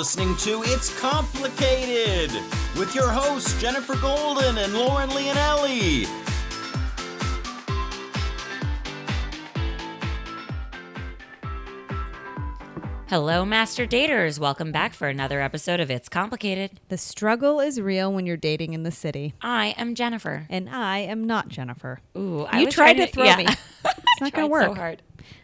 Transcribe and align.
listening 0.00 0.34
to 0.34 0.62
It's 0.64 0.98
Complicated 0.98 2.30
with 2.78 2.94
your 2.94 3.10
hosts 3.10 3.60
Jennifer 3.60 3.94
Golden 3.96 4.56
and 4.56 4.72
Lauren 4.72 5.10
Leonelli. 5.10 6.06
Hello, 13.08 13.44
Master 13.44 13.86
Daters. 13.86 14.38
Welcome 14.38 14.72
back 14.72 14.94
for 14.94 15.06
another 15.06 15.42
episode 15.42 15.80
of 15.80 15.90
It's 15.90 16.08
Complicated. 16.08 16.80
The 16.88 16.96
struggle 16.96 17.60
is 17.60 17.78
real 17.78 18.10
when 18.10 18.24
you're 18.24 18.38
dating 18.38 18.72
in 18.72 18.84
the 18.84 18.90
city. 18.90 19.34
I 19.42 19.74
am 19.76 19.94
Jennifer. 19.94 20.46
And 20.48 20.70
I 20.70 21.00
am 21.00 21.24
not 21.24 21.48
Jennifer. 21.48 22.00
Ooh, 22.16 22.46
I 22.46 22.60
you 22.60 22.64
was 22.64 22.74
tried 22.74 22.94
trying 22.94 23.06
to 23.06 23.12
throw 23.12 23.24
yeah. 23.24 23.36
me. 23.36 23.46
It's 24.22 24.34
not 24.34 24.34
going 24.34 24.48
to 24.48 24.52
work. 24.52 24.66
So 24.66 24.74
hard. 24.74 25.02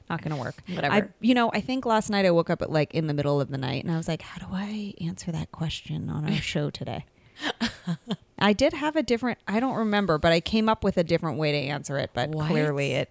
Not 0.08 0.22
going 0.22 0.36
to 0.36 0.40
work. 0.40 0.54
Whatever. 0.72 0.94
I, 0.94 1.08
you 1.20 1.34
know, 1.34 1.50
I 1.52 1.60
think 1.60 1.84
last 1.84 2.10
night 2.10 2.24
I 2.26 2.30
woke 2.30 2.48
up 2.50 2.62
at 2.62 2.70
like 2.70 2.94
in 2.94 3.06
the 3.08 3.14
middle 3.14 3.40
of 3.40 3.50
the 3.50 3.58
night 3.58 3.82
and 3.84 3.92
I 3.92 3.96
was 3.96 4.06
like, 4.08 4.22
how 4.22 4.46
do 4.46 4.52
I 4.54 4.94
answer 5.00 5.32
that 5.32 5.50
question 5.52 6.08
on 6.08 6.24
our 6.24 6.32
show 6.40 6.70
today? 6.70 7.04
I 8.38 8.52
did 8.52 8.72
have 8.72 8.96
a 8.96 9.02
different, 9.02 9.38
I 9.48 9.60
don't 9.60 9.74
remember, 9.76 10.18
but 10.18 10.32
I 10.32 10.40
came 10.40 10.68
up 10.68 10.84
with 10.84 10.96
a 10.96 11.04
different 11.04 11.38
way 11.38 11.52
to 11.52 11.58
answer 11.58 11.98
it, 11.98 12.10
but 12.14 12.30
What? 12.30 12.48
clearly 12.48 12.92
it, 12.92 13.10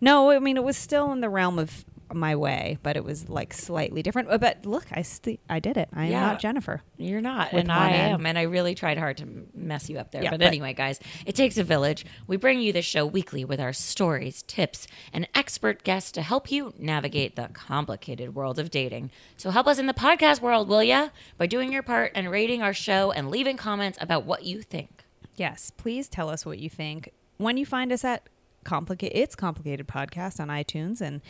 no, 0.00 0.30
I 0.30 0.38
mean, 0.38 0.56
it 0.56 0.64
was 0.64 0.76
still 0.76 1.12
in 1.12 1.20
the 1.20 1.28
realm 1.28 1.58
of 1.58 1.84
my 2.14 2.34
way, 2.36 2.78
but 2.82 2.96
it 2.96 3.04
was 3.04 3.28
like 3.28 3.52
slightly 3.52 4.02
different. 4.02 4.30
Uh, 4.30 4.38
But 4.38 4.64
look, 4.66 4.86
I 4.92 5.02
st- 5.02 5.40
I 5.48 5.58
did 5.60 5.76
it. 5.76 5.88
I 5.92 6.06
am 6.06 6.10
Yeah. 6.10 6.20
not 6.20 6.40
Jennifer. 6.40 6.82
You're 6.96 7.20
not, 7.20 7.52
and 7.52 7.70
I 7.70 7.90
am, 7.90 8.26
and 8.26 8.38
I 8.38 8.42
really 8.42 8.74
tried 8.74 8.98
hard 8.98 9.16
to 9.18 9.26
mess 9.54 9.88
you 9.90 9.98
up 9.98 10.10
there. 10.10 10.22
Yeah, 10.22 10.30
but, 10.30 10.40
but- 10.40 10.46
anyway, 10.46 10.72
guys, 10.74 10.98
it 11.26 11.34
takes 11.34 11.56
a 11.56 11.64
village. 11.64 12.04
We 12.26 12.36
bring 12.36 12.60
you 12.60 12.72
the 12.72 12.82
show 12.82 13.04
weekly 13.06 13.44
with 13.44 13.60
our 13.60 13.72
stories, 13.72 14.42
tips, 14.42 14.86
and 15.12 15.28
expert 15.34 15.84
guests 15.84 16.12
to 16.12 16.22
help 16.22 16.50
you 16.50 16.74
navigate 16.78 17.36
the 17.36 17.48
complicated 17.52 18.34
world 18.34 18.58
of 18.58 18.70
dating. 18.70 19.10
So 19.36 19.50
help 19.50 19.66
us 19.66 19.78
in 19.78 19.86
the 19.86 19.94
podcast 19.94 20.40
world, 20.40 20.68
will 20.68 20.82
ya? 20.82 21.08
By 21.38 21.46
doing 21.46 21.72
your 21.72 21.82
part 21.82 22.12
and 22.14 22.30
rating 22.30 22.62
our 22.62 22.74
show 22.74 23.10
and 23.12 23.30
leaving 23.30 23.56
comments 23.56 23.98
about 24.00 24.24
what 24.24 24.44
you 24.44 24.62
think. 24.62 25.04
Yes, 25.36 25.70
please 25.76 26.08
tell 26.08 26.28
us 26.28 26.44
what 26.44 26.58
you 26.58 26.68
think 26.68 27.12
when 27.38 27.56
you 27.56 27.64
find 27.64 27.92
us 27.92 28.04
at 28.04 28.24
complicate 28.62 29.12
it's 29.14 29.34
complicated 29.34 29.88
podcast 29.88 30.38
on 30.38 30.48
iTunes 30.48 31.00
and 31.00 31.22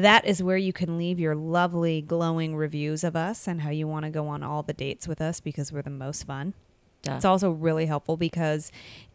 that 0.00 0.24
is 0.24 0.42
where 0.42 0.56
you 0.56 0.72
can 0.72 0.98
leave 0.98 1.18
your 1.18 1.34
lovely 1.34 2.02
glowing 2.02 2.56
reviews 2.56 3.04
of 3.04 3.16
us 3.16 3.46
and 3.46 3.62
how 3.62 3.70
you 3.70 3.86
want 3.88 4.04
to 4.04 4.10
go 4.10 4.28
on 4.28 4.42
all 4.42 4.62
the 4.62 4.72
dates 4.72 5.08
with 5.08 5.20
us 5.20 5.40
because 5.40 5.72
we're 5.72 5.82
the 5.82 5.90
most 5.90 6.24
fun. 6.24 6.54
Duh. 7.02 7.14
It's 7.14 7.24
also 7.24 7.50
really 7.50 7.86
helpful 7.86 8.16
because 8.16 8.70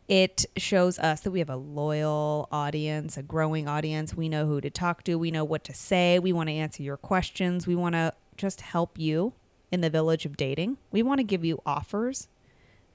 it 0.08 0.45
shows 0.58 1.00
us 1.00 1.22
that 1.22 1.31
we 1.31 1.39
have 1.39 1.50
a 1.50 1.56
loyal 1.56 2.47
audience, 2.52 3.17
a 3.17 3.23
growing 3.23 3.67
audience. 3.67 4.16
We 4.16 4.30
know 4.30 4.45
who 4.45 4.61
to 4.61 4.69
talk 4.69 5.03
to, 5.03 5.17
we 5.17 5.31
know 5.31 5.44
what 5.44 5.63
to 5.66 5.73
say, 5.73 6.19
we 6.19 6.33
want 6.33 6.50
to 6.50 6.53
answer 6.53 6.83
your 6.83 6.97
questions, 6.97 7.66
we 7.66 7.75
want 7.75 7.94
to 7.94 8.13
just 8.38 8.61
help 8.61 9.00
you 9.00 9.33
in 9.72 9.81
the 9.81 9.89
village 9.89 10.25
of 10.25 10.38
dating. 10.38 10.78
We 10.91 11.03
want 11.03 11.19
to 11.19 11.23
give 11.23 11.44
you 11.44 11.61
offers 11.66 12.28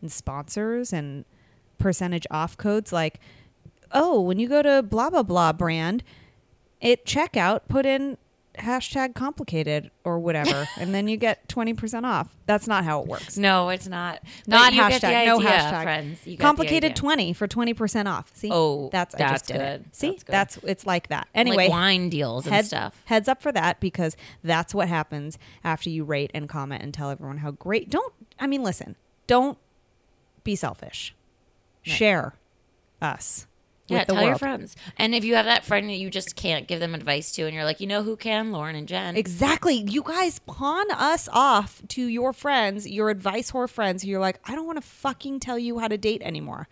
and 0.00 0.10
sponsors 0.10 0.92
and 0.92 1.24
percentage 1.78 2.26
off 2.30 2.56
codes 2.56 2.92
like 2.92 3.18
oh 3.92 4.20
when 4.20 4.38
you 4.38 4.48
go 4.48 4.62
to 4.62 4.82
blah 4.82 5.10
blah 5.10 5.22
blah 5.22 5.52
brand 5.52 6.04
at 6.82 7.04
checkout 7.04 7.60
put 7.68 7.86
in 7.86 8.16
hashtag 8.58 9.14
complicated 9.14 9.90
or 10.04 10.18
whatever 10.18 10.66
and 10.78 10.92
then 10.92 11.06
you 11.06 11.16
get 11.16 11.46
20% 11.48 12.04
off 12.04 12.36
that's 12.46 12.66
not 12.66 12.84
how 12.84 13.00
it 13.00 13.06
works 13.06 13.38
No, 13.38 13.68
it's 13.68 13.86
not. 13.88 14.20
Not 14.46 14.72
hashtag 14.72 15.00
the 15.00 15.24
no 15.26 15.38
hashtag 15.38 15.82
friends. 15.84 16.26
You 16.26 16.36
get 16.36 16.42
complicated 16.42 16.96
20 16.96 17.32
for 17.32 17.46
20% 17.46 18.06
off 18.06 18.30
see 18.34 18.50
Oh, 18.52 18.90
that's 18.92 19.14
i 19.14 19.18
that's 19.18 19.32
just 19.32 19.46
did 19.46 19.54
good. 19.58 19.62
it 19.62 19.96
see 19.96 20.10
That's 20.10 20.22
good. 20.24 20.32
that's 20.32 20.56
it's 20.64 20.84
like 20.86 21.08
that 21.08 21.28
anyway 21.34 21.56
like 21.68 21.70
wine 21.70 22.08
deals 22.10 22.44
and 22.46 22.54
heads, 22.54 22.68
stuff. 22.68 23.00
heads 23.06 23.28
up 23.28 23.40
for 23.40 23.52
that 23.52 23.78
because 23.80 24.16
that's 24.42 24.74
what 24.74 24.88
happens 24.88 25.38
after 25.62 25.88
you 25.88 26.02
rate 26.04 26.32
and 26.34 26.48
comment 26.48 26.82
and 26.82 26.92
tell 26.92 27.08
everyone 27.10 27.38
how 27.38 27.52
great. 27.52 27.88
Don't 27.88 28.12
I 28.38 28.46
mean 28.48 28.62
listen, 28.64 28.96
don't 29.28 29.56
be 30.42 30.56
selfish. 30.56 31.14
Share 31.82 32.34
us. 33.00 33.46
Yeah, 33.90 34.04
tell 34.04 34.24
your 34.24 34.38
friends. 34.38 34.76
And 34.96 35.14
if 35.14 35.24
you 35.24 35.34
have 35.34 35.46
that 35.46 35.64
friend 35.64 35.88
that 35.88 35.96
you 35.96 36.10
just 36.10 36.36
can't 36.36 36.66
give 36.66 36.80
them 36.80 36.94
advice 36.94 37.32
to, 37.32 37.42
and 37.42 37.54
you're 37.54 37.64
like, 37.64 37.80
you 37.80 37.86
know 37.86 38.02
who 38.02 38.16
can, 38.16 38.52
Lauren 38.52 38.76
and 38.76 38.88
Jen. 38.88 39.16
Exactly. 39.16 39.74
You 39.74 40.02
guys 40.02 40.38
pawn 40.40 40.90
us 40.90 41.28
off 41.32 41.82
to 41.88 42.06
your 42.06 42.32
friends, 42.32 42.88
your 42.88 43.10
advice 43.10 43.50
whore 43.52 43.68
friends. 43.68 44.04
You're 44.04 44.20
like, 44.20 44.40
I 44.44 44.54
don't 44.54 44.66
want 44.66 44.80
to 44.80 44.86
fucking 44.86 45.40
tell 45.40 45.58
you 45.58 45.78
how 45.78 45.88
to 45.88 45.98
date 45.98 46.22
anymore. 46.22 46.68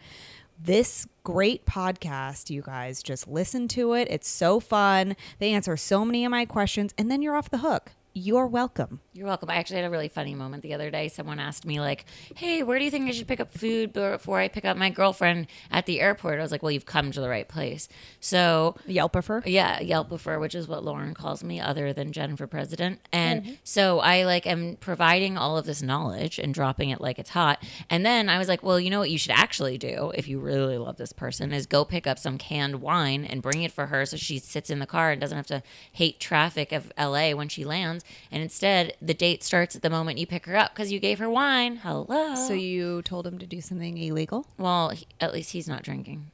This 0.60 1.06
great 1.22 1.66
podcast, 1.66 2.50
you 2.50 2.62
guys 2.62 3.02
just 3.02 3.28
listen 3.28 3.68
to 3.68 3.92
it. 3.92 4.08
It's 4.10 4.28
so 4.28 4.58
fun. 4.58 5.14
They 5.38 5.52
answer 5.52 5.76
so 5.76 6.04
many 6.04 6.24
of 6.24 6.30
my 6.30 6.44
questions, 6.46 6.92
and 6.98 7.10
then 7.10 7.22
you're 7.22 7.36
off 7.36 7.50
the 7.50 7.58
hook. 7.58 7.92
You're 8.14 8.46
welcome. 8.46 9.00
You're 9.12 9.26
welcome. 9.26 9.50
I 9.50 9.56
actually 9.56 9.76
had 9.76 9.86
a 9.86 9.90
really 9.90 10.08
funny 10.08 10.34
moment 10.34 10.62
the 10.62 10.74
other 10.74 10.90
day. 10.90 11.08
Someone 11.08 11.38
asked 11.38 11.64
me, 11.64 11.80
like, 11.80 12.04
hey, 12.34 12.62
where 12.62 12.78
do 12.78 12.84
you 12.84 12.90
think 12.90 13.08
I 13.08 13.12
should 13.12 13.28
pick 13.28 13.40
up 13.40 13.52
food 13.52 13.92
before 13.92 14.40
I 14.40 14.48
pick 14.48 14.64
up 14.64 14.76
my 14.76 14.90
girlfriend 14.90 15.46
at 15.70 15.86
the 15.86 16.00
airport? 16.00 16.38
I 16.38 16.42
was 16.42 16.50
like, 16.50 16.62
well, 16.62 16.72
you've 16.72 16.86
come 16.86 17.12
to 17.12 17.20
the 17.20 17.28
right 17.28 17.48
place. 17.48 17.88
So 18.20 18.76
Yelpifer. 18.88 19.42
Yeah, 19.46 19.78
Yelpifer, 19.80 20.40
which 20.40 20.54
is 20.54 20.66
what 20.66 20.84
Lauren 20.84 21.14
calls 21.14 21.44
me, 21.44 21.60
other 21.60 21.92
than 21.92 22.12
Jen 22.12 22.36
for 22.36 22.46
president. 22.46 23.00
And 23.12 23.42
mm-hmm. 23.42 23.52
so 23.62 24.00
I 24.00 24.24
like 24.24 24.46
am 24.46 24.76
providing 24.80 25.38
all 25.38 25.56
of 25.56 25.66
this 25.66 25.82
knowledge 25.82 26.38
and 26.38 26.52
dropping 26.52 26.90
it 26.90 27.00
like 27.00 27.18
it's 27.18 27.30
hot. 27.30 27.62
And 27.88 28.04
then 28.04 28.28
I 28.28 28.38
was 28.38 28.48
like, 28.48 28.62
well, 28.62 28.80
you 28.80 28.90
know 28.90 28.98
what 28.98 29.10
you 29.10 29.18
should 29.18 29.32
actually 29.32 29.78
do 29.78 30.12
if 30.14 30.26
you 30.28 30.38
really 30.38 30.78
love 30.78 30.96
this 30.96 31.12
person 31.12 31.52
is 31.52 31.66
go 31.66 31.84
pick 31.84 32.06
up 32.06 32.18
some 32.18 32.38
canned 32.38 32.80
wine 32.80 33.24
and 33.24 33.42
bring 33.42 33.62
it 33.62 33.72
for 33.72 33.86
her 33.86 34.04
so 34.06 34.16
she 34.16 34.38
sits 34.38 34.70
in 34.70 34.78
the 34.78 34.86
car 34.86 35.10
and 35.10 35.20
doesn't 35.20 35.36
have 35.36 35.46
to 35.46 35.62
hate 35.92 36.18
traffic 36.20 36.72
of 36.72 36.92
LA 36.98 37.30
when 37.32 37.48
she 37.48 37.64
lands. 37.64 37.97
And 38.30 38.42
instead, 38.42 38.94
the 39.00 39.14
date 39.14 39.42
starts 39.42 39.76
at 39.76 39.82
the 39.82 39.90
moment 39.90 40.18
you 40.18 40.26
pick 40.26 40.46
her 40.46 40.56
up 40.56 40.74
because 40.74 40.90
you 40.92 40.98
gave 40.98 41.18
her 41.18 41.28
wine. 41.30 41.76
Hello. 41.76 42.34
So 42.34 42.52
you 42.52 43.02
told 43.02 43.26
him 43.26 43.38
to 43.38 43.46
do 43.46 43.60
something 43.60 43.96
illegal? 43.98 44.46
well, 44.58 44.90
he, 44.90 45.06
at 45.20 45.32
least 45.32 45.52
he's 45.52 45.68
not 45.68 45.82
drinking. 45.82 46.30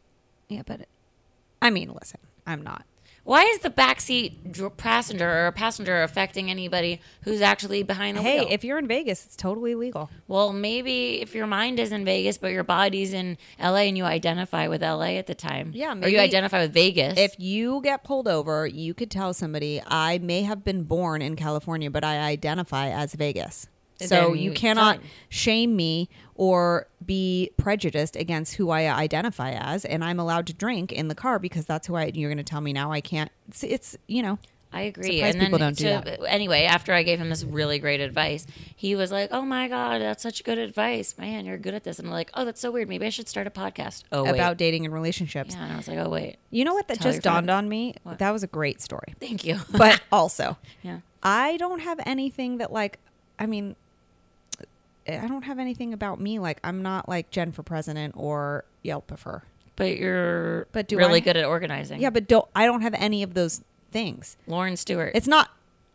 Yeah, 0.49 0.63
but 0.67 0.87
I 1.63 1.71
mean, 1.71 1.93
listen, 1.93 2.21
I'm 2.47 2.63
not. 2.63 2.85
Why 3.25 3.43
is 3.45 3.61
the 3.61 3.71
backseat 3.71 4.77
passenger 4.77 5.29
or 5.29 5.47
a 5.47 5.53
passenger 5.53 6.03
affecting 6.03 6.51
anybody 6.51 7.01
who's 7.23 7.41
actually 7.41 7.83
behind 7.83 8.19
the 8.19 8.23
Hey, 8.23 8.41
wheel? 8.41 8.49
Hey, 8.49 8.55
if 8.55 8.65
you're 8.65 8.79
in 8.79 8.87
Vegas, 8.87 9.25
it's 9.25 9.35
totally 9.35 9.75
legal. 9.75 10.11
well, 10.29 10.53
maybe 10.53 11.23
if 11.23 11.35
your 11.35 11.47
mind 11.47 11.81
is 11.81 11.91
in 11.91 12.05
Vegas, 12.05 12.37
but 12.37 12.53
your 12.53 12.65
body's 12.65 13.15
in 13.15 13.39
LA 13.59 13.87
and 13.89 13.97
you 13.97 14.05
identify 14.05 14.69
with 14.69 14.83
LA 14.83 15.17
at 15.17 15.27
the 15.27 15.35
time. 15.35 15.71
Yeah, 15.75 15.95
Or 15.95 16.07
you 16.09 16.19
identify 16.19 16.61
with 16.61 16.75
Vegas. 16.75 17.19
If 17.19 17.35
you 17.39 17.81
get 17.83 18.05
pulled 18.05 18.29
over, 18.29 18.67
you 18.67 18.93
could 18.93 19.11
tell 19.11 19.33
somebody, 19.33 19.81
I 19.87 20.19
may 20.19 20.43
have 20.43 20.63
been 20.63 20.83
born 20.85 21.23
in 21.23 21.35
California, 21.35 21.91
but 21.91 22.05
I 22.05 22.19
identify 22.19 22.91
as 22.91 23.15
Vegas. 23.15 23.69
So 24.09 24.33
you 24.33 24.51
you- 24.51 24.53
cannot 24.53 25.01
shame 25.29 25.75
me 25.77 26.09
or 26.37 26.87
be 27.05 27.51
prejudiced 27.57 28.17
against 28.17 28.55
who 28.57 28.71
I 28.71 28.93
identify 28.93 29.53
as, 29.53 29.85
and 29.85 30.03
I'm 30.05 30.19
allowed 30.19 30.47
to 30.49 30.53
drink 30.53 30.91
in 30.93 31.09
the 31.09 31.15
car 31.15 31.39
because 31.39 31.65
that's 31.67 31.87
who 31.87 31.95
I. 31.95 32.11
You're 32.15 32.29
going 32.31 32.39
to 32.39 32.43
tell 32.45 32.61
me 32.61 32.73
now 32.73 32.91
I 32.93 33.01
can't. 33.01 33.31
It's, 33.49 33.63
it's 33.63 33.97
you 34.07 34.23
know. 34.23 34.39
I 34.73 34.81
agree. 34.83 35.19
Surprised 35.19 35.35
and 35.37 35.41
then 35.41 35.47
people 35.51 35.59
don't 35.61 35.77
do 35.77 35.85
to- 36.01 36.29
anyway, 36.29 36.65
after 36.65 36.93
I 36.93 37.05
gave 37.05 37.21
him 37.21 37.29
this 37.31 37.45
really 37.45 37.79
great 37.79 38.01
advice, 38.01 38.45
he 38.75 38.97
was 38.97 39.13
like, 39.13 39.29
"Oh 39.31 39.43
my 39.43 39.69
god, 39.69 40.01
that's 40.01 40.21
such 40.25 40.43
good 40.43 40.59
advice, 40.59 41.17
man! 41.17 41.45
You're 41.47 41.59
good 41.59 41.75
at 41.75 41.85
this." 41.85 42.01
And 42.01 42.09
I'm 42.09 42.13
like, 42.13 42.33
"Oh, 42.35 42.45
that's 42.45 42.61
so 42.61 42.73
weird. 42.73 42.89
Maybe 42.89 43.07
I 43.07 43.11
should 43.11 43.29
start 43.29 43.47
a 43.47 43.51
podcast." 43.51 44.03
Oh, 44.11 44.25
wait. 44.25 44.31
About 44.31 44.57
dating 44.57 44.85
and 44.85 44.93
relationships. 44.93 45.55
yeah. 45.55 45.63
And 45.63 45.73
I 45.73 45.77
was 45.77 45.87
like, 45.87 45.99
"Oh 45.99 46.09
wait, 46.09 46.39
You 46.51 46.65
know 46.65 46.75
what? 46.75 46.89
That 46.89 46.99
Tell 47.01 47.13
just 47.13 47.23
dawned 47.23 47.47
friends. 47.47 47.57
on 47.57 47.69
me. 47.69 47.95
What? 48.03 48.19
That 48.19 48.33
was 48.33 48.43
a 48.43 48.49
great 48.49 48.81
story. 48.81 49.15
thank 49.21 49.45
you." 49.45 49.61
But 49.71 50.01
also, 50.11 50.59
yeah. 50.83 50.99
I 51.23 51.57
don't 51.59 51.79
have 51.79 52.01
anything 52.05 52.59
that 52.59 52.73
like 52.73 52.99
I 53.39 53.47
mean 53.47 53.77
Eh, 55.07 55.21
I 55.23 55.27
don't 55.29 55.43
have 55.43 55.59
anything 55.59 55.93
about 55.93 56.21
me 56.21 56.39
like 56.39 56.59
I'm 56.65 56.83
not 56.83 57.09
like 57.09 57.31
Jen 57.31 57.53
for 57.53 57.63
president 57.63 58.15
or 58.17 58.65
Yelpifer. 58.85 59.43
But 59.77 59.97
you're 59.99 60.67
But 60.73 60.89
do 60.89 60.97
really 60.97 61.17
I- 61.17 61.25
good 61.25 61.37
at 61.37 61.45
organizing. 61.45 62.01
Yeah, 62.01 62.11
but 62.11 62.27
don't 62.29 62.47
I 62.55 62.67
don't 62.67 62.81
have 62.83 62.95
any 62.95 63.23
of 63.23 63.35
those 63.35 63.63
things. 63.93 64.37
Lauren 64.47 64.77
Stewart. 64.77 65.13
It's 65.15 65.27
not 65.27 65.51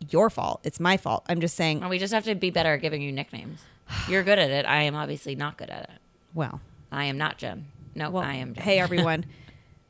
your 0.09 0.29
fault. 0.29 0.61
It's 0.63 0.79
my 0.79 0.95
fault. 0.97 1.25
I'm 1.27 1.41
just 1.41 1.55
saying, 1.55 1.79
Well, 1.81 1.89
we 1.89 1.97
just 1.99 2.13
have 2.13 2.23
to 2.25 2.35
be 2.35 2.49
better 2.51 2.73
at 2.73 2.81
giving 2.81 3.01
you 3.01 3.11
nicknames. 3.11 3.61
You're 4.07 4.23
good 4.23 4.37
at 4.39 4.51
it. 4.51 4.65
I 4.65 4.83
am 4.83 4.95
obviously 4.95 5.35
not 5.35 5.57
good 5.57 5.69
at 5.69 5.83
it. 5.83 5.99
well, 6.33 6.61
I 6.91 7.05
am 7.05 7.17
not 7.17 7.37
Jen. 7.37 7.65
No, 7.95 8.09
well 8.11 8.23
I 8.23 8.35
am 8.35 8.53
Jen. 8.53 8.63
hey 8.63 8.79
everyone, 8.85 9.25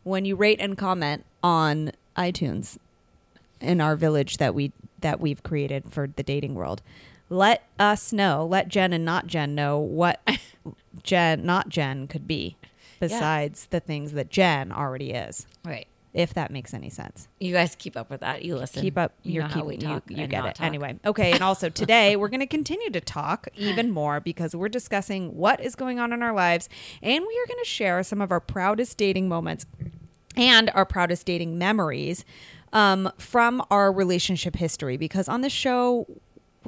when 0.04 0.24
you 0.26 0.36
rate 0.36 0.60
and 0.62 0.78
comment 0.78 1.26
on 1.44 1.92
iTunes 2.18 2.78
in 3.62 3.82
our 3.82 3.96
village 3.96 4.38
that 4.38 4.56
we 4.56 4.72
that 5.02 5.20
we've 5.20 5.42
created 5.44 5.84
for 5.92 6.08
the 6.08 6.24
dating 6.24 6.56
world, 6.56 6.82
let 7.30 7.64
us 7.78 8.12
know, 8.12 8.46
let 8.46 8.68
Jen 8.68 8.94
and 8.94 9.06
not 9.06 9.28
Jen 9.28 9.56
know 9.56 9.78
what 9.78 10.20
Jen, 11.04 11.46
not 11.46 11.70
Jen, 11.70 12.08
could 12.08 12.28
be 12.28 12.58
besides 13.00 13.68
the 13.70 13.80
things 13.80 14.12
that 14.14 14.30
Jen 14.30 14.72
already 14.72 15.12
is. 15.12 15.46
Right. 15.64 15.88
If 16.12 16.34
that 16.34 16.50
makes 16.50 16.74
any 16.74 16.90
sense. 16.90 17.28
You 17.40 17.54
guys 17.54 17.76
keep 17.76 17.96
up 17.96 18.10
with 18.10 18.22
that. 18.22 18.44
You 18.44 18.58
listen. 18.58 18.82
Keep 18.82 18.98
up. 18.98 19.14
You 19.22 19.44
how 19.44 19.64
we 19.64 19.78
talk. 19.78 20.04
you 20.10 20.18
you 20.18 20.28
get 20.28 20.44
it. 20.44 20.56
talk. 20.56 20.66
Anyway. 20.66 21.00
Okay. 21.06 21.34
And 21.34 21.44
also 21.44 21.70
today 21.70 22.16
we're 22.18 22.30
going 22.30 22.40
to 22.40 22.48
continue 22.48 22.90
to 22.90 23.00
talk 23.00 23.48
even 23.56 23.92
more 23.92 24.20
because 24.20 24.56
we're 24.56 24.70
discussing 24.70 25.38
what 25.38 25.60
is 25.60 25.76
going 25.76 26.00
on 26.00 26.12
in 26.12 26.24
our 26.24 26.34
lives, 26.34 26.68
and 27.04 27.24
we 27.28 27.40
are 27.40 27.48
going 27.48 27.64
to 27.64 27.70
share 27.70 28.02
some 28.02 28.22
of 28.22 28.32
our 28.32 28.40
proudest 28.40 28.98
dating 28.98 29.30
moments 29.30 29.68
and 30.36 30.72
our 30.74 30.86
proudest 30.86 31.28
dating 31.28 31.60
memories 31.60 32.26
um, 32.74 33.12
from 33.20 33.64
our 33.70 33.92
relationship 33.92 34.56
history. 34.56 34.98
Because 34.98 35.30
on 35.30 35.42
this 35.42 35.54
show, 35.54 36.08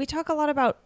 we 0.01 0.05
talk 0.07 0.29
a 0.29 0.33
lot 0.33 0.49
about 0.49 0.77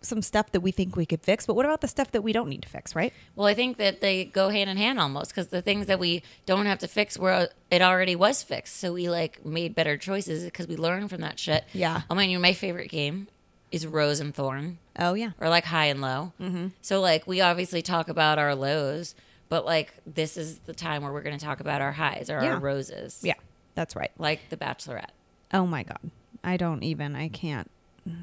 some 0.00 0.22
stuff 0.22 0.52
that 0.52 0.60
we 0.60 0.70
think 0.70 0.94
we 0.94 1.04
could 1.06 1.22
fix, 1.22 1.44
but 1.46 1.54
what 1.54 1.64
about 1.64 1.80
the 1.80 1.88
stuff 1.88 2.12
that 2.12 2.22
we 2.22 2.32
don't 2.32 2.48
need 2.48 2.62
to 2.62 2.68
fix, 2.68 2.94
right? 2.94 3.12
Well, 3.34 3.48
I 3.48 3.54
think 3.54 3.78
that 3.78 4.00
they 4.00 4.26
go 4.26 4.48
hand 4.50 4.70
in 4.70 4.76
hand 4.76 5.00
almost 5.00 5.30
because 5.32 5.48
the 5.48 5.60
things 5.62 5.86
that 5.86 5.98
we 5.98 6.22
don't 6.46 6.66
have 6.66 6.78
to 6.80 6.86
fix 6.88 7.18
were 7.18 7.48
it 7.70 7.82
already 7.82 8.14
was 8.14 8.42
fixed, 8.44 8.76
so 8.76 8.92
we 8.92 9.08
like 9.08 9.44
made 9.44 9.74
better 9.74 9.96
choices 9.96 10.44
because 10.44 10.68
we 10.68 10.76
learned 10.76 11.10
from 11.10 11.20
that 11.22 11.38
shit. 11.40 11.64
Yeah. 11.72 12.02
Oh 12.08 12.14
man, 12.14 12.30
you 12.30 12.36
know, 12.38 12.42
my 12.42 12.52
favorite 12.52 12.90
game 12.90 13.26
is 13.72 13.86
Rose 13.86 14.20
and 14.20 14.32
Thorn 14.34 14.78
Oh 14.98 15.14
yeah. 15.14 15.32
or 15.40 15.48
like 15.48 15.64
High 15.64 15.86
and 15.86 16.00
Low. 16.00 16.32
Mm-hmm. 16.40 16.68
So 16.80 17.00
like 17.00 17.26
we 17.26 17.40
obviously 17.40 17.82
talk 17.82 18.08
about 18.08 18.38
our 18.38 18.54
lows, 18.54 19.14
but 19.48 19.64
like 19.64 19.92
this 20.06 20.36
is 20.36 20.58
the 20.60 20.74
time 20.74 21.02
where 21.02 21.12
we're 21.12 21.22
going 21.22 21.36
to 21.38 21.44
talk 21.44 21.58
about 21.60 21.80
our 21.80 21.92
highs 21.92 22.30
or 22.30 22.40
Yeah. 22.42 22.52
our 22.54 22.58
roses. 22.60 23.20
Yeah. 23.24 23.34
That's 23.74 23.96
right. 23.96 24.12
Like 24.16 24.48
The 24.50 24.56
Bachelorette. 24.56 25.10
Oh 25.52 25.66
my 25.66 25.82
god. 25.82 26.10
I 26.44 26.56
don't 26.56 26.84
even 26.84 27.16
I 27.16 27.28
can't 27.28 27.68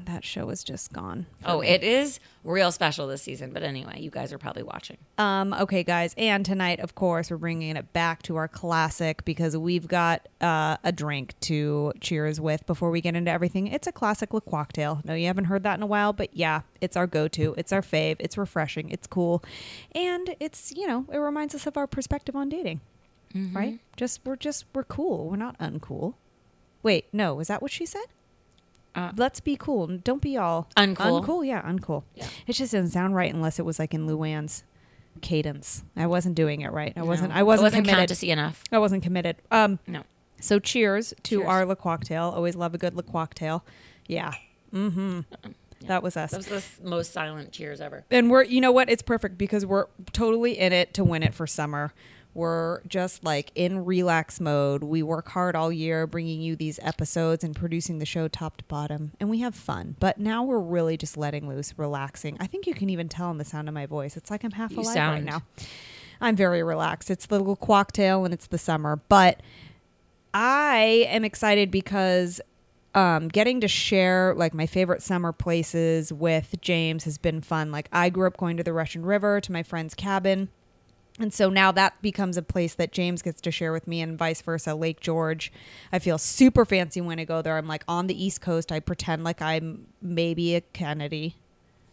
that 0.06 0.24
show 0.24 0.50
is 0.50 0.64
just 0.64 0.92
gone. 0.92 1.26
Oh, 1.44 1.60
me. 1.60 1.68
it 1.68 1.82
is 1.82 2.20
real 2.44 2.70
special 2.72 3.06
this 3.06 3.22
season. 3.22 3.52
But 3.52 3.62
anyway, 3.62 4.00
you 4.00 4.10
guys 4.10 4.32
are 4.32 4.38
probably 4.38 4.62
watching. 4.62 4.96
Um, 5.18 5.52
okay, 5.52 5.82
guys, 5.82 6.14
and 6.16 6.44
tonight, 6.44 6.80
of 6.80 6.94
course, 6.94 7.30
we're 7.30 7.36
bringing 7.36 7.76
it 7.76 7.92
back 7.92 8.22
to 8.22 8.36
our 8.36 8.48
classic 8.48 9.24
because 9.24 9.56
we've 9.56 9.88
got 9.88 10.28
uh, 10.40 10.76
a 10.84 10.92
drink 10.92 11.38
to 11.40 11.92
cheers 12.00 12.40
with 12.40 12.66
before 12.66 12.90
we 12.90 13.00
get 13.00 13.14
into 13.16 13.30
everything. 13.30 13.66
It's 13.66 13.86
a 13.86 13.92
classic 13.92 14.32
Le 14.32 14.40
Cocktail. 14.40 15.00
No, 15.04 15.14
you 15.14 15.26
haven't 15.26 15.46
heard 15.46 15.62
that 15.64 15.76
in 15.78 15.82
a 15.82 15.86
while, 15.86 16.12
but 16.12 16.34
yeah, 16.34 16.62
it's 16.80 16.96
our 16.96 17.06
go-to. 17.06 17.54
It's 17.56 17.72
our 17.72 17.82
fave. 17.82 18.16
It's 18.18 18.38
refreshing. 18.38 18.90
It's 18.90 19.06
cool, 19.06 19.42
and 19.92 20.34
it's 20.40 20.72
you 20.76 20.86
know 20.86 21.06
it 21.12 21.18
reminds 21.18 21.54
us 21.54 21.66
of 21.66 21.76
our 21.76 21.86
perspective 21.86 22.36
on 22.36 22.48
dating, 22.48 22.80
right? 23.52 23.80
Just 23.96 24.20
we're 24.24 24.36
just 24.36 24.64
we're 24.74 24.84
cool. 24.84 25.28
We're 25.30 25.36
not 25.36 25.58
uncool. 25.58 26.14
Wait, 26.82 27.06
no, 27.12 27.40
is 27.40 27.48
that 27.48 27.60
what 27.60 27.72
she 27.72 27.84
said? 27.84 28.04
Uh, 28.96 29.12
Let's 29.16 29.40
be 29.40 29.56
cool. 29.56 29.86
Don't 29.86 30.22
be 30.22 30.36
all 30.36 30.68
Uncool. 30.76 31.22
Uncool, 31.22 31.46
yeah, 31.46 31.62
uncool. 31.62 32.02
Yeah. 32.14 32.26
It 32.46 32.54
just 32.54 32.72
doesn't 32.72 32.90
sound 32.90 33.14
right 33.14 33.32
unless 33.32 33.58
it 33.58 33.64
was 33.64 33.78
like 33.78 33.92
in 33.94 34.06
Luann's 34.08 34.64
cadence. 35.20 35.84
I 35.96 36.06
wasn't 36.06 36.34
doing 36.34 36.62
it 36.62 36.72
right. 36.72 36.92
I 36.96 37.02
wasn't. 37.02 37.30
No. 37.30 37.36
I 37.36 37.42
wasn't, 37.42 37.66
wasn't 37.66 37.86
committed. 37.88 38.22
enough. 38.24 38.64
I 38.72 38.78
wasn't 38.78 39.02
committed. 39.02 39.36
Um. 39.50 39.78
No. 39.86 40.02
So 40.40 40.58
cheers 40.58 41.14
to 41.24 41.38
Cheers. 41.38 41.46
our 41.48 41.64
Le 41.66 41.76
Cocktail. 41.76 42.24
Always 42.34 42.56
love 42.56 42.74
a 42.74 42.78
good 42.78 42.94
Le 42.94 43.02
Cocktail. 43.02 43.64
Yeah. 44.06 44.32
Mm-hmm. 44.74 45.20
That 45.86 46.02
was 46.02 46.16
us. 46.16 46.30
That 46.32 46.38
was 46.38 46.48
the 46.78 46.88
most 46.88 47.12
silent 47.12 47.52
cheers 47.52 47.80
ever. 47.80 48.04
and 48.10 48.30
we're 48.30 48.44
you 48.44 48.60
know 48.60 48.72
what? 48.72 48.88
It's 48.90 49.02
perfect 49.02 49.38
because 49.38 49.64
we're 49.64 49.86
totally 50.12 50.58
in 50.58 50.72
it 50.72 50.94
to 50.94 51.04
win 51.04 51.22
it 51.22 51.34
for 51.34 51.46
summer. 51.46 51.92
We're 52.36 52.82
just 52.82 53.24
like 53.24 53.50
in 53.54 53.86
relax 53.86 54.40
mode. 54.40 54.84
We 54.84 55.02
work 55.02 55.28
hard 55.28 55.56
all 55.56 55.72
year 55.72 56.06
bringing 56.06 56.42
you 56.42 56.54
these 56.54 56.78
episodes 56.82 57.42
and 57.42 57.56
producing 57.56 57.98
the 57.98 58.04
show 58.04 58.28
top 58.28 58.58
to 58.58 58.64
bottom, 58.64 59.12
and 59.18 59.30
we 59.30 59.40
have 59.40 59.54
fun. 59.54 59.96
But 59.98 60.18
now 60.20 60.44
we're 60.44 60.58
really 60.58 60.98
just 60.98 61.16
letting 61.16 61.48
loose, 61.48 61.72
relaxing. 61.78 62.36
I 62.38 62.46
think 62.46 62.66
you 62.66 62.74
can 62.74 62.90
even 62.90 63.08
tell 63.08 63.30
in 63.30 63.38
the 63.38 63.44
sound 63.44 63.68
of 63.68 63.74
my 63.74 63.86
voice. 63.86 64.18
It's 64.18 64.30
like 64.30 64.44
I'm 64.44 64.50
half 64.50 64.70
You 64.70 64.82
alive 64.82 64.96
right 64.96 65.24
now. 65.24 65.44
I'm 66.20 66.36
very 66.36 66.62
relaxed. 66.62 67.10
It's 67.10 67.24
the 67.24 67.38
little 67.38 67.56
cocktail 67.56 68.26
and 68.26 68.34
it's 68.34 68.48
the 68.48 68.58
summer, 68.58 69.00
but 69.08 69.40
I 70.34 71.06
am 71.08 71.24
excited 71.24 71.70
because 71.70 72.42
um, 72.94 73.28
getting 73.28 73.62
to 73.62 73.68
share 73.68 74.34
like 74.36 74.52
my 74.52 74.66
favorite 74.66 75.02
summer 75.02 75.32
places 75.32 76.12
with 76.12 76.54
James 76.60 77.04
has 77.04 77.16
been 77.16 77.40
fun. 77.40 77.72
Like 77.72 77.88
I 77.92 78.10
grew 78.10 78.26
up 78.26 78.36
going 78.36 78.58
to 78.58 78.62
the 78.62 78.74
Russian 78.74 79.06
River 79.06 79.40
to 79.40 79.52
my 79.52 79.62
friend's 79.62 79.94
cabin. 79.94 80.50
And 81.18 81.32
so 81.32 81.48
now 81.48 81.72
that 81.72 82.00
becomes 82.02 82.36
a 82.36 82.42
place 82.42 82.74
that 82.74 82.92
James 82.92 83.22
gets 83.22 83.40
to 83.42 83.50
share 83.50 83.72
with 83.72 83.86
me 83.88 84.02
and 84.02 84.18
vice 84.18 84.42
versa. 84.42 84.74
Lake 84.74 85.00
George. 85.00 85.50
I 85.90 85.98
feel 85.98 86.18
super 86.18 86.64
fancy 86.66 87.00
when 87.00 87.18
I 87.18 87.24
go 87.24 87.40
there. 87.40 87.56
I'm 87.56 87.66
like 87.66 87.84
on 87.88 88.06
the 88.06 88.22
East 88.24 88.40
Coast. 88.42 88.70
I 88.70 88.80
pretend 88.80 89.24
like 89.24 89.40
I'm 89.40 89.86
maybe 90.02 90.54
a 90.54 90.60
Kennedy. 90.60 91.36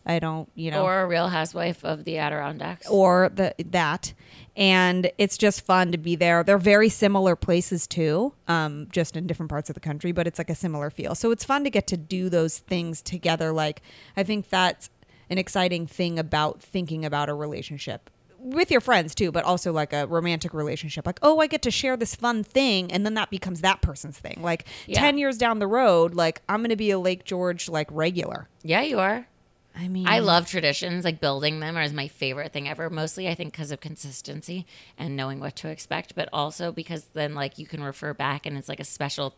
I 0.05 0.19
don't, 0.19 0.49
you 0.53 0.69
know 0.69 0.83
Or 0.83 0.99
a 0.99 1.07
real 1.07 1.29
housewife 1.29 1.85
of 1.85 2.03
the 2.03 2.17
Adirondacks. 2.17 2.87
or 2.89 3.31
the 3.33 3.55
that 3.67 4.13
and 4.57 5.09
it's 5.17 5.37
just 5.37 5.61
fun 5.65 5.93
to 5.93 5.97
be 5.97 6.17
there 6.17 6.43
they're 6.43 6.57
very 6.57 6.89
similar 6.89 7.37
places 7.37 7.87
too 7.87 8.33
um, 8.49 8.87
just 8.91 9.15
in 9.15 9.25
different 9.27 9.49
parts 9.49 9.69
of 9.69 9.75
the 9.75 9.79
country 9.79 10.11
but 10.11 10.27
it's 10.27 10.37
like 10.37 10.49
a 10.49 10.55
similar 10.55 10.89
feel 10.89 11.15
so 11.15 11.31
it's 11.31 11.45
fun 11.45 11.63
to 11.63 11.69
get 11.69 11.87
to 11.87 11.95
do 11.95 12.27
those 12.27 12.57
things 12.59 13.01
together 13.01 13.53
like 13.53 13.81
i 14.17 14.23
think 14.23 14.49
that's 14.49 14.89
an 15.29 15.37
exciting 15.37 15.87
thing 15.87 16.19
about 16.19 16.61
thinking 16.61 17.05
about 17.05 17.29
a 17.29 17.33
relationship 17.33 18.09
with 18.43 18.69
your 18.69 18.81
friends 18.81 19.15
too 19.15 19.31
but 19.31 19.43
also 19.45 19.71
like 19.71 19.93
a 19.93 20.05
romantic 20.07 20.53
relationship 20.53 21.05
like 21.05 21.19
oh 21.21 21.39
i 21.39 21.47
get 21.47 21.61
to 21.61 21.71
share 21.71 21.95
this 21.97 22.13
fun 22.15 22.43
thing 22.43 22.91
and 22.91 23.05
then 23.05 23.13
that 23.13 23.29
becomes 23.29 23.61
that 23.61 23.81
person's 23.81 24.19
thing 24.19 24.37
like 24.41 24.65
Yeah. 24.85 24.99
10 24.99 25.17
years 25.17 25.37
down 25.37 25.59
the 25.59 25.67
road 25.67 26.13
like 26.13 26.41
i'm 26.49 26.61
gonna 26.61 26.75
be 26.75 26.91
a 26.91 26.99
lake 26.99 27.23
george 27.23 27.69
like 27.69 27.87
regular 27.91 28.49
yeah, 28.63 28.81
you 28.81 28.99
are. 28.99 29.27
i 29.75 29.87
mean 29.87 30.07
I 30.07 30.19
love 30.19 30.47
traditions. 30.47 31.03
Like 31.03 31.19
building 31.19 31.59
them 31.59 31.75
is 31.77 31.91
my 31.93 32.07
favorite 32.07 32.53
thing 32.53 32.69
ever. 32.69 32.89
Mostly, 32.89 33.27
I 33.27 33.33
think, 33.35 33.51
because 33.53 33.71
of 33.71 33.79
consistency 33.81 34.65
and 34.97 35.15
knowing 35.17 35.39
what 35.39 35.55
to 35.57 35.67
expect, 35.69 36.15
but 36.15 36.29
also 36.31 36.71
because 36.71 37.05
then, 37.13 37.33
like, 37.35 37.57
you 37.57 37.65
can 37.65 37.83
refer 37.83 38.13
back 38.13 38.45
and 38.45 38.57
it's 38.57 38.69
like 38.69 38.79
a 38.79 38.85
special, 38.85 39.33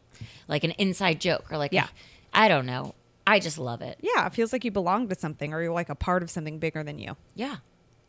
like 0.48 0.64
an 0.64 0.72
inside 0.72 1.20
joke 1.22 1.46
or 1.52 1.58
like, 1.58 1.72
Yeah. 1.72 1.88
I 2.34 2.48
don't 2.50 2.66
know. 2.66 2.94
I 3.26 3.40
just 3.40 3.58
love 3.58 3.82
it. 3.82 3.98
yeah 4.02 4.28
it 4.28 4.34
feels 4.34 4.52
like 4.54 4.64
you 4.66 4.72
belong 4.72 5.08
to 5.10 5.16
something 5.16 5.54
or 5.54 5.62
you're 5.64 5.74
like 5.74 5.90
a 5.90 5.96
part 5.96 6.22
of 6.22 6.30
something 6.30 6.60
bigger 6.60 6.84
than 6.84 7.00
you 7.00 7.16
Yeah. 7.34 7.56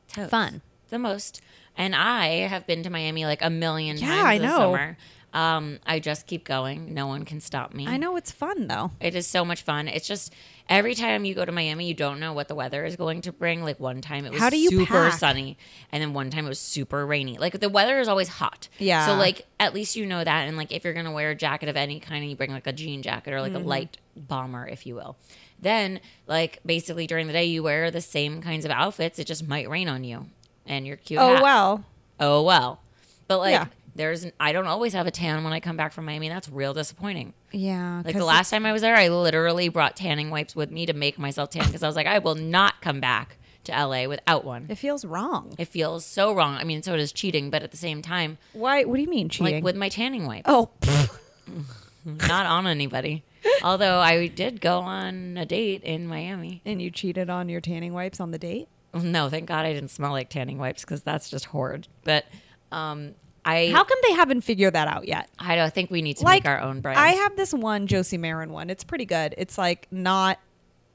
Totes. 0.08 0.30
Fun. 0.30 0.60
The 0.90 0.98
most. 0.98 1.40
And 1.76 1.94
I 1.94 2.46
have 2.48 2.66
been 2.66 2.82
to 2.84 2.90
Miami 2.90 3.24
like 3.26 3.42
a 3.42 3.50
million 3.50 3.96
Yeah, 3.98 4.06
times 4.06 4.24
I 4.24 4.38
this 4.38 4.46
know. 4.46 4.56
summer. 4.58 4.96
Um, 5.34 5.80
I 5.86 6.00
just 6.00 6.26
keep 6.26 6.44
going. 6.44 6.94
No 6.94 7.06
one 7.08 7.26
can 7.26 7.40
stop 7.40 7.74
me. 7.74 7.86
I 7.86 7.98
know 7.98 8.16
it's 8.16 8.30
fun 8.32 8.68
though. 8.68 8.92
It 9.00 9.14
is 9.14 9.26
so 9.26 9.44
much 9.44 9.60
fun. 9.62 9.86
It's 9.86 10.08
just 10.08 10.32
every 10.66 10.94
time 10.94 11.26
you 11.26 11.34
go 11.34 11.44
to 11.44 11.52
Miami, 11.52 11.86
you 11.86 11.92
don't 11.92 12.18
know 12.20 12.32
what 12.32 12.48
the 12.48 12.54
weather 12.54 12.86
is 12.86 12.96
going 12.96 13.20
to 13.22 13.32
bring. 13.32 13.62
Like 13.62 13.78
one 13.78 14.00
time 14.00 14.24
it 14.24 14.32
was 14.32 14.40
How 14.40 14.48
do 14.48 14.56
you 14.56 14.70
super 14.70 15.10
pack? 15.10 15.18
sunny, 15.18 15.58
and 15.92 16.02
then 16.02 16.14
one 16.14 16.30
time 16.30 16.46
it 16.46 16.48
was 16.48 16.60
super 16.60 17.04
rainy. 17.04 17.36
Like 17.36 17.60
the 17.60 17.68
weather 17.68 17.98
is 18.00 18.08
always 18.08 18.28
hot. 18.28 18.68
Yeah. 18.78 19.04
So 19.04 19.14
like 19.16 19.46
at 19.60 19.74
least 19.74 19.94
you 19.94 20.06
know 20.06 20.24
that, 20.24 20.48
and 20.48 20.56
like 20.56 20.72
if 20.72 20.84
you're 20.84 20.94
gonna 20.94 21.12
wear 21.12 21.32
a 21.32 21.34
jacket 21.36 21.68
of 21.68 21.76
any 21.76 22.00
kind, 22.00 22.22
and 22.22 22.30
you 22.30 22.36
bring 22.36 22.52
like 22.52 22.66
a 22.66 22.72
jean 22.72 23.02
jacket 23.02 23.34
or 23.34 23.42
like 23.42 23.52
Mm-hmm. 23.52 23.62
a 23.64 23.68
light 23.68 23.98
bomber, 24.16 24.66
if 24.66 24.86
you 24.86 24.94
will. 24.94 25.18
Then 25.60 26.00
like 26.26 26.60
basically 26.64 27.06
during 27.06 27.26
the 27.26 27.32
day 27.34 27.44
you 27.44 27.62
wear 27.62 27.90
the 27.90 28.00
same 28.00 28.40
kinds 28.40 28.64
of 28.64 28.70
outfits. 28.70 29.18
It 29.18 29.26
just 29.26 29.46
might 29.46 29.68
rain 29.68 29.88
on 29.88 30.02
you, 30.04 30.26
and 30.66 30.86
you're 30.86 30.96
cute. 30.96 31.20
Oh 31.20 31.34
hat. 31.34 31.42
well. 31.42 31.84
Oh 32.20 32.42
well. 32.42 32.80
But 33.28 33.38
like. 33.38 33.52
Yeah. 33.52 33.66
There's, 33.94 34.26
I 34.38 34.52
don't 34.52 34.66
always 34.66 34.92
have 34.92 35.06
a 35.06 35.10
tan 35.10 35.42
when 35.42 35.54
I 35.54 35.60
come 35.60 35.78
back 35.78 35.90
from 35.94 36.04
Miami. 36.04 36.28
That's 36.28 36.50
real 36.50 36.74
disappointing. 36.74 37.32
Yeah. 37.50 38.02
Like 38.04 38.14
the 38.14 38.26
last 38.26 38.50
time 38.50 38.66
I 38.66 38.72
was 38.74 38.82
there, 38.82 38.94
I 38.94 39.08
literally 39.08 39.70
brought 39.70 39.96
tanning 39.96 40.28
wipes 40.28 40.54
with 40.54 40.70
me 40.70 40.84
to 40.84 40.92
make 40.92 41.18
myself 41.18 41.48
tan 41.48 41.64
because 41.64 41.82
I 41.82 41.86
was 41.86 41.96
like, 41.96 42.06
I 42.06 42.18
will 42.18 42.34
not 42.34 42.82
come 42.82 43.00
back 43.00 43.38
to 43.64 43.72
LA 43.72 44.06
without 44.06 44.44
one. 44.44 44.66
it 44.68 44.76
feels 44.76 45.06
wrong. 45.06 45.54
It 45.56 45.68
feels 45.68 46.04
so 46.04 46.34
wrong. 46.34 46.56
I 46.56 46.64
mean, 46.64 46.82
so 46.82 46.94
does 46.94 47.10
cheating, 47.10 47.48
but 47.48 47.62
at 47.62 47.70
the 47.70 47.78
same 47.78 48.02
time, 48.02 48.36
Why? 48.52 48.84
What 48.84 48.96
do 48.96 49.02
you 49.02 49.08
mean 49.08 49.30
cheating? 49.30 49.54
like 49.54 49.64
with 49.64 49.76
my 49.76 49.88
tanning 49.88 50.26
wipes, 50.26 50.44
oh, 50.44 50.68
not 52.04 52.44
on 52.44 52.66
anybody. 52.66 53.24
Although 53.62 53.98
I 53.98 54.26
did 54.26 54.60
go 54.60 54.80
on 54.80 55.36
a 55.38 55.46
date 55.46 55.82
in 55.82 56.06
Miami. 56.06 56.60
and 56.64 56.82
you 56.82 56.90
cheated 56.90 57.30
on 57.30 57.48
your 57.48 57.60
tanning 57.60 57.92
wipes 57.94 58.20
on 58.20 58.30
the 58.30 58.38
date? 58.38 58.68
No, 59.02 59.28
thank 59.28 59.46
God 59.46 59.64
I 59.66 59.72
didn't 59.72 59.90
smell 59.90 60.12
like 60.12 60.28
tanning 60.30 60.58
wipes 60.58 60.82
because 60.82 61.02
that's 61.02 61.28
just 61.28 61.46
horrid. 61.46 61.88
But 62.04 62.24
um, 62.72 63.14
I, 63.44 63.70
How 63.72 63.84
come 63.84 63.98
they 64.06 64.14
haven't 64.14 64.40
figured 64.42 64.74
that 64.74 64.88
out 64.88 65.06
yet? 65.06 65.28
I 65.38 65.56
don't 65.56 65.72
think 65.72 65.90
we 65.90 66.02
need 66.02 66.16
to 66.18 66.24
Like 66.24 66.44
make 66.44 66.50
our 66.50 66.60
own 66.60 66.80
brand. 66.80 66.98
I 66.98 67.10
have 67.10 67.36
this 67.36 67.54
one 67.54 67.86
Josie 67.86 68.18
Maran 68.18 68.50
one. 68.52 68.70
It's 68.70 68.84
pretty 68.84 69.04
good. 69.06 69.34
It's 69.38 69.56
like 69.56 69.86
not. 69.90 70.38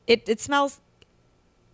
It 0.08 0.28
it 0.28 0.42
smells 0.42 0.82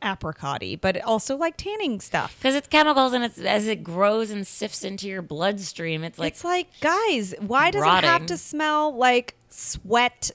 apricotty, 0.02 0.80
but 0.80 0.96
it 0.98 1.04
also 1.04 1.36
like 1.36 1.58
tanning 1.58 2.00
stuff. 2.00 2.36
because 2.38 2.56
it's 2.56 2.68
chemicals 2.68 3.14
and 3.14 3.24
it's 3.24 3.40
as 3.40 3.68
it 3.68 3.84
grows 3.84 4.30
and 4.30 4.46
sifts 4.46 4.84
into 4.84 5.08
your 5.08 5.22
bloodstream. 5.22 6.04
It's 6.04 6.20
like 6.20 6.34
it's 6.34 6.44
like, 6.44 6.68
guys, 6.82 7.34
why 7.40 7.72
does 7.72 7.82
it 7.84 7.88
have 7.88 8.04
rotting. 8.04 8.28
to 8.28 8.38
smell 8.38 8.96
like 8.96 9.36
sweat 9.50 10.32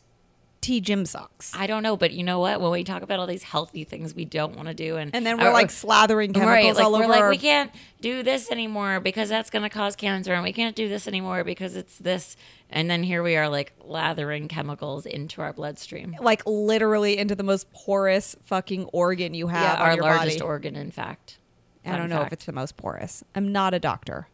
tea 0.63 0.81
gym 0.81 1.05
socks? 1.05 1.53
I 1.55 1.67
don't 1.67 1.83
know, 1.83 1.97
but 1.97 2.13
you 2.13 2.25
know 2.25 2.39
what? 2.39 2.61
When 2.61 2.71
we 2.71 2.85
talk 2.85 3.03
about 3.03 3.19
all 3.19 3.27
these 3.27 3.43
healthy 3.43 3.85
things 3.85 4.15
we 4.15 4.25
don't 4.25 4.57
want 4.57 4.69
to 4.69 4.75
do, 4.75 4.97
and 4.97 5.15
And 5.15 5.27
then 5.27 5.37
we're 5.39 5.51
or- 5.51 5.53
like 5.53 5.69
slathering 5.69 6.33
chemicals 6.33 6.47
right, 6.47 6.75
like 6.75 6.85
all 6.85 6.93
we're 6.93 7.05
over. 7.05 7.09
like 7.13 7.29
we 7.29 7.37
can't 7.37 7.71
do 8.01 8.23
this 8.23 8.51
anymore 8.51 9.01
because 9.01 9.29
that's 9.29 9.51
going 9.51 9.65
to 9.65 9.69
cause 9.69 9.95
cancer, 9.97 10.33
and 10.33 10.43
we 10.43 10.53
can't 10.55 10.75
do 10.75 10.89
this 10.89 11.07
anymore 11.07 11.45
because 11.45 11.77
it's 11.77 11.99
this. 11.99 12.37
And 12.71 12.91
then 12.91 13.03
here 13.03 13.23
we 13.23 13.37
are, 13.37 13.51
like 13.51 13.75
lathering 13.85 14.49
chemicals 14.49 15.05
into 15.05 15.43
our 15.43 15.53
bloodstream. 15.53 16.17
like 16.21 16.43
literally 16.47 17.19
into 17.19 17.35
the 17.35 17.43
most 17.43 17.71
porous 17.73 18.35
fucking 18.45 18.85
organ 18.95 19.35
you 19.35 19.49
have. 19.49 19.79
Yeah, 19.79 19.85
our 19.85 19.97
largest 19.99 20.39
body. 20.39 20.49
organ, 20.49 20.77
in 20.77 20.91
fact. 20.91 21.37
I 21.85 21.97
don't 21.97 22.09
know 22.09 22.23
if 22.23 22.33
it's 22.33 22.45
the 22.47 22.53
most 22.53 22.77
porous. 22.77 23.25
I'm 23.35 23.51
not 23.53 23.75
a 23.75 23.79
doctor. 23.81 24.29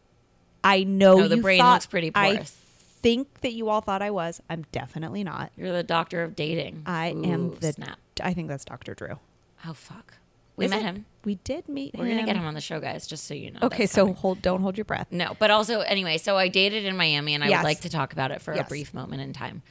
I 0.63 0.83
know 0.83 1.17
No, 1.19 1.27
the 1.27 1.37
brain 1.37 1.59
thought- 1.61 1.73
looks 1.73 1.85
pretty 1.87 2.11
I 2.13 2.33
porous. 2.35 2.55
Think 3.01 3.41
that 3.41 3.53
you 3.53 3.69
all 3.69 3.81
thought 3.81 4.01
I 4.01 4.09
was. 4.11 4.41
I'm 4.49 4.65
definitely 4.71 5.23
not. 5.23 5.51
You're 5.57 5.71
the 5.71 5.83
doctor 5.83 6.23
of 6.23 6.35
dating. 6.35 6.83
I 6.85 7.07
am 7.07 7.47
Ooh, 7.51 7.55
the. 7.55 7.73
snap. 7.73 7.99
I 8.21 8.33
think 8.33 8.47
that's 8.49 8.65
Dr. 8.65 8.93
Drew. 8.93 9.19
Oh 9.65 9.73
fuck, 9.73 10.15
we 10.55 10.65
Is 10.65 10.71
met 10.71 10.81
it? 10.81 10.85
him. 10.85 11.05
We 11.25 11.35
did 11.35 11.67
meet 11.69 11.93
him. 11.95 12.01
We're 12.01 12.07
him. 12.07 12.15
gonna 12.17 12.27
get 12.27 12.35
him 12.37 12.45
on 12.45 12.53
the 12.53 12.61
show, 12.61 12.79
guys. 12.79 13.07
Just 13.07 13.25
so 13.25 13.33
you 13.33 13.51
know. 13.51 13.59
Okay, 13.63 13.83
That's 13.83 13.93
so 13.93 14.03
coming. 14.03 14.15
hold. 14.15 14.41
Don't 14.41 14.61
hold 14.61 14.77
your 14.77 14.85
breath. 14.85 15.07
No, 15.11 15.35
but 15.39 15.51
also 15.51 15.81
anyway, 15.81 16.17
so 16.17 16.35
I 16.37 16.47
dated 16.47 16.85
in 16.85 16.95
Miami, 16.97 17.33
and 17.35 17.43
I 17.43 17.47
Yes. 17.47 17.59
would 17.59 17.67
like 17.67 17.81
to 17.81 17.89
talk 17.89 18.11
about 18.13 18.31
it 18.31 18.41
for 18.41 18.53
Yes. 18.55 18.65
a 18.65 18.69
brief 18.69 18.93
moment 18.93 19.21
in 19.21 19.33
time. 19.33 19.61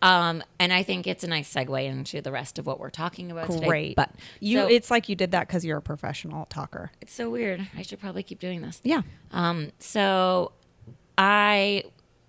Um, 0.00 0.42
and 0.58 0.72
I 0.72 0.82
think 0.82 1.06
it's 1.06 1.22
a 1.22 1.28
nice 1.28 1.52
segue 1.54 1.84
into 1.86 2.20
the 2.20 2.32
rest 2.32 2.58
of 2.58 2.66
what 2.66 2.80
we're 2.80 2.90
talking 2.90 3.30
about 3.30 3.48
today. 3.48 3.66
Great. 3.68 3.94
But 3.96 4.10
you 4.40 4.58
so- 4.58 4.66
it's 4.68 4.90
like 4.90 5.08
you 5.08 5.14
did 5.14 5.30
that 5.30 5.48
cuz 5.48 5.64
you're 5.64 5.78
a 5.78 5.82
professional 5.82 6.46
talker. 6.46 6.90
it's 7.00 7.12
so 7.14 7.30
weird. 7.30 7.68
I 7.76 7.82
should 7.82 8.00
probably 8.00 8.24
keep 8.24 8.40
doing 8.40 8.62
this. 8.62 8.80
Yeah. 8.82 9.02
Um, 9.30 9.70
so 9.78 10.50
I 11.16 11.84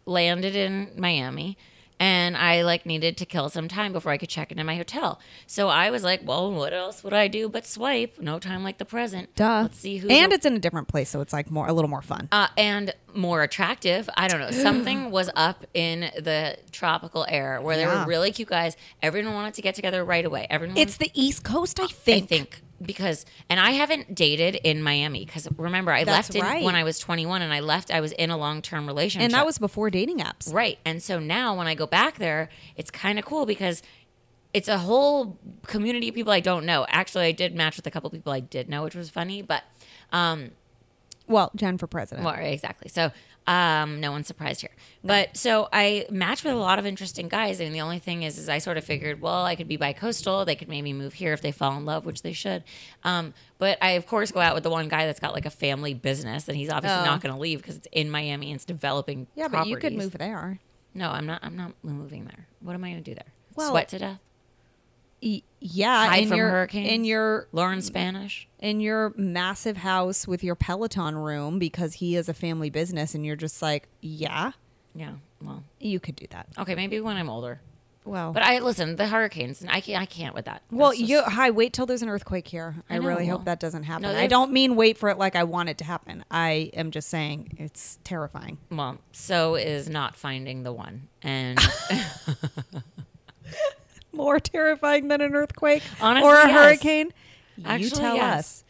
landed 0.05 0.55
in 0.55 0.91
Miami 0.97 1.57
and 1.99 2.35
I 2.35 2.63
like 2.63 2.85
needed 2.85 3.15
to 3.17 3.25
kill 3.25 3.47
some 3.49 3.67
time 3.69 3.93
before 3.93 4.11
I 4.11 4.17
could 4.17 4.27
check 4.27 4.51
into 4.51 4.63
my 4.63 4.75
hotel. 4.75 5.19
So 5.47 5.69
I 5.69 5.89
was 5.91 6.03
like, 6.03 6.21
well, 6.25 6.51
what 6.51 6.73
else 6.73 7.03
would 7.03 7.13
I 7.13 7.27
do 7.29 7.47
but 7.47 7.65
swipe? 7.65 8.19
No 8.19 8.39
time 8.39 8.63
like 8.63 8.77
the 8.79 8.83
present. 8.83 9.33
Duh. 9.35 9.61
Let's 9.61 9.77
see 9.79 9.97
who 9.97 10.09
And 10.09 10.33
it's 10.33 10.45
in 10.45 10.53
a 10.55 10.59
different 10.59 10.87
place 10.89 11.09
so 11.09 11.21
it's 11.21 11.31
like 11.31 11.49
more 11.51 11.67
a 11.67 11.71
little 11.73 11.89
more 11.89 12.01
fun. 12.01 12.27
uh, 12.31 12.47
and 12.57 12.93
more 13.13 13.43
attractive. 13.43 14.09
I 14.17 14.27
don't 14.27 14.39
know. 14.41 14.51
Something 14.51 15.11
was 15.11 15.29
up 15.35 15.65
in 15.73 16.01
the 16.19 16.57
tropical 16.71 17.25
air 17.29 17.61
where 17.61 17.77
there 17.77 17.87
Yeah. 17.87 18.01
were 18.03 18.09
really 18.09 18.31
cute 18.31 18.49
guys. 18.49 18.75
Everyone 19.01 19.33
wanted 19.33 19.53
to 19.53 19.61
get 19.61 19.75
together 19.75 20.03
right 20.03 20.25
away. 20.25 20.47
Everyone 20.49 20.75
it's 20.77 20.97
the 20.97 21.11
East 21.13 21.43
Coast, 21.43 21.79
I 21.79 21.87
think. 21.87 22.23
I 22.23 22.25
think. 22.27 22.61
Because 22.85 23.25
and 23.49 23.59
I 23.59 23.71
haven't 23.71 24.15
dated 24.15 24.55
in 24.55 24.83
Miami 24.83 25.25
because 25.25 25.47
remember 25.57 25.91
I 25.91 26.03
That's 26.03 26.29
left 26.29 26.35
in, 26.35 26.41
right. 26.41 26.63
when 26.63 26.75
I 26.75 26.83
was 26.83 26.99
21 26.99 27.41
and 27.41 27.53
I 27.53 27.59
left 27.59 27.91
I 27.91 28.01
was 28.01 28.11
in 28.13 28.29
a 28.29 28.37
long-term 28.37 28.85
relationship. 28.87 29.25
And 29.25 29.33
that 29.33 29.45
was 29.45 29.57
before 29.57 29.89
dating 29.89 30.19
apps. 30.19 30.53
right. 30.53 30.77
And 30.85 31.01
so 31.01 31.19
now 31.19 31.55
when 31.57 31.67
I 31.67 31.75
go 31.75 31.85
back 31.87 32.17
there, 32.17 32.49
it's 32.75 32.91
kind 32.91 33.17
of 33.19 33.25
cool 33.25 33.45
because 33.45 33.81
it's 34.53 34.67
a 34.67 34.77
whole 34.77 35.37
community 35.65 36.09
of 36.09 36.15
people 36.15 36.31
I 36.31 36.39
don't 36.39 36.65
know. 36.65 36.85
Actually, 36.89 37.25
I 37.25 37.31
did 37.31 37.55
match 37.55 37.75
with 37.75 37.87
a 37.87 37.91
couple 37.91 38.09
people 38.09 38.31
I 38.31 38.39
did 38.39 38.69
know, 38.69 38.83
which 38.83 38.95
was 38.95 39.09
funny, 39.09 39.41
but 39.41 39.63
um 40.11 40.51
Well, 41.27 41.51
Jen 41.55 41.77
for 41.77 41.87
president. 41.87 42.25
well, 42.25 42.35
exactly. 42.35 42.89
So, 42.89 43.11
um, 43.45 43.99
no 43.99 44.11
one's 44.11 44.27
surprised 44.27 44.61
here. 44.61 44.69
But 45.03 45.35
so 45.35 45.67
I 45.73 46.05
matched 46.09 46.43
with 46.45 46.53
a 46.53 46.57
lot 46.57 46.79
of 46.79 46.85
interesting 46.85 47.27
guys, 47.27 47.59
and 47.59 47.75
the 47.75 47.81
only 47.81 47.99
thing 47.99 48.23
is, 48.23 48.37
is 48.37 48.47
I 48.47 48.59
sort 48.59 48.77
of 48.77 48.83
figured, 48.85 49.19
well, 49.21 49.43
I 49.45 49.55
could 49.55 49.67
be 49.67 49.75
bi-coastal. 49.77 50.45
They 50.45 50.55
could 50.55 50.69
maybe 50.69 50.93
move 50.93 51.13
here 51.13 51.33
if 51.33 51.41
they 51.41 51.51
fall 51.51 51.75
in 51.77 51.83
love, 51.85 52.05
which 52.05 52.21
they 52.21 52.31
should. 52.33 52.63
Um, 53.03 53.33
but 53.57 53.77
I, 53.81 53.91
of 53.91 54.07
course, 54.07 54.31
go 54.31 54.39
out 54.39 54.53
with 54.55 54.63
the 54.63 54.69
one 54.69 54.87
guy 54.87 55.05
that's 55.05 55.19
got 55.19 55.33
like 55.33 55.45
a 55.45 55.49
family 55.49 55.93
business, 55.93 56.47
and 56.47 56.55
he's 56.55 56.69
obviously 56.69 57.01
Oh. 57.01 57.05
not 57.05 57.21
going 57.21 57.33
to 57.35 57.39
leave 57.41 57.59
because 57.61 57.75
it's 57.77 57.87
in 57.91 58.09
Miami 58.09 58.47
and 58.51 58.55
it's 58.55 58.65
developing. 58.65 59.27
yeah, 59.35 59.47
but 59.49 59.67
you 59.67 59.75
could 59.75 59.81
properties. 59.93 59.97
move 59.99 60.11
there. 60.17 60.59
No, 60.93 61.09
I'm 61.09 61.25
not. 61.25 61.39
I'm 61.43 61.57
not 61.57 61.73
moving 61.83 62.25
there. 62.25 62.47
What 62.61 62.73
am 62.73 62.83
I 62.83 62.91
going 62.91 63.03
to 63.03 63.11
do 63.11 63.15
there? 63.15 63.33
Well- 63.55 63.71
Sweat 63.71 63.89
to 63.89 63.99
death. 63.99 64.19
Y- 65.21 65.41
yeah, 65.59 66.07
Hide 66.07 66.23
in 66.23 66.29
from 66.29 66.37
your 66.37 66.49
hurricanes? 66.49 66.89
in 66.91 67.05
your 67.05 67.47
Learn 67.53 67.81
Spanish. 67.81 68.47
In 68.63 68.79
your 68.79 69.13
massive 69.15 69.77
house 69.77 70.27
with 70.27 70.43
your 70.43 70.55
Peloton 70.55 71.15
room 71.15 71.59
because 71.59 71.95
he 71.95 72.15
is 72.15 72.27
a 72.29 72.33
family 72.33 72.69
business 72.71 73.13
and 73.13 73.23
you're 73.25 73.35
just 73.35 73.61
like, 73.61 73.87
yeah, 74.01 74.53
Yeah. 74.95 75.13
Well, 75.41 75.63
you 75.79 75.99
could 75.99 76.15
do 76.15 76.25
that. 76.29 76.47
okay. 76.57 76.73
Maybe 76.73 76.99
when 77.01 77.17
I'm 77.17 77.29
older. 77.29 77.59
Well, 78.05 78.31
But 78.33 78.43
I 78.43 78.59
listen. 78.59 78.95
The 78.97 79.07
hurricanes. 79.07 79.61
and 79.61 79.69
I 79.69 79.79
can't. 79.81 80.01
I 80.01 80.05
can't 80.05 80.33
with 80.35 80.45
that. 80.45 80.61
well, 80.71 80.91
just- 80.91 81.03
you 81.03 81.21
hi. 81.21 81.51
Wait 81.51 81.71
till 81.73 81.85
there's 81.85 82.01
an 82.01 82.09
earthquake 82.09 82.47
here. 82.47 82.75
I, 82.89 82.95
I 82.95 82.99
know, 82.99 83.07
really 83.07 83.27
well, 83.27 83.37
hope 83.37 83.45
that 83.45 83.59
doesn't 83.61 83.83
happen. 83.83 84.03
no, 84.03 84.15
I 84.17 84.27
don't 84.27 84.51
mean 84.51 84.75
wait 84.75 84.97
for 84.97 85.07
it 85.09 85.17
like 85.17 85.35
I 85.37 85.43
want 85.45 85.69
it 85.69 85.77
to 85.79 85.85
happen. 85.85 86.23
I 86.31 86.69
am 86.73 86.91
just 86.91 87.09
saying 87.09 87.55
it's 87.59 87.99
terrifying. 88.03 88.57
Well, 88.71 88.97
so 89.13 89.55
is 89.55 89.87
not 89.89 90.15
finding 90.15 90.63
the 90.63 90.73
one. 90.73 91.07
And 91.21 91.59
More 94.11 94.39
terrifying 94.39 95.07
than 95.07 95.21
an 95.21 95.35
earthquake 95.35 95.83
Honestly, 96.01 96.29
or 96.29 96.35
a 96.35 96.47
yes. 96.47 96.51
hurricane. 96.51 97.13
You 97.57 97.65
Actually, 97.65 97.89
tell 97.89 98.15
yes. 98.15 98.39
us. 98.39 98.63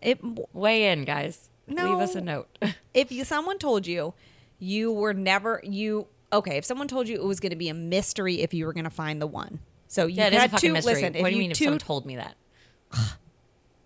It 0.00 0.20
weigh 0.54 0.90
in, 0.92 1.04
guys. 1.04 1.50
No. 1.66 1.90
Leave 1.90 2.00
us 2.00 2.14
a 2.14 2.20
note. 2.20 2.48
if 2.94 3.12
you 3.12 3.24
someone 3.24 3.58
told 3.58 3.86
you 3.86 4.14
you 4.58 4.92
were 4.92 5.14
never 5.14 5.60
you 5.64 6.06
okay 6.32 6.56
if 6.56 6.64
someone 6.64 6.86
told 6.86 7.08
you 7.08 7.16
it 7.16 7.24
was 7.24 7.40
going 7.40 7.50
to 7.50 7.56
be 7.56 7.68
a 7.68 7.74
mystery 7.74 8.40
if 8.42 8.52
you 8.52 8.66
were 8.66 8.72
going 8.72 8.84
to 8.84 8.90
find 8.90 9.20
the 9.20 9.26
one 9.26 9.58
so 9.88 10.06
you 10.06 10.16
yeah, 10.16 10.26
it 10.26 10.32
is 10.34 10.38
a 10.38 10.40
had 10.48 10.58
two 10.58 10.72
mystery. 10.72 10.94
listen 10.94 11.12
what 11.14 11.16
if 11.20 11.24
do 11.24 11.30
you 11.30 11.36
you 11.36 11.38
mean 11.38 11.50
if 11.52 11.56
two 11.56 11.64
someone 11.64 11.78
told 11.78 12.06
me 12.06 12.16
that? 12.16 12.36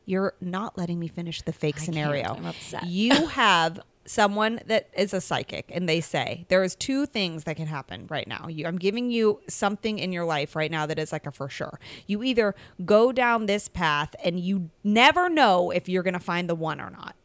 you're 0.07 0.35
not 0.41 0.77
letting 0.77 0.99
me 0.99 1.09
finish 1.09 1.43
the 1.43 1.53
fake 1.53 1.79
scenario. 1.79 2.35
I'm 2.35 2.47
upset. 2.47 2.87
you 2.87 3.27
have 3.29 3.81
someone 4.07 4.61
that 4.67 4.91
is 4.95 5.15
a 5.15 5.21
psychic 5.21 5.71
and 5.73 5.89
they 5.89 5.99
say 6.01 6.45
there 6.49 6.63
is 6.63 6.75
two 6.75 7.07
things 7.07 7.45
that 7.45 7.57
can 7.57 7.67
happen 7.67 8.07
right 8.11 8.29
now. 8.29 8.49
You, 8.49 8.67
i'm 8.67 8.77
giving 8.79 9.11
you 9.11 9.41
something 9.49 9.99
in 9.99 10.13
your 10.13 10.27
life 10.27 10.55
right 10.55 10.71
now 10.71 10.85
that 10.87 10.99
is 10.99 11.11
like 11.11 11.27
a 11.27 11.33
for 11.33 11.49
sure. 11.49 11.81
You 12.07 12.23
either 12.23 12.55
go 12.85 13.13
down 13.13 13.47
this 13.47 13.69
path 13.69 14.15
and 14.23 14.39
you 14.39 14.71
never 14.83 15.31
know 15.31 15.71
if 15.71 15.89
you're 15.89 16.03
going 16.03 16.15
to 16.15 16.21
find 16.21 16.49
the 16.51 16.55
one 16.55 16.81
or 16.81 16.91
not. 16.91 17.17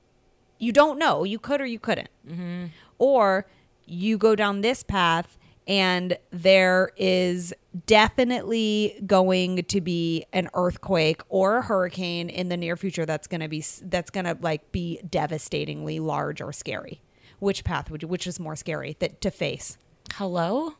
You 0.57 0.71
don't 0.71 0.97
know. 0.97 1.23
You 1.23 1.39
could 1.39 1.59
or 1.61 1.65
you 1.65 1.79
couldn't. 1.79 2.09
Mm-hmm. 2.27 2.67
or 2.97 3.45
you 3.85 4.17
go 4.19 4.35
down 4.35 4.61
this 4.61 4.83
path 4.83 5.37
and 5.69 6.17
there 6.31 6.91
is 6.97 7.53
definitely 7.85 8.99
going 9.05 9.63
to 9.63 9.79
be 9.79 10.25
an 10.33 10.49
earthquake 10.55 11.21
or 11.29 11.57
a 11.57 11.61
hurricane 11.61 12.27
in 12.27 12.49
the 12.49 12.57
near 12.57 12.75
future 12.75 13.05
that's 13.05 13.27
going 13.27 13.41
to 13.41 13.47
be 13.47 13.63
that's 13.83 14.09
going 14.09 14.25
to 14.25 14.35
like 14.41 14.71
be 14.71 14.99
devastatingly 15.07 15.99
large 15.99 16.41
or 16.41 16.51
scary 16.51 17.01
which 17.37 17.63
path 17.63 17.91
would 17.91 18.01
you 18.01 18.07
which 18.07 18.25
is 18.25 18.39
more 18.39 18.55
scary 18.55 18.95
that 18.99 19.21
to 19.21 19.29
face 19.29 19.77
Hello. 20.15 20.73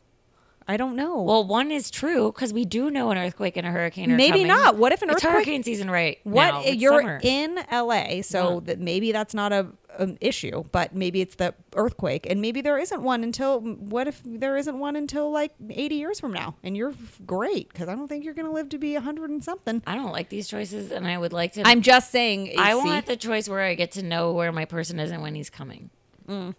i 0.66 0.76
don't 0.76 0.96
know 0.96 1.22
Well, 1.22 1.44
one 1.46 1.70
is 1.70 1.90
true 1.90 2.32
because 2.32 2.52
we 2.52 2.64
do 2.64 2.90
know 2.90 3.10
an 3.12 3.18
earthquake 3.18 3.56
and 3.56 3.66
a 3.66 3.70
hurricane. 3.70 4.10
Are 4.10 4.16
Maybe 4.16 4.40
coming. 4.40 4.46
not. 4.48 4.76
What 4.76 4.92
if 4.92 5.02
an 5.02 5.10
It's 5.10 5.18
earthquake- 5.18 5.32
hurricane 5.34 5.62
season 5.62 5.88
right 5.90 6.18
what 6.24 6.50
now? 6.50 6.60
You're 6.64 7.00
summer. 7.00 7.20
in 7.22 7.58
LA, 7.72 8.22
so 8.22 8.54
Yeah. 8.54 8.60
that 8.64 8.80
maybe 8.80 9.12
that's 9.12 9.34
not 9.34 9.52
a 9.52 9.68
an 9.98 10.18
issue, 10.20 10.64
but 10.72 10.94
maybe 10.94 11.20
it's 11.20 11.34
the 11.36 11.54
earthquake, 11.74 12.26
and 12.28 12.40
maybe 12.40 12.60
there 12.60 12.78
isn't 12.78 13.02
one 13.02 13.22
until. 13.22 13.60
What 13.60 14.08
if 14.08 14.20
there 14.24 14.56
isn't 14.56 14.78
one 14.78 14.96
until 14.96 15.30
like 15.30 15.52
eighty 15.70 15.96
years 15.96 16.20
from 16.20 16.32
now, 16.32 16.56
and 16.62 16.76
you're 16.76 16.94
great 17.26 17.68
because 17.68 17.88
I 17.88 17.94
don't 17.94 18.08
think 18.08 18.24
you're 18.24 18.34
going 18.34 18.46
to 18.46 18.52
live 18.52 18.68
to 18.70 18.78
be 18.78 18.94
a 18.96 19.00
hundred 19.00 19.30
and 19.30 19.42
something. 19.42 19.82
I 19.86 19.94
don't 19.94 20.12
like 20.12 20.28
these 20.28 20.48
choices, 20.48 20.90
and 20.90 21.06
I 21.06 21.18
would 21.18 21.32
like 21.32 21.54
to. 21.54 21.66
I'm 21.66 21.82
just 21.82 22.10
saying. 22.10 22.54
I 22.58 22.72
see? 22.72 22.76
want 22.76 23.06
the 23.06 23.16
choice 23.16 23.48
where 23.48 23.60
I 23.60 23.74
get 23.74 23.92
to 23.92 24.02
know 24.02 24.32
where 24.32 24.52
my 24.52 24.64
person 24.64 24.98
is 25.00 25.10
and 25.10 25.22
when 25.22 25.34
he's 25.34 25.50
coming. 25.50 25.90
Mm. 26.28 26.54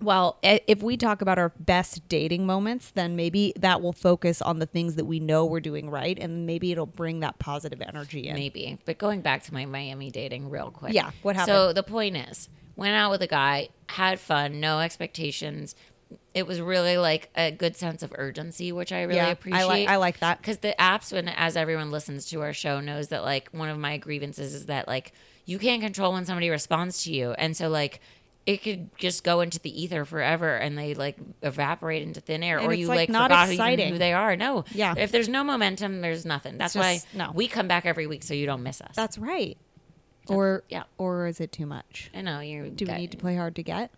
Well, 0.00 0.38
eh, 0.42 0.60
if 0.66 0.82
we 0.82 0.96
talk 0.96 1.22
about 1.22 1.38
our 1.38 1.48
best 1.58 2.08
dating 2.08 2.46
moments, 2.46 2.92
then 2.92 3.16
maybe 3.16 3.52
that 3.58 3.82
will 3.82 3.92
focus 3.92 4.40
on 4.40 4.60
the 4.60 4.66
things 4.66 4.94
that 4.94 5.06
we 5.06 5.18
know 5.18 5.44
we're 5.44 5.60
doing 5.60 5.90
right, 5.90 6.16
and 6.18 6.46
maybe 6.46 6.70
it'll 6.70 6.86
bring 6.86 7.20
that 7.20 7.38
positive 7.38 7.80
energy 7.80 8.28
in. 8.28 8.34
Maybe. 8.34 8.78
But 8.84 8.98
going 8.98 9.22
back 9.22 9.42
to 9.44 9.54
my 9.54 9.64
Miami 9.66 10.10
dating 10.10 10.50
real 10.50 10.70
quick. 10.70 10.92
Yeah, 10.92 11.10
what 11.22 11.34
happened? 11.34 11.54
So 11.54 11.72
the 11.72 11.82
point 11.82 12.16
is, 12.16 12.48
went 12.76 12.94
out 12.94 13.10
with 13.10 13.22
a 13.22 13.26
guy, 13.26 13.70
had 13.88 14.20
fun, 14.20 14.60
no 14.60 14.78
expectations. 14.78 15.74
It 16.32 16.46
was 16.46 16.60
really 16.60 16.96
like 16.96 17.28
a 17.34 17.50
good 17.50 17.76
sense 17.76 18.02
of 18.02 18.14
urgency, 18.16 18.70
which 18.70 18.92
I 18.92 19.02
really 19.02 19.16
Yeah, 19.16 19.26
I 19.26 19.30
appreciate. 19.30 19.86
I 19.88 19.96
like 19.96 20.20
that. 20.20 20.38
because 20.38 20.58
the 20.58 20.74
apps, 20.78 21.12
when 21.12 21.28
as 21.28 21.56
everyone 21.56 21.90
listens 21.90 22.26
to 22.26 22.40
our 22.40 22.52
show, 22.52 22.80
knows 22.80 23.08
that 23.08 23.24
like 23.24 23.48
one 23.50 23.68
of 23.68 23.78
my 23.78 23.98
grievances 23.98 24.54
is 24.54 24.66
that 24.66 24.86
like 24.86 25.12
you 25.44 25.58
can't 25.58 25.82
control 25.82 26.12
when 26.12 26.24
somebody 26.24 26.50
responds 26.50 27.02
to 27.04 27.12
you, 27.12 27.32
and 27.32 27.56
so 27.56 27.68
like 27.68 28.00
it 28.48 28.62
could 28.62 28.88
just 28.96 29.24
go 29.24 29.40
into 29.40 29.58
the 29.60 29.82
ether 29.82 30.04
forever, 30.06 30.56
and 30.56 30.76
they 30.78 30.94
like 30.94 31.16
evaporate 31.42 32.02
into 32.02 32.20
thin 32.20 32.42
air, 32.42 32.58
And 32.58 32.66
or 32.68 32.72
you 32.72 32.86
like, 32.88 32.96
like, 32.96 33.08
not 33.10 33.30
forgot 33.30 33.50
exciting. 33.50 33.92
who 33.92 33.98
they 33.98 34.14
are. 34.14 34.36
No, 34.36 34.64
Yeah. 34.72 34.94
If 34.96 35.12
there's 35.12 35.28
no 35.28 35.44
momentum, 35.44 36.00
there's 36.00 36.24
nothing. 36.24 36.56
That's 36.56 36.72
just- 36.72 37.06
why 37.14 37.18
no. 37.26 37.30
we 37.34 37.46
come 37.46 37.68
back 37.68 37.84
every 37.84 38.06
week 38.06 38.22
so 38.22 38.32
you 38.32 38.46
don't 38.46 38.62
miss 38.62 38.80
us. 38.80 38.94
That's 38.96 39.18
right. 39.18 39.58
Or 40.28 40.64
yeah. 40.70 40.84
or 40.96 41.26
is 41.26 41.40
it 41.40 41.52
too 41.52 41.66
much? 41.66 42.10
I 42.14 42.22
know 42.22 42.40
you. 42.40 42.70
Do 42.70 42.86
we 42.86 42.92
need 42.94 43.10
to 43.12 43.16
play 43.18 43.36
hard 43.36 43.54
to 43.56 43.62
get? 43.62 43.90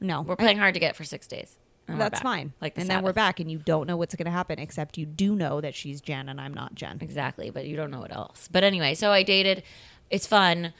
no, 0.00 0.18
Uh, 0.18 0.22
We're 0.22 0.36
playing 0.36 0.58
hard 0.58 0.74
to 0.74 0.80
get 0.80 0.96
for 0.96 1.04
six 1.04 1.26
days. 1.26 1.56
and 1.88 2.00
That's 2.00 2.20
fine. 2.20 2.52
Like 2.60 2.74
the 2.74 2.80
and 2.82 2.90
then 2.90 3.02
we're 3.02 3.12
back, 3.12 3.38
and 3.40 3.50
you 3.50 3.58
don't 3.58 3.86
know 3.86 3.96
what's 3.96 4.14
going 4.14 4.24
to 4.26 4.30
happen, 4.32 4.58
except 4.58 4.96
you 4.98 5.04
do 5.06 5.34
know 5.36 5.60
that 5.60 5.74
she's 5.74 6.00
Jen 6.00 6.28
and 6.28 6.40
I'm 6.40 6.54
not 6.54 6.74
Jen. 6.74 6.98
Exactly, 7.00 7.50
but 7.50 7.66
you 7.66 7.76
don't 7.76 7.90
know 7.90 8.00
what 8.00 8.12
else. 8.14 8.48
But 8.50 8.64
anyway, 8.64 8.94
so 8.94 9.10
I 9.10 9.22
dated. 9.22 9.62
It's 10.10 10.26
fun. 10.26 10.72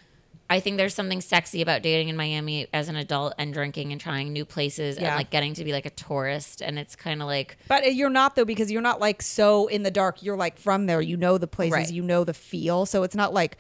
I 0.53 0.61
think 0.61 0.77
there's 0.77 0.95
something 0.95 1.21
sexy 1.21 1.63
about 1.63 1.83
dating 1.83 2.09
in 2.09 2.17
Miami 2.17 2.67
as 2.73 2.89
an 2.89 2.97
adult 2.97 3.35
and 3.39 3.53
drinking 3.55 3.91
and 3.93 4.01
trying 4.01 4.33
new 4.33 4.45
places 4.45 4.99
Yeah. 4.99 5.09
and 5.09 5.17
like 5.17 5.31
getting 5.31 5.55
to 5.55 5.65
be 5.65 5.73
like 5.73 5.87
a 5.87 5.91
tourist. 5.91 6.61
And 6.61 6.79
it's 6.79 6.95
kind 6.95 7.23
of 7.23 7.27
like 7.27 7.57
But 7.69 7.85
uh, 7.85 7.89
you're 7.89 8.11
not 8.11 8.37
though 8.37 8.45
because 8.45 8.71
you're 8.71 8.83
not 8.83 9.01
like 9.01 9.23
so 9.23 9.67
in 9.69 9.83
the 9.83 9.91
dark. 9.91 10.23
You're 10.23 10.37
like 10.37 10.59
from 10.59 10.87
there. 10.87 11.01
You 11.01 11.17
know 11.17 11.39
the 11.39 11.47
places. 11.47 11.73
Right. 11.73 11.91
You 11.91 12.03
know 12.03 12.25
the 12.25 12.35
feel. 12.35 12.87
So 12.87 13.03
it's 13.03 13.17
not 13.17 13.33
like 13.35 13.57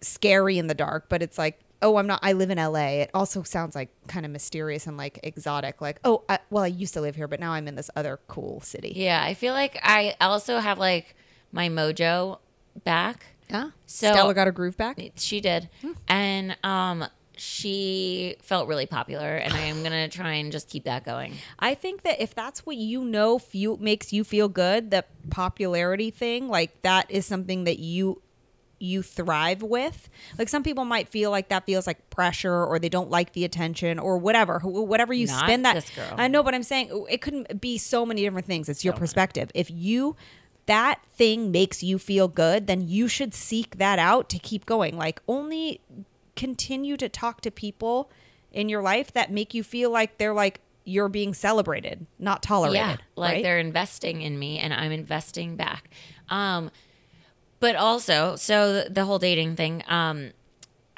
scary 0.00 0.58
in 0.58 0.66
the 0.66 0.74
dark, 0.74 1.08
but 1.08 1.22
it's 1.22 1.38
like 1.38 1.60
oh 1.80 1.96
I'm 1.96 2.08
not. 2.08 2.18
I 2.24 2.32
live 2.32 2.50
in 2.50 2.58
L.A. 2.58 3.02
It 3.02 3.10
also 3.14 3.44
sounds 3.44 3.76
like 3.76 3.88
kind 4.08 4.26
of 4.26 4.32
mysterious 4.32 4.88
and 4.88 4.96
like 4.96 5.20
exotic. 5.22 5.80
Like 5.80 6.00
oh 6.04 6.24
I, 6.28 6.40
well 6.50 6.64
I 6.64 6.68
used 6.68 6.94
to 6.94 7.00
live 7.00 7.14
here, 7.14 7.28
but 7.28 7.38
now 7.38 7.52
I'm 7.52 7.68
in 7.68 7.76
this 7.76 7.90
other 7.94 8.18
cool 8.26 8.60
city. 8.60 8.92
yeah. 8.96 9.22
I 9.22 9.34
feel 9.34 9.54
like 9.54 9.78
I 9.82 10.16
also 10.20 10.58
have 10.58 10.78
like 10.78 11.14
my 11.52 11.68
mojo 11.68 12.38
back. 12.84 13.26
Yeah. 13.50 13.70
So- 13.86 14.12
Stella 14.12 14.34
got 14.34 14.46
her 14.46 14.52
groove 14.52 14.76
back. 14.76 14.98
She 15.16 15.40
did, 15.40 15.68
and 16.06 16.56
um, 16.64 17.04
she 17.36 18.36
felt 18.42 18.68
really 18.68 18.86
popular, 18.86 19.36
and 19.36 19.52
I 19.54 19.60
am 19.60 19.82
gonna 19.82 20.08
try 20.08 20.32
and 20.34 20.50
just 20.52 20.68
keep 20.68 20.84
that 20.84 21.04
going. 21.04 21.34
I 21.58 21.74
think 21.74 22.02
that 22.02 22.20
if 22.20 22.34
that's 22.34 22.66
what 22.66 22.76
you 22.76 23.04
know 23.04 23.38
feel 23.38 23.76
makes 23.78 24.12
you 24.12 24.24
feel 24.24 24.48
good, 24.48 24.90
the 24.90 25.04
popularity 25.30 26.10
thing, 26.10 26.48
like 26.48 26.82
that 26.82 27.10
is 27.10 27.26
something 27.26 27.64
that 27.64 27.78
you 27.78 28.20
you 28.80 29.02
thrive 29.02 29.60
with. 29.60 30.08
Like 30.38 30.48
some 30.48 30.62
people 30.62 30.84
might 30.84 31.08
feel 31.08 31.32
like 31.32 31.48
that 31.48 31.66
feels 31.66 31.84
like 31.86 32.10
pressure 32.10 32.64
or 32.64 32.78
they 32.78 32.88
don't 32.88 33.10
like 33.10 33.32
the 33.32 33.44
attention 33.44 33.98
or 33.98 34.18
whatever. 34.18 34.60
Whatever 34.60 35.12
you 35.12 35.26
Not 35.26 35.44
spin 35.46 35.62
that. 35.62 35.90
I 36.16 36.28
know, 36.28 36.44
but 36.44 36.54
I'm 36.54 36.62
saying 36.62 37.06
it 37.10 37.20
couldn't 37.20 37.60
be 37.60 37.76
so 37.78 38.06
many 38.06 38.22
different 38.22 38.46
things. 38.46 38.68
It's 38.68 38.84
your 38.84 38.92
So 38.92 38.96
many. 38.96 39.00
perspective. 39.00 39.50
If 39.52 39.68
you 39.68 40.14
that 40.68 41.00
thing 41.14 41.50
makes 41.50 41.82
you 41.82 41.98
feel 41.98 42.28
good, 42.28 42.66
then 42.66 42.86
you 42.86 43.08
should 43.08 43.34
seek 43.34 43.78
that 43.78 43.98
out 43.98 44.28
to 44.28 44.38
keep 44.38 44.66
going. 44.66 44.96
Like 44.96 45.20
only 45.26 45.80
continue 46.36 46.96
to 46.98 47.08
talk 47.08 47.40
to 47.40 47.50
people 47.50 48.10
in 48.52 48.68
your 48.68 48.82
life 48.82 49.12
that 49.12 49.32
make 49.32 49.54
you 49.54 49.62
feel 49.62 49.90
like 49.90 50.18
they're 50.18 50.34
like 50.34 50.60
you're 50.84 51.08
being 51.08 51.34
celebrated, 51.34 52.06
not 52.18 52.42
tolerated. 52.42 52.76
Yeah, 52.76 52.96
like 53.16 53.34
right? 53.34 53.42
they're 53.42 53.58
investing 53.58 54.22
in 54.22 54.38
me 54.38 54.58
and 54.58 54.72
I'm 54.72 54.92
investing 54.92 55.56
back. 55.56 55.90
Um, 56.28 56.70
but 57.60 57.74
also, 57.74 58.36
so 58.36 58.74
the, 58.74 58.90
the 58.90 59.04
whole 59.04 59.18
dating 59.18 59.56
thing, 59.56 59.82
um, 59.88 60.32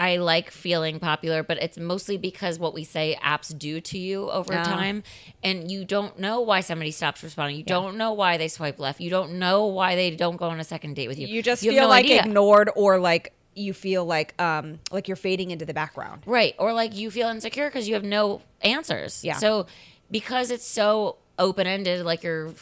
I 0.00 0.16
like 0.16 0.50
feeling 0.50 0.98
popular, 0.98 1.42
but 1.42 1.58
it's 1.62 1.76
mostly 1.78 2.16
because 2.16 2.58
what 2.58 2.72
we 2.72 2.84
say 2.84 3.18
apps 3.22 3.56
do 3.56 3.80
to 3.82 3.98
you 3.98 4.30
over 4.30 4.54
Oh. 4.54 4.62
time. 4.64 5.02
And 5.44 5.70
you 5.70 5.84
don't 5.84 6.18
know 6.18 6.40
why 6.40 6.60
somebody 6.60 6.90
stops 6.90 7.22
responding. 7.22 7.56
You 7.58 7.64
don't 7.64 7.96
know 7.98 8.12
why 8.12 8.38
they 8.38 8.48
swipe 8.48 8.78
left. 8.80 9.00
You 9.00 9.10
don't 9.10 9.38
know 9.38 9.66
why 9.66 9.96
they 9.96 10.10
don't 10.10 10.36
go 10.36 10.46
on 10.46 10.58
a 10.58 10.64
second 10.64 10.94
date 10.96 11.08
with 11.08 11.18
you. 11.18 11.26
you 11.26 11.42
just 11.42 11.62
have 11.62 11.72
feel 11.74 11.82
no 11.82 11.88
like 11.88 12.06
idea. 12.06 12.20
ignored 12.22 12.70
or 12.74 12.98
like 12.98 13.34
you 13.54 13.74
feel 13.74 14.04
like 14.06 14.40
um 14.40 14.78
like 14.90 15.06
you're 15.06 15.16
fading 15.16 15.50
into 15.50 15.66
the 15.66 15.74
background. 15.74 16.22
Right. 16.24 16.54
Or 16.58 16.72
like 16.72 16.96
you 16.96 17.10
feel 17.10 17.28
insecure 17.28 17.68
because 17.68 17.86
you 17.86 17.92
have 17.94 18.04
no 18.04 18.40
answers. 18.62 19.22
Yeah. 19.22 19.36
So 19.36 19.66
because 20.10 20.50
it's 20.50 20.66
so 20.66 21.18
open 21.38 21.66
ended, 21.66 22.06
like 22.06 22.22
your 22.22 22.54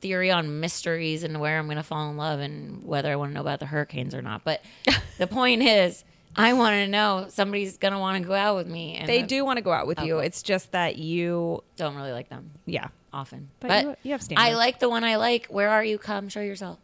theory 0.00 0.30
on 0.30 0.60
mysteries 0.60 1.22
and 1.24 1.40
where 1.40 1.58
I'm 1.58 1.64
going 1.66 1.78
to 1.78 1.82
fall 1.82 2.10
in 2.10 2.16
love 2.18 2.40
and 2.40 2.84
whether 2.84 3.10
I 3.10 3.16
want 3.16 3.30
to 3.30 3.34
know 3.34 3.40
about 3.40 3.58
the 3.60 3.66
hurricanes 3.66 4.14
or 4.14 4.20
not. 4.22 4.44
But 4.44 4.62
the 5.18 5.26
point 5.26 5.62
is, 5.62 6.04
I 6.36 6.52
want 6.54 6.74
to 6.74 6.86
know 6.88 7.26
somebody's 7.28 7.76
going 7.78 7.92
to 7.92 7.98
want 7.98 8.22
to 8.22 8.26
go 8.28 8.34
out 8.34 8.56
with 8.56 8.66
me. 8.66 8.96
And 8.96 9.08
They 9.08 9.20
I 9.22 9.26
do 9.26 9.44
want 9.44 9.58
to 9.58 9.62
go 9.62 9.72
out 9.72 9.86
with 9.86 10.00
you. 10.00 10.18
It's 10.18 10.42
just 10.42 10.72
that 10.72 10.96
you 10.96 11.62
don't 11.76 11.94
really 11.96 12.12
like 12.12 12.28
them 12.28 12.50
yeah. 12.66 12.88
often. 13.12 13.50
But 13.60 13.68
But, 13.68 13.84
you- 13.84 13.96
you 14.02 14.10
have 14.12 14.22
standards. 14.22 14.48
I 14.48 14.54
like 14.54 14.80
the 14.80 14.88
one 14.88 15.04
I 15.04 15.16
like. 15.16 15.46
Where 15.46 15.70
are 15.70 15.84
you? 15.84 15.98
Come 15.98 16.28
show 16.28 16.40
yourself. 16.40 16.78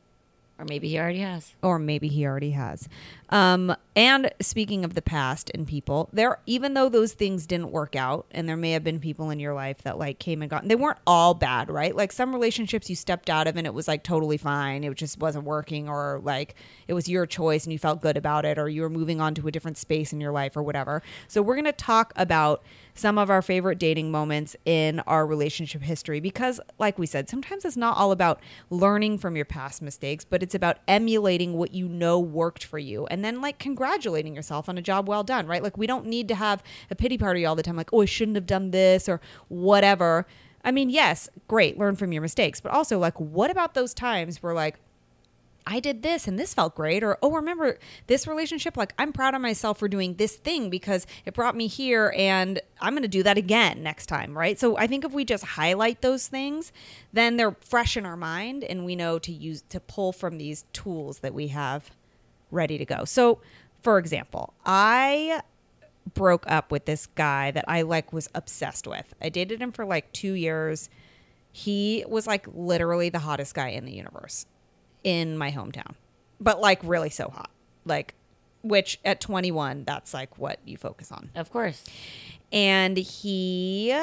Or 0.59 0.65
maybe 0.67 0.89
he 0.89 0.99
already 0.99 1.21
has. 1.21 1.55
or 1.63 1.79
maybe 1.79 2.09
he 2.09 2.27
already 2.27 2.51
has. 2.51 2.87
Um, 3.31 3.75
and 3.97 4.31
speaking 4.41 4.85
of 4.85 4.95
the 4.95 5.03
past 5.03 5.51
and 5.53 5.67
people, 5.67 6.09
there 6.13 6.39
even 6.47 6.75
though 6.75 6.89
those 6.89 7.13
things 7.13 7.47
didn't 7.47 7.73
work 7.73 7.97
out, 7.97 8.27
and 8.31 8.49
there 8.49 8.57
may 8.57 8.71
have 8.73 8.85
been 8.85 9.01
people 9.01 9.31
in 9.31 9.41
your 9.41 9.53
life 9.53 9.79
that 9.83 9.99
like 9.99 10.19
came 10.19 10.43
and 10.43 10.51
gone, 10.51 10.69
they 10.69 10.77
weren't 10.77 10.99
all 11.07 11.35
bad, 11.35 11.69
right? 11.69 11.95
Like 11.95 12.13
some 12.13 12.33
relationships 12.33 12.89
you 12.89 12.97
stepped 12.97 13.29
out 13.29 13.49
of 13.49 13.57
and 13.57 13.67
it 13.67 13.75
was 13.75 13.89
like 13.89 14.05
totally 14.05 14.37
fine, 14.37 14.85
it 14.85 14.95
just 14.95 15.19
wasn't 15.19 15.45
working, 15.45 15.89
or 15.89 16.21
like 16.23 16.55
it 16.87 16.95
was 16.95 17.09
your 17.09 17.27
choice 17.27 17.65
and 17.65 17.73
you 17.73 17.79
felt 17.79 18.01
good 18.01 18.17
about 18.17 18.45
it, 18.45 18.59
or 18.59 18.69
you 18.69 18.83
were 18.83 18.91
moving 18.91 19.21
on 19.21 19.35
to 19.35 19.49
a 19.49 19.51
different 19.51 19.77
space 19.77 20.13
in 20.13 20.21
your 20.21 20.33
life 20.33 20.57
or 20.57 20.63
whatever. 20.63 21.03
So 21.27 21.43
we're 21.43 21.57
gonna 21.57 21.73
talk 21.73 22.13
about 22.15 22.63
some 22.95 23.19
of 23.19 23.31
our 23.31 23.43
favorite 23.43 23.79
dating 23.79 24.11
moments 24.11 24.57
in 24.65 25.01
our 25.01 25.27
relationship 25.27 25.83
history 25.83 26.21
because 26.21 26.61
like 26.79 26.99
we 26.99 27.07
said 27.07 27.29
sometimes 27.29 27.65
it's 27.65 27.77
not 27.77 27.97
all 27.97 28.13
about 28.13 28.41
learning 28.69 29.17
from 29.17 29.37
your 29.37 29.45
past 29.45 29.81
mistakes 29.81 30.25
but 30.25 30.43
it's 30.43 30.55
about 30.55 30.79
emulating 30.87 31.55
what 31.55 31.73
you 31.73 31.89
know 31.89 32.19
worked 32.19 32.65
for 32.65 32.79
you 32.79 33.07
and 33.07 33.25
then 33.25 33.41
like 33.41 33.59
congratulating 33.81 34.37
yourself 34.37 34.69
on 34.69 34.77
a 34.77 34.83
job 34.83 35.09
well 35.09 35.25
done 35.25 35.47
right 35.47 35.63
like 35.63 35.79
we 35.79 35.87
don't 35.87 36.05
need 36.05 36.29
to 36.29 36.35
have 36.35 36.63
a 36.91 36.95
pity 36.95 37.17
party 37.17 37.47
all 37.47 37.57
the 37.57 37.63
time 37.63 37.77
like 37.77 37.89
oh 37.95 38.03
i 38.03 38.05
shouldn't 38.05 38.35
have 38.35 38.45
done 38.45 38.73
this 38.73 39.09
or 39.09 39.23
whatever 39.49 40.27
i 40.63 40.71
mean 40.71 40.91
yes 40.91 41.31
great 41.49 41.79
learn 41.79 41.97
from 41.97 42.13
your 42.13 42.21
mistakes 42.21 42.61
but 42.61 42.71
also 42.73 42.99
like 42.99 43.19
what 43.19 43.51
about 43.51 43.73
those 43.73 43.95
times 43.95 44.43
where 44.43 44.53
like 44.53 44.77
I 45.67 45.79
did 45.79 46.03
this 46.03 46.27
and 46.27 46.39
this 46.39 46.55
felt 46.55 46.75
great. 46.75 47.05
Or, 47.05 47.19
oh, 47.23 47.33
remember 47.33 47.79
this 48.07 48.27
relationship? 48.27 48.79
Like, 48.79 48.95
I'm 48.99 49.13
proud 49.13 49.35
of 49.35 49.43
myself 49.43 49.79
for 49.79 49.89
doing 49.89 50.15
this 50.15 50.37
thing 50.37 50.71
because 50.71 51.07
it 51.27 51.35
brought 51.35 51.55
me 51.55 51.67
here 51.67 52.15
and 52.17 52.61
I'm 52.81 52.95
going 52.95 53.03
to 53.03 53.09
do 53.09 53.23
that 53.23 53.37
again 53.37 53.83
next 53.83 54.07
time. 54.07 54.37
Right. 54.37 54.59
So 54.59 54.79
I 54.79 54.87
think 54.87 55.05
if 55.05 55.13
we 55.13 55.25
just 55.25 55.45
highlight 55.45 56.01
those 56.01 56.27
things, 56.27 56.73
then 57.13 57.37
they're 57.37 57.55
fresh 57.61 57.97
in 57.99 58.07
our 58.07 58.17
mind 58.17 58.65
and 58.65 58.87
we 58.87 58.97
know 58.97 59.19
to 59.21 59.31
use 59.31 59.63
to 59.69 59.79
pull 59.81 60.13
from 60.13 60.39
these 60.39 60.65
tools 60.73 61.19
that 61.19 61.35
we 61.35 61.49
have 61.49 61.91
ready 62.51 62.79
to 62.79 62.85
go. 62.85 63.05
So, 63.05 63.41
for 63.83 63.99
example, 63.99 64.55
I 64.65 65.43
broke 66.15 66.45
up 66.51 66.73
with 66.73 66.87
this 66.87 67.07
guy 67.07 67.51
that 67.51 67.65
I 67.69 67.83
like 67.83 68.13
was 68.13 68.29
obsessed 68.35 68.87
with. 68.87 69.15
I 69.21 69.29
dated 69.29 69.61
him 69.61 69.73
for 69.73 69.85
like 69.85 70.13
two 70.13 70.33
years. 70.33 70.89
He 71.53 72.05
was 72.09 72.27
like 72.27 72.47
literally 72.53 73.09
the 73.09 73.21
hottest 73.21 73.55
guy 73.55 73.69
in 73.69 73.85
the 73.85 73.93
universe 73.93 74.47
in 75.03 75.37
my 75.37 75.51
hometown, 75.51 75.95
but 76.41 76.61
like 76.61 76.81
really 76.83 77.11
so 77.11 77.29
hot. 77.29 77.51
Like, 77.85 78.15
which 78.63 79.01
at 79.05 79.21
21, 79.21 79.85
that's 79.85 80.13
like 80.13 80.37
what 80.39 80.59
you 80.65 80.77
focus 80.77 81.11
on. 81.11 81.31
Of 81.35 81.51
course. 81.51 81.85
And 82.53 82.97
he 82.97 83.97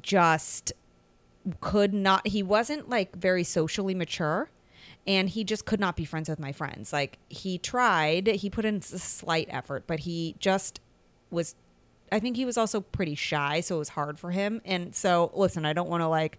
just 0.00 0.72
could 1.60 1.92
not, 1.92 2.26
he 2.28 2.42
wasn't 2.42 2.88
like 2.88 3.16
very 3.16 3.44
socially 3.44 3.94
mature. 3.94 4.48
And 5.06 5.28
he 5.28 5.44
just 5.44 5.66
could 5.66 5.80
not 5.80 5.96
be 5.96 6.04
friends 6.04 6.28
with 6.28 6.38
my 6.38 6.52
friends. 6.52 6.92
Like, 6.92 7.18
he 7.28 7.58
tried, 7.58 8.26
he 8.26 8.48
put 8.48 8.64
in 8.64 8.76
a 8.76 8.82
slight 8.82 9.48
effort, 9.50 9.84
but 9.86 10.00
he 10.00 10.34
just 10.38 10.80
was 11.30 11.54
I 12.12 12.20
think 12.20 12.36
he 12.36 12.44
was 12.44 12.56
also 12.56 12.80
pretty 12.80 13.14
shy, 13.16 13.60
so 13.60 13.76
it 13.76 13.78
was 13.80 13.88
hard 13.90 14.18
for 14.18 14.30
him. 14.30 14.60
And 14.64 14.94
so, 14.94 15.32
listen, 15.34 15.64
I 15.64 15.72
don't 15.72 15.88
want 15.88 16.02
to 16.02 16.08
like 16.08 16.38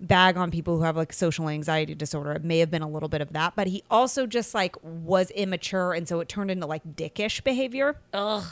bag 0.00 0.36
on 0.36 0.50
people 0.50 0.76
who 0.76 0.82
have 0.82 0.96
like 0.96 1.12
social 1.12 1.48
anxiety 1.48 1.94
disorder. 1.94 2.32
It 2.32 2.42
may 2.42 2.58
have 2.58 2.70
been 2.70 2.82
a 2.82 2.88
little 2.88 3.08
bit 3.08 3.20
of 3.20 3.32
that, 3.34 3.54
but 3.54 3.68
he 3.68 3.84
also 3.90 4.26
just 4.26 4.54
like 4.54 4.74
was 4.82 5.30
immature, 5.30 5.92
and 5.92 6.08
so 6.08 6.20
it 6.20 6.28
turned 6.28 6.50
into 6.50 6.66
like 6.66 6.82
dickish 6.96 7.44
behavior. 7.44 7.96
Ugh. 8.12 8.44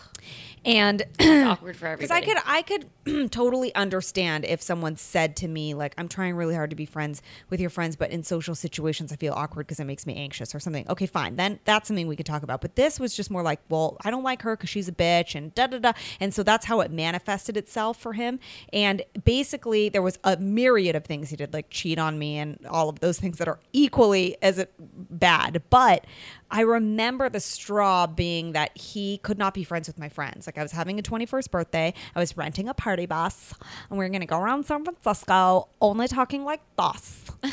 And 0.65 1.03
It's 1.19 1.47
awkward 1.49 1.77
for 1.77 1.87
everybody. 1.89 2.21
because. 2.21 2.37
I 2.47 2.63
could, 2.65 2.87
I 3.07 3.07
could 3.07 3.33
totally 3.33 3.75
understand 3.75 4.45
if 4.45 4.61
someone 4.61 4.97
said 4.97 5.35
to 5.37 5.49
me 5.49 5.73
like, 5.75 5.95
"I'm 5.97 6.09
trying 6.09 6.35
really 6.37 6.55
hard 6.55 6.71
to 6.71 6.77
be 6.77 6.85
friends 6.85 7.23
with 7.49 7.61
your 7.61 7.71
friends, 7.71 7.97
but 7.97 8.11
in 8.11 8.23
social 8.23 8.55
situations, 8.55 9.11
I 9.13 9.17
feel 9.17 9.33
awkward 9.33 9.67
because 9.67 9.81
it 9.81 9.85
makes 9.87 10.07
me 10.07 10.17
anxious 10.17 10.55
or 10.55 10.61
something." 10.61 10.87
Okay, 10.89 11.07
fine, 11.07 11.37
then 11.37 11.61
that's 11.65 11.89
something 11.89 12.07
we 12.07 12.17
could 12.17 12.27
talk 12.27 12.43
about. 12.43 12.61
But 12.61 12.77
this 12.77 13.01
was 13.01 13.15
just 13.17 13.31
more 13.31 13.43
like, 13.43 13.61
"Well, 13.71 13.97
I 14.05 14.11
don't 14.11 14.23
like 14.23 14.43
her 14.43 14.55
because 14.57 14.69
she's 14.69 14.89
a 14.89 14.93
bitch," 14.93 15.35
and 15.35 15.55
da 15.55 15.67
da 15.67 15.79
da. 15.79 15.93
And 16.21 16.35
so 16.35 16.43
that's 16.43 16.67
how 16.67 16.81
it 16.81 16.91
manifested 16.91 17.57
itself 17.57 17.97
for 17.99 18.13
him. 18.13 18.39
And 18.73 19.03
basically, 19.25 19.89
there 19.89 20.03
was 20.03 20.19
a 20.25 20.37
myriad 20.37 20.95
of 20.95 21.05
things 21.07 21.31
he 21.31 21.37
did, 21.37 21.55
like 21.55 21.71
cheat 21.71 21.99
on 21.99 22.19
me 22.19 22.37
and 22.37 22.59
all 22.69 22.91
of 22.91 23.01
those 23.01 23.19
things 23.19 23.39
that 23.39 23.49
are 23.49 23.61
equally 23.73 24.37
as 24.43 24.65
bad. 24.79 25.63
But 25.71 26.05
I 26.51 26.63
remember 26.63 27.29
the 27.29 27.41
straw 27.41 28.07
being 28.07 28.53
that 28.53 28.77
he 28.77 29.19
could 29.19 29.39
not 29.39 29.55
be 29.55 29.65
friends 29.65 29.87
with 29.87 29.99
my 29.99 30.09
friends. 30.09 30.47
Like 30.47 30.59
I 30.59 30.63
was 30.63 30.73
having 30.73 30.99
a 30.99 31.03
21st 31.03 31.51
birthday, 31.51 31.95
I 32.15 32.19
was 32.19 32.37
renting 32.37 32.69
a 32.69 32.75
party 32.75 33.07
bus, 33.07 33.55
and 33.89 33.99
we 33.99 34.05
were 34.05 34.09
going 34.09 34.21
to 34.21 34.27
go 34.27 34.39
around 34.39 34.67
San 34.67 34.85
Francisco, 34.85 35.69
only 35.81 36.09
talking 36.09 36.45
like 36.45 36.61
this. 36.77 37.31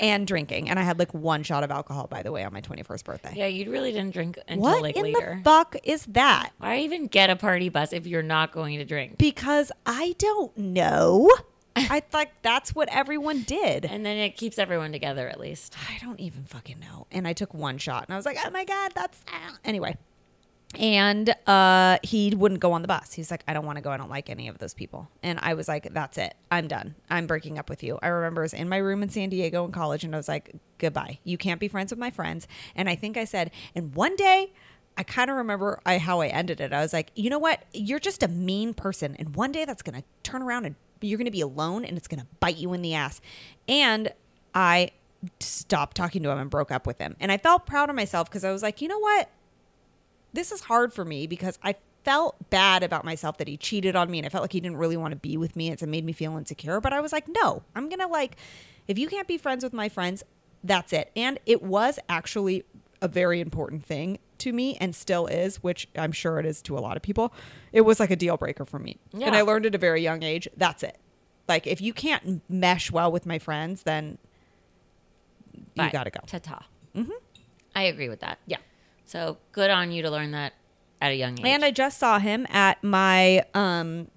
and 0.00 0.26
drinking, 0.26 0.68
and 0.70 0.78
I 0.78 0.82
had 0.82 0.98
like 0.98 1.12
one 1.12 1.42
shot 1.42 1.64
of 1.64 1.70
alcohol, 1.70 2.06
by 2.06 2.22
the 2.22 2.32
way, 2.32 2.44
on 2.44 2.52
my 2.52 2.60
twenty-first 2.60 3.04
birthday. 3.04 3.34
Yeah, 3.36 3.46
you 3.46 3.70
really 3.70 3.92
didn't 3.92 4.12
drink 4.12 4.38
until 4.48 4.62
what 4.62 4.82
like 4.82 4.96
in 4.96 5.02
later. 5.02 5.36
the 5.38 5.44
fuck 5.44 5.76
is 5.84 6.06
that? 6.06 6.50
Why 6.58 6.78
even 6.78 7.06
get 7.06 7.30
a 7.30 7.36
party 7.36 7.68
bus 7.68 7.92
if 7.92 8.06
you're 8.06 8.22
not 8.22 8.52
going 8.52 8.78
to 8.78 8.84
drink? 8.84 9.18
Because 9.18 9.70
I 9.86 10.14
don't 10.18 10.56
know. 10.56 11.28
I 11.76 12.00
thought 12.00 12.28
that's 12.42 12.74
what 12.74 12.88
everyone 12.90 13.42
did. 13.42 13.84
And 13.84 14.04
then 14.04 14.16
it 14.18 14.36
keeps 14.36 14.58
everyone 14.58 14.92
together 14.92 15.28
at 15.28 15.40
least. 15.40 15.76
I 15.88 16.04
don't 16.04 16.20
even 16.20 16.44
fucking 16.44 16.80
know. 16.80 17.06
And 17.10 17.26
I 17.26 17.32
took 17.32 17.54
one 17.54 17.78
shot 17.78 18.04
and 18.06 18.14
I 18.14 18.16
was 18.16 18.26
like, 18.26 18.38
oh 18.44 18.50
my 18.50 18.64
God, 18.64 18.92
that's 18.94 19.20
ah." 19.28 19.56
anyway. 19.64 19.96
And 20.78 21.34
uh, 21.46 21.98
he 22.02 22.34
wouldn't 22.34 22.60
go 22.60 22.72
on 22.72 22.80
the 22.80 22.88
bus. 22.88 23.12
He's 23.12 23.30
like, 23.30 23.44
I 23.46 23.52
don't 23.52 23.66
want 23.66 23.76
to 23.76 23.82
go. 23.82 23.90
I 23.90 23.98
don't 23.98 24.08
like 24.08 24.30
any 24.30 24.48
of 24.48 24.56
those 24.56 24.72
people. 24.72 25.08
And 25.22 25.38
I 25.42 25.52
was 25.52 25.68
like, 25.68 25.92
that's 25.92 26.16
it. 26.16 26.34
I'm 26.50 26.66
done. 26.66 26.94
I'm 27.10 27.26
breaking 27.26 27.58
up 27.58 27.68
with 27.68 27.82
you. 27.82 27.98
I 28.02 28.08
remember 28.08 28.40
I 28.40 28.44
was 28.44 28.54
in 28.54 28.68
my 28.70 28.78
room 28.78 29.02
in 29.02 29.10
San 29.10 29.28
Diego 29.28 29.66
in 29.66 29.72
college 29.72 30.02
and 30.02 30.14
I 30.14 30.18
was 30.18 30.28
like, 30.28 30.54
goodbye. 30.78 31.18
You 31.24 31.36
can't 31.36 31.60
be 31.60 31.68
friends 31.68 31.92
with 31.92 31.98
my 31.98 32.10
friends. 32.10 32.48
And 32.74 32.88
I 32.88 32.94
think 32.94 33.18
I 33.18 33.24
said, 33.26 33.50
and 33.74 33.94
one 33.94 34.16
day, 34.16 34.52
I 34.96 35.02
kind 35.02 35.30
of 35.30 35.36
remember 35.36 35.80
I, 35.86 35.98
how 35.98 36.20
I 36.20 36.26
ended 36.28 36.60
it. 36.60 36.72
I 36.72 36.80
was 36.80 36.92
like, 36.92 37.10
you 37.14 37.30
know 37.30 37.38
what? 37.38 37.64
You're 37.72 37.98
just 37.98 38.22
a 38.22 38.28
mean 38.28 38.74
person. 38.74 39.16
And 39.18 39.34
one 39.34 39.52
day 39.52 39.64
that's 39.64 39.82
going 39.82 39.98
to 40.00 40.04
turn 40.22 40.42
around 40.42 40.66
and 40.66 40.76
you're 41.08 41.18
going 41.18 41.26
to 41.26 41.30
be 41.30 41.40
alone 41.40 41.84
and 41.84 41.96
it's 41.96 42.08
going 42.08 42.20
to 42.20 42.26
bite 42.40 42.56
you 42.56 42.72
in 42.72 42.82
the 42.82 42.94
ass. 42.94 43.20
And 43.68 44.12
I 44.54 44.90
stopped 45.40 45.96
talking 45.96 46.22
to 46.22 46.30
him 46.30 46.38
and 46.38 46.50
broke 46.50 46.70
up 46.70 46.86
with 46.86 46.98
him. 46.98 47.16
And 47.20 47.30
I 47.30 47.36
felt 47.38 47.66
proud 47.66 47.90
of 47.90 47.96
myself 47.96 48.28
because 48.28 48.44
I 48.44 48.52
was 48.52 48.62
like, 48.62 48.80
you 48.80 48.88
know 48.88 48.98
what? 48.98 49.30
This 50.32 50.50
is 50.52 50.62
hard 50.62 50.92
for 50.92 51.04
me 51.04 51.26
because 51.26 51.58
I 51.62 51.76
felt 52.04 52.50
bad 52.50 52.82
about 52.82 53.04
myself 53.04 53.38
that 53.38 53.46
he 53.46 53.56
cheated 53.56 53.94
on 53.94 54.10
me 54.10 54.18
and 54.18 54.26
I 54.26 54.28
felt 54.28 54.42
like 54.42 54.52
he 54.52 54.60
didn't 54.60 54.78
really 54.78 54.96
want 54.96 55.12
to 55.12 55.16
be 55.16 55.36
with 55.36 55.54
me. 55.54 55.66
It's- 55.68 55.82
It 55.82 55.88
made 55.88 56.04
me 56.04 56.12
feel 56.12 56.36
insecure. 56.36 56.80
But 56.80 56.92
I 56.92 57.00
was 57.00 57.12
like, 57.12 57.28
no, 57.28 57.62
I'm 57.76 57.88
going 57.88 58.00
to 58.00 58.06
like, 58.08 58.36
if 58.88 58.98
you 58.98 59.06
can't 59.08 59.28
be 59.28 59.38
friends 59.38 59.62
with 59.62 59.72
my 59.72 59.88
friends, 59.88 60.24
that's 60.64 60.92
it. 60.92 61.10
And 61.14 61.38
it 61.46 61.62
was 61.62 61.98
actually 62.08 62.64
a 63.00 63.08
very 63.08 63.40
important 63.40 63.84
thing 63.84 64.18
to 64.42 64.52
me 64.52 64.76
and 64.80 64.94
still 64.94 65.26
is, 65.26 65.62
which 65.62 65.88
I'm 65.96 66.12
sure 66.12 66.38
it 66.38 66.46
is 66.46 66.62
to 66.62 66.76
a 66.76 66.80
lot 66.80 66.96
of 66.96 67.02
people. 67.02 67.32
It 67.72 67.82
was 67.82 67.98
like 68.00 68.10
a 68.10 68.16
deal 68.16 68.36
breaker 68.36 68.64
for 68.64 68.78
me. 68.78 68.98
And 69.12 69.34
I 69.34 69.42
learned 69.42 69.66
at 69.66 69.74
a 69.74 69.78
very 69.78 70.02
young 70.02 70.22
age, 70.22 70.48
that's 70.56 70.82
it. 70.82 70.98
Like 71.48 71.66
if 71.66 71.80
you 71.80 71.92
can't 71.92 72.42
mesh 72.48 72.90
well 72.90 73.10
with 73.10 73.26
my 73.26 73.38
friends, 73.38 73.82
then 73.82 74.18
you 75.74 75.90
got 75.90 76.04
to 76.04 76.10
go. 76.10 76.20
Ta 76.26 76.38
ta. 76.38 76.66
I 77.74 77.82
agree 77.84 78.08
with 78.08 78.20
that. 78.20 78.38
Yeah. 78.46 78.58
So 79.04 79.38
good 79.52 79.70
on 79.70 79.92
you 79.92 80.02
to 80.02 80.10
learn 80.10 80.30
that 80.32 80.52
at 81.00 81.10
a 81.10 81.14
young 81.14 81.38
age. 81.38 81.44
And 81.44 81.64
I 81.64 81.70
just 81.70 81.98
saw 81.98 82.18
him 82.18 82.46
at 82.50 82.82
my 82.82 83.44
um 83.54 84.08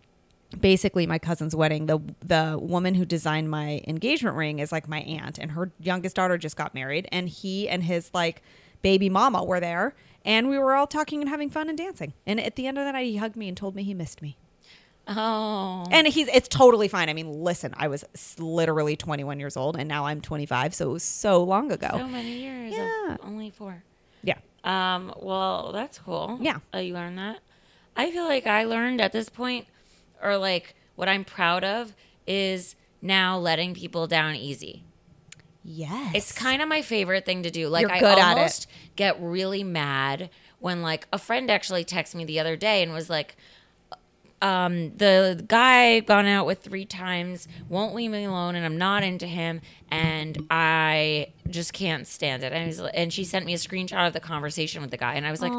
basically 0.60 1.06
my 1.08 1.20
cousin's 1.20 1.56
wedding. 1.56 1.88
The 1.88 2.00
the 2.20 2.58
woman 2.62 2.94
who 2.96 3.06
designed 3.06 3.50
my 3.50 3.82
engagement 3.88 4.36
ring 4.38 4.60
is 4.60 4.72
like 4.72 4.88
my 4.88 5.00
aunt 5.00 5.38
and 5.38 5.52
her 5.52 5.72
youngest 5.80 6.16
daughter 6.16 6.38
just 6.38 6.56
got 6.56 6.74
married 6.74 7.08
and 7.12 7.28
he 7.28 7.68
and 7.68 7.84
his 7.84 8.12
like 8.14 8.42
baby 8.82 9.10
mama 9.10 9.44
were 9.44 9.60
there 9.60 9.96
and 10.26 10.50
we 10.50 10.58
were 10.58 10.74
all 10.76 10.88
talking 10.88 11.22
and 11.22 11.30
having 11.30 11.50
fun 11.50 11.70
and 11.70 11.78
dancing. 11.78 12.12
And 12.28 12.40
at 12.42 12.56
the 12.58 12.68
end 12.68 12.78
of 12.78 12.86
the 12.86 12.92
night 12.92 13.06
he 13.06 13.16
hugged 13.18 13.38
me 13.38 13.48
and 13.48 13.56
told 13.56 13.76
me 13.76 13.84
he 13.84 13.94
missed 13.94 14.22
me. 14.22 14.38
oh, 15.08 15.86
And 15.92 16.08
he's 16.08 16.28
it's 16.28 16.48
totally 16.48 16.88
fine. 16.88 17.10
I 17.10 17.14
mean, 17.14 17.44
listen, 17.44 17.74
I 17.78 17.88
was 17.88 18.04
literally 18.40 18.96
21 18.96 19.40
years 19.40 19.56
old 19.56 19.78
and 19.78 19.88
now 19.88 20.06
I'm 20.06 20.22
25, 20.22 20.74
so 20.74 20.90
it 20.90 20.94
was 20.94 21.04
so 21.04 21.44
long 21.44 21.72
ago. 21.72 21.90
so 21.94 22.08
many 22.08 22.40
years. 22.40 22.74
Yeah. 22.74 23.18
only 23.24 23.50
four. 23.52 23.84
yeah. 24.24 24.38
Um, 24.64 25.14
well, 25.22 25.72
that's 25.72 26.00
cool. 26.00 26.40
Yeah. 26.42 26.58
Uh, 26.74 26.80
you 26.80 26.94
learned 26.96 27.20
that. 27.20 27.40
I 27.96 28.10
feel 28.12 28.24
like 28.26 28.48
I 28.48 28.64
learned 28.64 29.00
at 29.00 29.12
this 29.12 29.30
point, 29.30 29.68
or 30.24 30.38
like 30.38 30.76
what 30.96 31.08
I'm 31.08 31.24
proud 31.24 31.64
of 31.64 31.94
is 32.26 32.76
now 33.02 33.38
letting 33.38 33.76
people 33.76 34.08
down 34.08 34.36
easy. 34.36 34.84
Yes. 35.68 36.12
It's 36.14 36.32
kind 36.32 36.62
of 36.62 36.70
my 36.70 36.84
favorite 36.84 37.26
thing 37.26 37.42
to 37.44 37.50
do. 37.50 37.68
Like 37.70 37.82
You're 37.82 37.92
I 37.92 38.00
good 38.00 38.20
at 38.20 38.34
it. 38.34 38.38
almost 38.38 38.68
get 38.96 39.20
really 39.20 39.64
mad 39.64 40.30
when 40.60 40.82
like 40.84 41.08
a 41.12 41.18
friend 41.18 41.50
actually 41.50 41.84
texted 41.84 42.16
me 42.16 42.24
the 42.26 42.40
other 42.40 42.56
day 42.56 42.84
and 42.84 42.94
was 42.94 43.10
like, 43.10 43.36
um, 44.42 44.96
the 44.98 45.44
guy 45.48 46.02
gone 46.02 46.28
out 46.28 46.46
with 46.46 46.62
three 46.62 46.86
times 46.86 47.48
won't 47.68 47.96
leave 47.96 48.12
me 48.12 48.26
alone, 48.26 48.56
and 48.56 48.64
I'm 48.66 48.78
not 48.78 49.02
into 49.02 49.26
him, 49.26 49.62
and 49.90 50.46
I 50.52 51.30
just 51.50 51.74
can't 51.74 52.06
stand 52.06 52.44
it. 52.44 52.52
And, 52.54 52.66
he's, 52.68 52.80
and 52.80 53.12
she 53.12 53.24
sent 53.24 53.46
me 53.46 53.54
a 53.54 53.58
screenshot 53.58 54.06
of 54.06 54.14
the 54.14 54.20
conversation 54.20 54.82
with 54.82 54.92
the 54.92 54.98
guy, 54.98 55.16
and 55.16 55.26
I 55.26 55.32
was 55.32 55.42
like, 55.42 55.54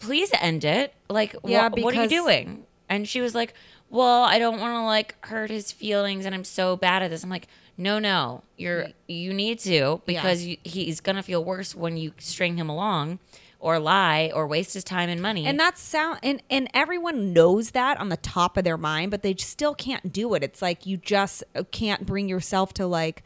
"Please 0.00 0.30
end 0.40 0.64
it! 0.64 0.94
Like, 1.08 1.36
Yeah, 1.44 1.68
wha- 1.68 1.82
what 1.82 1.96
are 1.96 2.02
you 2.04 2.08
doing?" 2.08 2.64
And 2.88 3.06
she 3.06 3.20
was 3.20 3.34
like, 3.34 3.52
"Well, 3.90 4.24
I 4.24 4.38
don't 4.38 4.58
want 4.60 4.74
to 4.74 4.82
like 4.82 5.14
hurt 5.26 5.50
his 5.50 5.70
feelings, 5.70 6.24
and 6.24 6.34
I'm 6.34 6.44
so 6.44 6.74
bad 6.74 7.02
at 7.02 7.10
this." 7.10 7.22
I'm 7.22 7.30
like, 7.30 7.46
"No, 7.76 7.98
no, 7.98 8.42
you're 8.56 8.88
you 9.06 9.32
need 9.32 9.58
to 9.60 10.00
because 10.06 10.44
you, 10.44 10.56
he's 10.62 11.00
gonna 11.00 11.22
feel 11.22 11.44
worse 11.44 11.74
when 11.74 11.96
you 11.96 12.12
string 12.18 12.56
him 12.56 12.68
along." 12.68 13.18
Or 13.58 13.78
lie, 13.78 14.30
or 14.34 14.46
waste 14.46 14.74
his 14.74 14.84
time 14.84 15.08
and 15.08 15.20
money. 15.20 15.46
And 15.46 15.58
that's 15.58 15.80
sound 15.80 16.20
and 16.22 16.42
and 16.50 16.68
everyone 16.74 17.32
knows 17.32 17.70
that 17.70 17.98
on 17.98 18.10
the 18.10 18.18
top 18.18 18.58
of 18.58 18.64
their 18.64 18.76
mind, 18.76 19.10
but 19.10 19.22
they 19.22 19.34
still 19.34 19.74
can't 19.74 20.12
do 20.12 20.34
it. 20.34 20.44
It's 20.44 20.60
like 20.60 20.84
you 20.84 20.98
just 20.98 21.42
can't 21.70 22.04
bring 22.04 22.28
yourself 22.28 22.74
to 22.74 22.86
like 22.86 23.24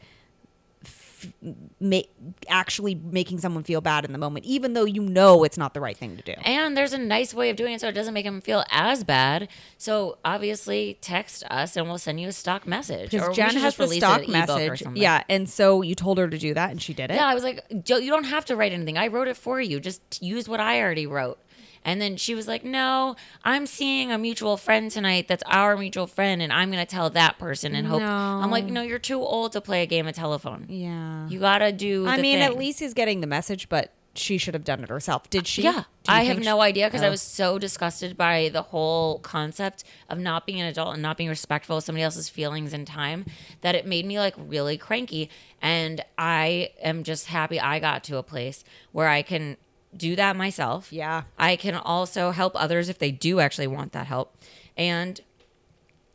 f- 1.23 1.53
make 1.79 2.11
actually 2.47 2.95
making 2.95 3.39
someone 3.39 3.63
feel 3.63 3.81
bad 3.81 4.05
in 4.05 4.11
the 4.11 4.17
moment, 4.17 4.45
even 4.45 4.73
though 4.73 4.85
you 4.85 5.01
know 5.01 5.43
it's 5.43 5.57
not 5.57 5.73
the 5.73 5.81
right 5.81 5.97
thing 5.97 6.17
to 6.17 6.23
do. 6.23 6.33
And 6.43 6.75
there's 6.75 6.93
a 6.93 6.97
nice 6.97 7.33
way 7.33 7.49
of 7.49 7.55
doing 7.55 7.73
it 7.73 7.81
so 7.81 7.87
it 7.87 7.93
doesn't 7.93 8.13
make 8.13 8.25
him 8.25 8.41
feel 8.41 8.63
as 8.71 9.03
bad. 9.03 9.47
So 9.77 10.17
obviously, 10.23 10.97
text 11.01 11.43
us 11.49 11.75
and 11.75 11.87
we'll 11.87 11.97
send 11.97 12.19
you 12.19 12.27
a 12.27 12.31
stock 12.31 12.67
message. 12.67 13.11
Because 13.11 13.35
Jen 13.35 13.55
has 13.55 13.75
the 13.75 13.87
stock 13.87 14.27
an 14.27 14.35
ebook 14.35 14.49
or 14.49 14.69
message, 14.71 14.83
yeah, 14.95 15.23
and 15.29 15.49
so 15.49 15.81
you 15.81 15.95
told 15.95 16.17
her 16.17 16.27
to 16.27 16.37
do 16.37 16.53
that, 16.53 16.71
and 16.71 16.81
she 16.81 16.93
did 16.93 17.11
it. 17.11 17.15
Yeah, 17.15 17.27
I 17.27 17.33
was 17.33 17.43
like, 17.43 17.63
"Joe, 17.83 17.97
you 17.97 18.11
don't 18.11 18.25
have 18.25 18.45
to 18.45 18.55
write 18.55 18.71
anything. 18.71 18.97
I 18.97 19.07
wrote 19.07 19.27
it 19.27 19.37
for 19.37 19.59
you. 19.61 19.79
Just 19.79 20.21
use 20.21 20.47
what 20.47 20.59
I 20.59 20.81
already 20.81 21.07
wrote. 21.07 21.39
And 21.83 21.99
then 22.01 22.15
she 22.17 22.35
was 22.35 22.47
like, 22.47 22.63
"No, 22.63 23.15
I'm 23.43 23.65
seeing 23.65 24.11
a 24.11 24.17
mutual 24.17 24.55
friend 24.57 24.91
tonight. 24.91 25.27
That's 25.27 25.43
our 25.47 25.75
mutual 25.75 26.07
friend, 26.07 26.41
and 26.41 26.53
I'm 26.53 26.71
going 26.71 26.85
to 26.85 26.89
tell 26.89 27.09
that 27.09 27.39
person 27.39 27.73
and 27.75 27.87
hope." 27.87 28.01
I'm 28.03 28.51
like, 28.51 28.65
"No, 28.65 28.81
you're 28.81 28.99
too 28.99 29.19
old 29.21 29.51
to 29.53 29.61
play 29.61 29.81
a 29.81 29.85
game 29.87 30.07
of 30.07 30.13
telephone. 30.15 30.65
yeah. 30.69 31.27
You 31.27 31.39
got 31.39 31.59
to 31.59 31.71
do." 31.71 32.05
I 32.07 32.17
mean, 32.17 32.35
thing. 32.37 32.41
at 32.43 32.57
least 32.57 32.79
he's 32.79 32.93
getting 32.93 33.21
the 33.21 33.27
message, 33.27 33.67
but 33.69 33.91
she 34.13 34.37
should 34.37 34.53
have 34.53 34.65
done 34.65 34.83
it 34.83 34.89
herself. 34.89 35.29
Did 35.29 35.47
she? 35.47 35.61
Yeah, 35.63 35.83
I 36.07 36.23
have 36.25 36.35
think 36.35 36.45
no 36.45 36.59
idea 36.61 36.87
because 36.87 37.01
I 37.01 37.07
Oh. 37.07 37.11
was 37.11 37.21
so 37.21 37.57
disgusted 37.57 38.17
by 38.17 38.49
the 38.51 38.61
whole 38.61 39.19
concept 39.19 39.85
of 40.09 40.19
not 40.19 40.45
being 40.45 40.59
an 40.59 40.67
adult 40.67 40.93
and 40.93 41.01
not 41.01 41.15
being 41.15 41.29
respectful 41.29 41.77
of 41.77 41.83
somebody 41.85 42.03
else's 42.03 42.27
feelings 42.27 42.73
and 42.73 42.85
time 42.85 43.25
that 43.61 43.73
it 43.73 43.87
made 43.87 44.05
me 44.05 44.19
like 44.19 44.33
really 44.37 44.77
cranky. 44.77 45.29
And 45.61 46.03
I 46.17 46.71
am 46.83 47.03
just 47.03 47.27
happy 47.27 47.57
I 47.59 47.79
got 47.79 48.03
to 48.05 48.17
a 48.17 48.23
place 48.23 48.65
where 48.91 49.07
I 49.07 49.21
can 49.21 49.55
do 49.95 50.15
that 50.15 50.35
myself. 50.35 50.91
Yeah. 50.91 51.23
I 51.37 51.55
can 51.55 51.75
also 51.75 52.31
help 52.31 52.53
others 52.55 52.89
if 52.89 52.99
they 52.99 53.11
do 53.11 53.39
actually 53.39 53.67
want 53.67 53.91
that 53.93 54.07
help. 54.07 54.35
And 54.77 55.19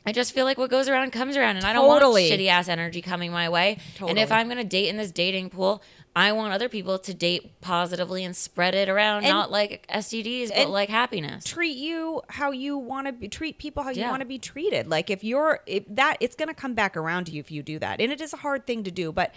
I 0.06 0.12
just 0.12 0.32
feel 0.32 0.44
like 0.44 0.56
what 0.56 0.70
goes 0.70 0.88
around 0.88 1.10
comes 1.10 1.36
around, 1.36 1.56
and 1.56 1.64
I 1.66 1.72
don't 1.72 1.88
want 1.88 2.00
Totally. 2.00 2.30
shitty 2.30 2.46
ass 2.46 2.68
energy 2.68 3.02
coming 3.02 3.32
my 3.32 3.48
way. 3.48 3.78
And 4.00 4.18
if 4.18 4.30
I'm 4.30 4.46
going 4.46 4.58
to 4.58 4.64
date 4.64 4.88
in 4.88 4.96
this 4.96 5.10
dating 5.10 5.50
pool, 5.50 5.82
I 6.16 6.32
want 6.32 6.54
other 6.54 6.70
people 6.70 6.98
to 7.00 7.12
date 7.12 7.60
positively 7.60 8.24
and 8.24 8.34
spread 8.34 8.74
it 8.74 8.88
around, 8.88 9.24
And- 9.24 9.28
not 9.34 9.50
like 9.50 9.86
STDs, 9.90 10.48
but 10.50 10.70
like 10.70 10.88
happiness. 10.88 11.44
treat 11.44 11.76
you 11.76 12.22
how 12.30 12.52
you 12.52 12.78
want 12.78 13.06
to 13.06 13.12
be 13.12 13.28
treat 13.28 13.58
people 13.58 13.82
how 13.82 13.90
you 13.90 14.00
Yeah. 14.00 14.10
want 14.10 14.22
to 14.22 14.26
be 14.26 14.38
treated 14.38 14.88
like 14.88 15.10
if 15.10 15.22
you're 15.22 15.60
if 15.66 15.84
that 15.90 16.16
it's 16.20 16.34
going 16.34 16.48
to 16.48 16.54
come 16.54 16.72
back 16.74 16.96
around 16.96 17.26
to 17.26 17.32
you 17.32 17.40
if 17.40 17.50
you 17.50 17.62
do 17.62 17.78
that 17.80 18.00
and 18.00 18.10
it 18.10 18.20
is 18.22 18.32
a 18.32 18.38
hard 18.38 18.66
thing 18.66 18.82
to 18.84 18.90
do 18.90 19.12
but 19.12 19.34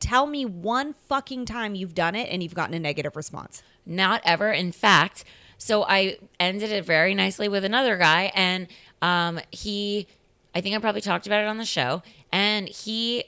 tell 0.00 0.26
me 0.26 0.46
one 0.46 0.94
fucking 0.94 1.44
time 1.44 1.74
you've 1.74 1.94
done 1.94 2.14
it 2.14 2.30
and 2.30 2.42
you've 2.42 2.54
gotten 2.54 2.74
a 2.74 2.80
negative 2.80 3.14
response 3.14 3.62
Not 3.84 4.22
ever. 4.24 4.50
In 4.50 4.72
fact, 4.72 5.24
so 5.58 5.84
I 5.84 6.16
ended 6.40 6.70
it 6.72 6.84
very 6.86 7.14
nicely 7.14 7.48
with 7.48 7.64
another 7.64 7.96
guy, 7.98 8.32
and 8.34 8.68
um, 9.02 9.38
he, 9.50 10.06
I 10.54 10.60
think 10.60 10.74
I 10.74 10.78
probably 10.78 11.00
talked 11.02 11.26
about 11.26 11.42
it 11.44 11.46
on 11.48 11.58
the 11.58 11.64
show, 11.64 12.02
and 12.32 12.68
he 12.68 13.24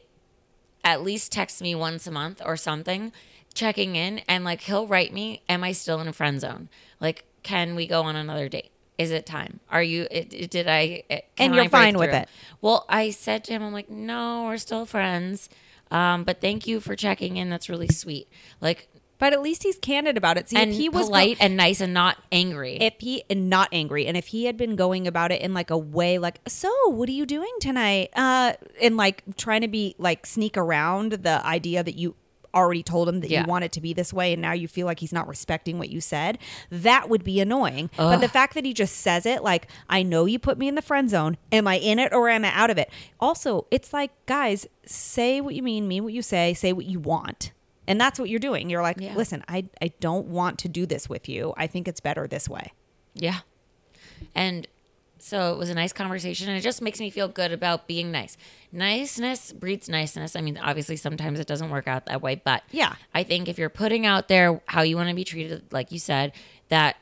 at 0.85 1.03
least 1.03 1.33
texts 1.33 1.61
me 1.62 1.75
once 1.75 2.07
a 2.07 2.11
month 2.11 2.40
or 2.44 2.57
something, 2.57 3.12
checking 3.55 3.97
in, 3.97 4.20
and 4.29 4.44
like 4.44 4.62
he'll 4.62 4.87
write 4.87 5.12
me, 5.12 5.42
"Am 5.49 5.64
I 5.64 5.73
still 5.73 6.01
in 6.01 6.09
a 6.09 6.12
friend 6.12 6.40
zone? 6.40 6.68
Like, 7.01 7.25
can 7.42 7.75
we 7.75 7.87
go 7.87 8.03
on 8.03 8.16
another 8.16 8.49
date?" 8.49 8.70
Is 8.97 9.11
it 9.11 9.27
time? 9.27 9.59
Are 9.70 9.83
you? 9.83 10.07
It, 10.11 10.33
it- 10.33 10.51
did 10.51 10.68
I? 10.68 11.03
It, 11.09 11.27
can 11.37 11.47
And 11.47 11.55
you're 11.57 11.64
I 11.64 11.68
fine 11.68 11.99
with 11.99 12.11
through? 12.11 12.18
it. 12.20 12.29
Well, 12.61 12.85
I 12.88 13.11
said 13.11 13.42
to 13.44 13.53
him, 13.53 13.62
"I'm 13.64 13.73
like, 13.73 13.90
no, 13.90 14.44
we're 14.44 14.57
still 14.59 14.87
friends, 14.87 15.49
um, 15.90 16.23
but 16.23 16.40
thank 16.40 16.66
you 16.68 16.79
for 16.81 16.94
checking 16.94 17.37
in. 17.37 17.51
That's 17.51 17.68
really 17.68 17.88
sweet. 17.88 18.29
Like, 18.61 18.87
but 19.18 19.33
at 19.33 19.40
least 19.42 19.62
he's 19.62 19.79
candid 19.79 20.16
about 20.16 20.37
it. 20.37 20.48
See 20.50 20.57
and 20.57 20.70
if 20.72 20.77
he 20.77 20.88
was 20.88 21.07
polite 21.07 21.37
and 21.40 21.57
nice 21.57 21.81
and 21.81 21.94
not 21.94 22.18
angry. 22.33 22.77
if 22.81 22.94
he 22.98 23.24
and 23.31 23.48
not 23.48 23.68
angry 23.72 24.07
and 24.07 24.16
if 24.16 24.29
he 24.29 24.44
had 24.46 24.57
been 24.57 24.77
going 24.77 25.07
about 25.07 25.33
it 25.33 25.40
in 25.40 25.55
like 25.55 25.70
a 25.70 25.79
way 25.79 26.18
like 26.18 26.40
so 26.46 26.70
what 26.90 27.09
are 27.09 27.12
you 27.12 27.27
doing 27.27 27.53
tonight? 27.61 28.11
Uh 28.16 28.55
and 28.83 28.96
like 28.96 29.22
trying 29.37 29.61
to 29.62 29.68
be 29.68 29.94
like 29.98 30.27
sneak 30.27 30.57
around 30.57 31.12
the 31.12 31.44
idea 31.46 31.83
that 31.83 31.94
you 31.96 32.14
already 32.55 32.85
told 32.85 33.09
him 33.09 33.18
that 33.20 33.31
Yeah. 33.31 33.40
you 33.40 33.46
want 33.48 33.64
it 33.64 33.72
to 33.72 33.81
be 33.81 33.92
this 33.92 34.12
way 34.12 34.33
and 34.33 34.40
now 34.40 34.53
you 34.53 34.68
feel 34.68 34.87
like 34.87 35.00
he's 35.00 35.12
not 35.12 35.27
respecting 35.27 35.77
what 35.77 35.90
you 35.90 36.00
said 36.00 36.38
that 36.70 37.09
would 37.09 37.24
be 37.24 37.40
annoying. 37.40 37.90
But 37.96 38.18
the 38.18 38.29
fact 38.29 38.55
that 38.55 38.64
he 38.64 38.72
just 38.72 38.96
says 38.98 39.27
it 39.27 39.42
like 39.42 39.66
i 39.88 40.03
know 40.05 40.24
you 40.27 40.38
put 40.38 40.57
me 40.57 40.68
in 40.68 40.74
the 40.77 40.83
friend 40.83 41.11
zone. 41.11 41.37
Am 41.50 41.66
i 41.66 41.79
in 41.79 41.98
it 41.98 42.12
or 42.12 42.29
am 42.29 42.44
i 42.44 42.53
out 42.53 42.70
of 42.70 42.79
it? 42.79 42.90
Also 43.18 43.66
it's 43.72 43.92
like 43.92 44.12
guys 44.27 44.66
say 44.87 45.40
what 45.40 45.55
you 45.57 45.62
mean 45.64 45.88
mean 45.88 46.05
what 46.05 46.12
you 46.12 46.22
say 46.22 46.55
say 46.55 46.72
what 46.72 46.87
you 46.87 47.00
want 47.00 47.50
and 47.87 48.01
that's 48.01 48.18
what 48.18 48.29
you're 48.29 48.38
doing 48.40 48.70
you're 48.70 48.83
like 48.83 48.97
Yeah. 49.01 49.14
listen 49.14 49.44
i 49.49 49.66
i 49.83 49.88
don't 50.01 50.27
want 50.27 50.59
to 50.61 50.68
do 50.68 50.87
this 50.87 51.09
with 51.09 51.29
you 51.29 51.53
i 51.57 51.66
think 51.66 51.87
it's 51.88 52.01
better 52.01 52.27
this 52.27 52.49
way 52.49 52.73
yeah. 53.14 53.40
And 54.35 54.66
so 55.18 55.53
it 55.53 55.59
was 55.59 55.70
a 55.70 55.75
nice 55.75 55.92
conversation, 55.92 56.49
and 56.49 56.59
it 56.59 56.62
just 56.62 56.83
makes 56.83 56.99
me 57.01 57.11
feel 57.11 57.29
good 57.29 57.53
about 57.53 57.87
being 57.87 58.11
nice. 58.11 58.37
Niceness 58.73 59.53
breeds 59.53 59.88
niceness. 59.88 60.35
I 60.37 60.40
mean, 60.40 60.59
obviously, 60.59 60.97
sometimes 60.97 61.38
it 61.40 61.47
doesn't 61.47 61.70
work 61.70 61.87
out 61.88 62.07
that 62.07 62.20
way, 62.23 62.35
but 62.44 62.62
Yeah. 62.73 62.94
I 63.14 63.23
think 63.23 63.49
if 63.49 63.57
you're 63.59 63.68
putting 63.70 64.05
out 64.05 64.29
there 64.29 64.61
how 64.66 64.83
you 64.83 64.97
want 64.97 65.09
to 65.09 65.14
be 65.14 65.25
treated, 65.25 65.62
like 65.73 65.92
you 65.92 65.99
said, 65.99 66.33
that 66.68 66.97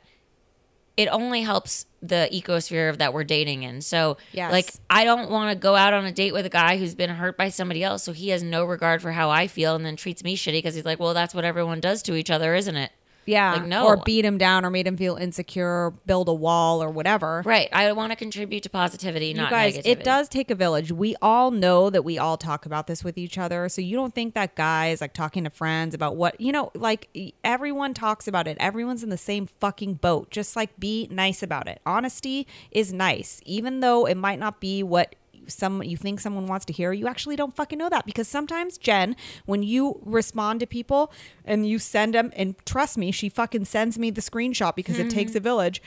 it 0.96 1.08
only 1.08 1.42
helps 1.42 1.86
the 2.02 2.28
ecosphere 2.32 2.96
that 2.98 3.14
we're 3.14 3.24
dating 3.24 3.62
in. 3.62 3.80
So, 3.80 4.16
Yes. 4.32 4.52
like, 4.52 4.70
I 4.90 5.04
don't 5.04 5.30
want 5.30 5.50
to 5.50 5.56
go 5.56 5.74
out 5.76 5.94
on 5.94 6.04
a 6.04 6.12
date 6.12 6.32
with 6.32 6.44
a 6.44 6.50
guy 6.50 6.76
who's 6.76 6.94
been 6.94 7.10
hurt 7.10 7.36
by 7.36 7.48
somebody 7.48 7.82
else, 7.82 8.02
so 8.02 8.12
he 8.12 8.28
has 8.30 8.42
no 8.42 8.64
regard 8.64 9.00
for 9.00 9.12
how 9.12 9.30
I 9.30 9.46
feel, 9.46 9.74
and 9.74 9.86
then 9.86 9.96
treats 9.96 10.22
me 10.24 10.36
shitty 10.36 10.52
because 10.58 10.74
he's 10.74 10.84
like, 10.84 10.98
"Well, 11.00 11.14
that's 11.14 11.34
what 11.34 11.44
everyone 11.44 11.80
does 11.80 12.02
to 12.02 12.14
each 12.14 12.30
other, 12.30 12.54
isn't 12.54 12.76
it?" 12.76 12.90
Yeah. 13.26 13.54
Like, 13.54 13.66
no. 13.66 13.86
Or 13.86 13.96
beat 13.98 14.24
him 14.24 14.38
down 14.38 14.64
or 14.64 14.70
made 14.70 14.86
him 14.86 14.96
feel 14.96 15.16
insecure, 15.16 15.90
build 16.06 16.28
a 16.28 16.34
wall 16.34 16.82
or 16.82 16.90
whatever. 16.90 17.42
Right. 17.44 17.68
I 17.72 17.90
want 17.92 18.12
to 18.12 18.16
contribute 18.16 18.62
to 18.64 18.70
positivity, 18.70 19.28
You 19.28 19.34
not 19.34 19.50
guys, 19.50 19.76
negativity. 19.76 19.86
it 19.86 20.04
does 20.04 20.28
take 20.28 20.50
a 20.50 20.54
village. 20.54 20.92
We 20.92 21.16
all 21.22 21.50
know 21.50 21.90
that 21.90 22.04
we 22.04 22.18
all 22.18 22.36
talk 22.36 22.66
about 22.66 22.86
this 22.86 23.04
with 23.04 23.18
each 23.18 23.38
other. 23.38 23.68
So 23.68 23.80
you 23.80 23.96
don't 23.96 24.14
think 24.14 24.34
that 24.34 24.54
guy 24.54 24.88
is 24.88 25.00
like 25.00 25.12
talking 25.12 25.44
to 25.44 25.50
friends 25.50 25.94
about 25.94 26.16
what, 26.16 26.40
you 26.40 26.52
know, 26.52 26.70
like 26.74 27.08
everyone 27.44 27.94
talks 27.94 28.26
about 28.26 28.46
it. 28.46 28.56
Everyone's 28.60 29.02
in 29.02 29.10
the 29.10 29.18
same 29.18 29.46
fucking 29.60 29.94
boat. 29.94 30.30
Just 30.30 30.56
like 30.56 30.78
be 30.78 31.08
nice 31.10 31.42
about 31.42 31.68
it. 31.68 31.80
Honesty 31.86 32.46
is 32.70 32.92
nice, 32.92 33.40
even 33.44 33.80
though 33.80 34.06
it 34.06 34.16
might 34.16 34.38
not 34.38 34.60
be 34.60 34.82
what 34.82 35.14
some 35.46 35.82
you 35.82 35.96
think 35.96 36.20
someone 36.20 36.46
wants 36.46 36.64
to 36.66 36.72
hear 36.72 36.92
you 36.92 37.06
actually 37.06 37.36
don't 37.36 37.54
fucking 37.54 37.78
know 37.78 37.88
that. 37.88 38.06
Because 38.06 38.28
sometimes 38.28 38.78
jen 38.78 39.16
when 39.46 39.62
you 39.62 40.00
respond 40.04 40.60
to 40.60 40.66
people 40.66 41.12
and 41.44 41.68
you 41.68 41.78
send 41.78 42.14
them 42.14 42.32
and 42.36 42.54
trust 42.66 42.96
me 42.98 43.10
she 43.10 43.28
fucking 43.28 43.64
sends 43.64 43.98
me 43.98 44.10
the 44.10 44.20
screenshot 44.20 44.74
because 44.74 44.98
it 44.98 45.10
takes 45.10 45.32
mm-hmm. 45.32 45.38
a 45.38 45.40
village 45.40 45.82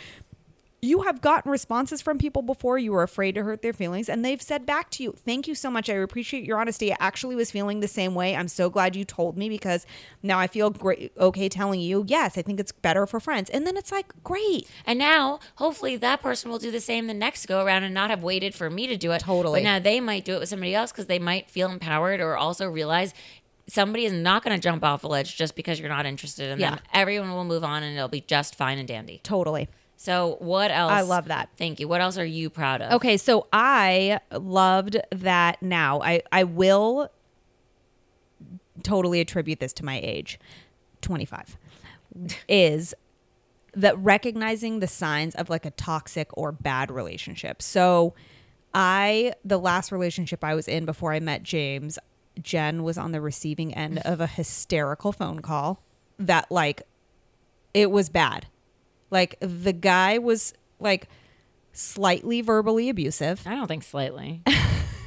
you 0.81 1.01
have 1.01 1.19
gotten 1.21 1.49
responses 1.51 2.01
from 2.01 2.17
people 2.19 2.41
before 2.43 2.77
you 2.77 2.91
were 2.91 3.01
afraid 3.01 3.33
to 3.33 3.43
hurt 3.43 3.61
their 3.63 3.73
feelings 3.73 4.07
and 4.07 4.23
they've 4.23 4.41
said 4.41 4.65
back 4.65 4.89
to 4.91 5.01
you 5.01 5.11
thank 5.25 5.47
you 5.47 5.55
so 5.55 5.71
much 5.71 5.89
i 5.89 5.93
appreciate 5.93 6.43
your 6.43 6.59
honesty 6.59 6.91
i 6.93 6.97
actually 6.99 7.35
was 7.35 7.49
feeling 7.49 7.79
the 7.79 7.87
same 7.87 8.13
way 8.13 8.35
i'm 8.35 8.47
so 8.47 8.69
glad 8.69 8.95
you 8.95 9.03
told 9.03 9.35
me 9.37 9.49
because 9.49 9.85
now 10.21 10.37
i 10.37 10.45
feel 10.45 10.69
great 10.69 11.11
okay 11.17 11.49
telling 11.49 11.79
you 11.79 12.03
yes 12.07 12.37
i 12.37 12.41
think 12.41 12.59
it's 12.59 12.71
better 12.71 13.07
for 13.07 13.19
friends 13.19 13.49
and 13.49 13.65
then 13.65 13.75
it's 13.77 13.91
like 13.91 14.13
great 14.23 14.67
And 14.85 14.99
now, 14.99 15.39
hopefully, 15.55 15.95
that 15.95 16.21
person 16.21 16.51
will 16.51 16.59
do 16.59 16.69
the 16.69 16.79
same 16.81 17.07
the 17.07 17.13
next 17.13 17.47
go 17.47 17.63
around 17.65 17.83
and 17.83 17.93
not 17.93 18.09
have 18.11 18.21
waited 18.21 18.53
for 18.53 18.69
me 18.69 18.85
to 18.87 18.95
do 18.97 19.11
it. 19.11 19.21
Totally. 19.21 19.61
But 19.61 19.63
now 19.63 19.79
they 19.79 19.99
might 19.99 20.25
do 20.25 20.35
it 20.35 20.39
with 20.41 20.49
somebody 20.49 20.75
else 20.75 20.91
because 20.91 21.07
they 21.07 21.17
might 21.19 21.49
feel 21.49 21.69
empowered 21.71 22.19
or 22.19 22.37
also 22.37 22.69
realize 22.69 23.13
somebody 23.67 24.05
is 24.05 24.13
not 24.13 24.43
going 24.43 24.55
to 24.55 24.61
jump 24.61 24.83
off 24.83 25.03
a 25.03 25.07
ledge 25.07 25.35
just 25.35 25.55
because 25.55 25.79
you're 25.79 25.89
not 25.89 26.05
interested 26.05 26.51
in 26.51 26.59
Yeah. 26.59 26.71
them. 26.71 26.79
Everyone 26.93 27.31
will 27.31 27.45
move 27.45 27.63
on 27.63 27.81
and 27.83 27.95
it'll 27.97 28.07
be 28.09 28.21
just 28.21 28.53
fine 28.55 28.77
and 28.77 28.87
dandy. 28.87 29.19
totally 29.23 29.67
So, 29.97 30.37
what 30.39 30.71
else? 30.71 30.91
I 30.91 31.01
love 31.01 31.25
that. 31.25 31.49
Thank 31.57 31.79
you. 31.79 31.87
What 31.87 32.01
else 32.01 32.17
are 32.17 32.25
you 32.25 32.49
proud 32.49 32.81
of? 32.81 32.93
Okay, 32.93 33.17
so 33.17 33.47
I 33.53 34.19
loved 34.31 34.97
that 35.11 35.61
now. 35.61 36.01
I, 36.01 36.21
I 36.31 36.43
will 36.43 37.09
totally 38.83 39.21
attribute 39.21 39.59
this 39.59 39.73
to 39.73 39.85
my 39.85 39.99
age, 40.03 40.39
25, 41.01 41.57
is 42.49 42.93
that 43.73 43.97
recognizing 43.97 44.79
the 44.79 44.87
signs 44.87 45.35
of 45.35 45.49
like 45.49 45.65
a 45.65 45.71
toxic 45.71 46.29
or 46.33 46.51
bad 46.51 46.89
relationship. 46.91 47.61
So 47.61 48.13
I, 48.73 49.33
the 49.43 49.57
last 49.57 49.91
relationship 49.91 50.43
I 50.43 50.55
was 50.55 50.67
in 50.67 50.85
before 50.85 51.13
I 51.13 51.19
met 51.19 51.43
James, 51.43 51.99
Jen 52.41 52.83
was 52.83 52.97
on 52.97 53.11
the 53.11 53.21
receiving 53.21 53.73
end 53.73 53.99
of 53.99 54.21
a 54.21 54.27
hysterical 54.39 55.11
phone 55.11 55.39
call 55.39 55.81
that 56.19 56.51
like 56.51 56.83
it 57.73 57.91
was 57.91 58.09
bad. 58.09 58.47
Like 59.11 59.35
the 59.39 59.73
guy 59.73 60.17
was 60.17 60.53
like 60.79 61.07
slightly 61.73 62.41
verbally 62.41 62.89
abusive. 62.89 63.41
I 63.45 63.55
don't 63.55 63.67
think 63.67 63.83
slightly. 63.83 64.41